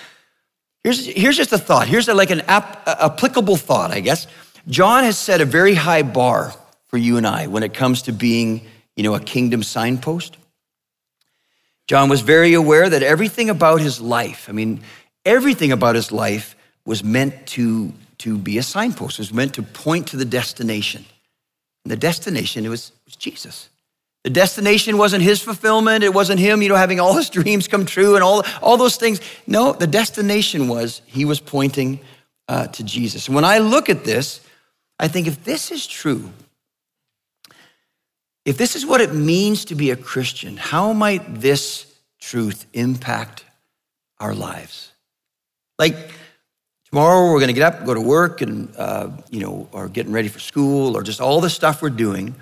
Here's, 0.83 1.05
here's 1.05 1.35
just 1.35 1.51
a 1.51 1.57
thought. 1.57 1.87
Here's 1.87 2.07
a, 2.07 2.13
like 2.13 2.29
an 2.29 2.41
ap- 2.41 2.87
applicable 2.87 3.57
thought, 3.57 3.91
I 3.91 3.99
guess. 3.99 4.27
John 4.67 5.03
has 5.03 5.17
set 5.17 5.41
a 5.41 5.45
very 5.45 5.73
high 5.73 6.03
bar 6.03 6.53
for 6.85 6.97
you 6.97 7.17
and 7.17 7.27
I 7.27 7.47
when 7.47 7.63
it 7.63 7.73
comes 7.73 8.03
to 8.03 8.13
being, 8.13 8.65
you 8.95 9.03
know, 9.03 9.15
a 9.15 9.19
kingdom 9.19 9.63
signpost. 9.63 10.37
John 11.87 12.07
was 12.07 12.21
very 12.21 12.53
aware 12.53 12.89
that 12.89 13.03
everything 13.03 13.49
about 13.49 13.81
his 13.81 13.99
life, 13.99 14.47
I 14.47 14.53
mean, 14.53 14.81
everything 15.25 15.71
about 15.71 15.95
his 15.95 16.11
life 16.11 16.55
was 16.85 17.03
meant 17.03 17.47
to, 17.47 17.91
to 18.19 18.37
be 18.37 18.57
a 18.57 18.63
signpost, 18.63 19.19
it 19.19 19.21
was 19.21 19.33
meant 19.33 19.55
to 19.55 19.63
point 19.63 20.07
to 20.07 20.17
the 20.17 20.25
destination. 20.25 21.05
And 21.85 21.91
the 21.91 21.97
destination 21.97 22.69
was, 22.69 22.91
was 23.05 23.15
Jesus. 23.15 23.69
The 24.23 24.29
destination 24.29 24.97
wasn't 24.97 25.23
his 25.23 25.41
fulfillment. 25.41 26.03
It 26.03 26.13
wasn't 26.13 26.39
him, 26.39 26.61
you 26.61 26.69
know, 26.69 26.75
having 26.75 26.99
all 26.99 27.13
his 27.17 27.29
dreams 27.29 27.67
come 27.67 27.85
true 27.85 28.15
and 28.15 28.23
all, 28.23 28.43
all 28.61 28.77
those 28.77 28.97
things. 28.97 29.21
No, 29.47 29.73
the 29.73 29.87
destination 29.87 30.67
was 30.67 31.01
he 31.05 31.25
was 31.25 31.39
pointing 31.39 31.99
uh, 32.47 32.67
to 32.67 32.83
Jesus. 32.83 33.27
And 33.27 33.35
when 33.35 33.45
I 33.45 33.59
look 33.59 33.89
at 33.89 34.03
this, 34.03 34.41
I 34.99 35.07
think 35.07 35.27
if 35.27 35.43
this 35.43 35.71
is 35.71 35.87
true, 35.87 36.31
if 38.45 38.57
this 38.57 38.75
is 38.75 38.85
what 38.85 39.01
it 39.01 39.13
means 39.13 39.65
to 39.65 39.75
be 39.75 39.91
a 39.91 39.95
Christian, 39.95 40.57
how 40.57 40.91
might 40.91 41.41
this 41.41 41.85
truth 42.19 42.65
impact 42.73 43.45
our 44.19 44.33
lives? 44.33 44.91
Like, 45.77 45.95
Tomorrow 46.91 47.31
we're 47.31 47.39
going 47.39 47.47
to 47.47 47.53
get 47.53 47.73
up, 47.73 47.85
go 47.85 47.93
to 47.93 48.01
work, 48.01 48.41
and 48.41 48.75
uh, 48.75 49.09
you 49.29 49.41
know, 49.41 49.67
or 49.71 49.87
getting 49.87 50.11
ready 50.11 50.27
for 50.27 50.39
school, 50.39 50.97
or 50.97 51.03
just 51.03 51.21
all 51.21 51.39
the 51.39 51.49
stuff 51.49 51.81
we're 51.81 51.89
doing. 51.89 52.35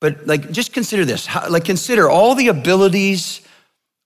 But 0.00 0.26
like, 0.26 0.50
just 0.50 0.72
consider 0.72 1.04
this. 1.04 1.26
How, 1.26 1.48
like, 1.48 1.64
consider 1.64 2.08
all 2.08 2.34
the 2.34 2.48
abilities, 2.48 3.42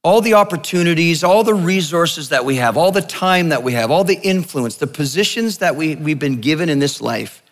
all 0.02 0.20
the 0.20 0.34
opportunities, 0.34 1.22
all 1.22 1.44
the 1.44 1.54
resources 1.54 2.30
that 2.30 2.44
we 2.44 2.56
have, 2.56 2.76
all 2.76 2.90
the 2.90 3.00
time 3.00 3.50
that 3.50 3.62
we 3.62 3.72
have, 3.72 3.90
all 3.90 4.04
the 4.04 4.20
influence, 4.20 4.76
the 4.76 4.86
positions 4.88 5.58
that 5.58 5.76
we, 5.76 5.94
we've 5.94 6.18
been 6.18 6.40
given 6.40 6.68
in 6.68 6.80
this 6.80 7.00
life. 7.00 7.42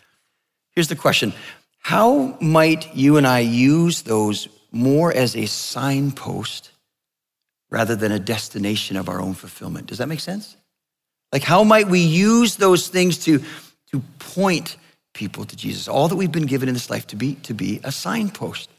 Here's 0.73 0.89
the 0.89 0.97
question 0.97 1.33
How 1.79 2.37
might 2.41 2.95
you 2.97 3.17
and 3.17 3.27
I 3.27 3.41
use 3.41 4.03
those 4.03 4.49
more 4.73 5.13
as 5.13 5.37
a 5.37 5.47
signpost 5.47 6.73
rather 7.71 7.95
than 7.95 8.11
a 8.11 8.19
destination 8.19 8.97
of 8.97 9.09
our 9.09 9.21
own 9.21 9.35
fulfillment? 9.35 9.87
Does 9.87 9.99
that 9.99 10.09
make 10.09 10.21
sense? 10.21 10.57
Like, 11.35 11.43
how 11.43 11.65
might 11.65 11.89
we 11.89 11.99
use 11.99 12.55
those 12.55 12.87
things 12.87 13.19
to, 13.25 13.43
to 13.91 14.01
point 14.21 14.77
people 15.15 15.45
to 15.45 15.57
Jesus? 15.57 15.89
All 15.89 16.07
that 16.07 16.15
we've 16.15 16.31
been 16.31 16.47
given 16.47 16.69
in 16.69 16.75
this 16.75 16.89
life 16.89 17.09
to 17.09 17.17
be, 17.17 17.35
to 17.43 17.53
be 17.53 17.81
a 17.83 17.91
signpost. 17.91 18.71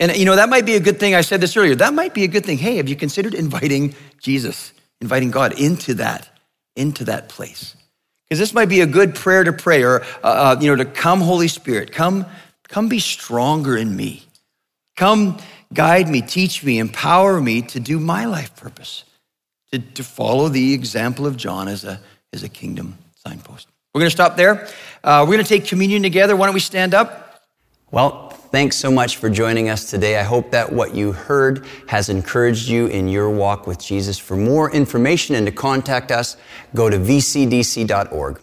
And, 0.00 0.16
you 0.16 0.24
know, 0.24 0.34
that 0.34 0.48
might 0.48 0.64
be 0.64 0.76
a 0.76 0.80
good 0.80 0.98
thing. 0.98 1.14
I 1.14 1.20
said 1.20 1.42
this 1.42 1.58
earlier. 1.58 1.74
That 1.74 1.92
might 1.92 2.14
be 2.14 2.24
a 2.24 2.28
good 2.28 2.46
thing. 2.46 2.56
Hey, 2.56 2.78
have 2.78 2.88
you 2.88 2.96
considered 2.96 3.34
inviting 3.34 3.94
Jesus, 4.18 4.72
inviting 5.02 5.30
God 5.30 5.60
into 5.60 5.92
that, 5.94 6.26
into 6.74 7.04
that 7.04 7.28
place? 7.28 7.76
Because 8.24 8.38
this 8.38 8.54
might 8.54 8.70
be 8.70 8.80
a 8.80 8.86
good 8.86 9.14
prayer 9.14 9.44
to 9.44 9.52
pray 9.52 9.82
or, 9.82 10.00
uh, 10.00 10.56
uh, 10.56 10.56
you 10.58 10.74
know, 10.74 10.82
to 10.82 10.90
come, 10.90 11.20
Holy 11.20 11.48
Spirit, 11.48 11.92
come, 11.92 12.24
come 12.66 12.88
be 12.88 12.98
stronger 12.98 13.76
in 13.76 13.94
me. 13.94 14.22
Come 14.96 15.36
guide 15.74 16.08
me, 16.08 16.22
teach 16.22 16.64
me, 16.64 16.78
empower 16.78 17.42
me 17.42 17.60
to 17.60 17.78
do 17.78 18.00
my 18.00 18.24
life 18.24 18.56
purpose, 18.56 19.04
to, 19.74 19.94
to 19.94 20.04
follow 20.04 20.48
the 20.48 20.72
example 20.72 21.26
of 21.26 21.36
John 21.36 21.68
as 21.68 21.84
a, 21.84 22.00
as 22.32 22.42
a 22.42 22.48
kingdom 22.48 22.96
signpost. 23.26 23.68
We're 23.92 24.00
going 24.00 24.10
to 24.10 24.16
stop 24.16 24.36
there. 24.36 24.68
Uh, 25.02 25.24
we're 25.26 25.34
going 25.34 25.44
to 25.44 25.48
take 25.48 25.66
communion 25.66 26.02
together. 26.02 26.36
Why 26.36 26.46
don't 26.46 26.54
we 26.54 26.60
stand 26.60 26.94
up? 26.94 27.42
Well, 27.90 28.30
thanks 28.30 28.76
so 28.76 28.90
much 28.90 29.18
for 29.18 29.30
joining 29.30 29.68
us 29.68 29.90
today. 29.90 30.18
I 30.18 30.24
hope 30.24 30.50
that 30.50 30.72
what 30.72 30.94
you 30.94 31.12
heard 31.12 31.64
has 31.86 32.08
encouraged 32.08 32.68
you 32.68 32.86
in 32.86 33.08
your 33.08 33.30
walk 33.30 33.66
with 33.66 33.78
Jesus. 33.78 34.18
For 34.18 34.36
more 34.36 34.70
information 34.72 35.36
and 35.36 35.46
to 35.46 35.52
contact 35.52 36.10
us, 36.10 36.36
go 36.74 36.90
to 36.90 36.98
vcdc.org. 36.98 38.40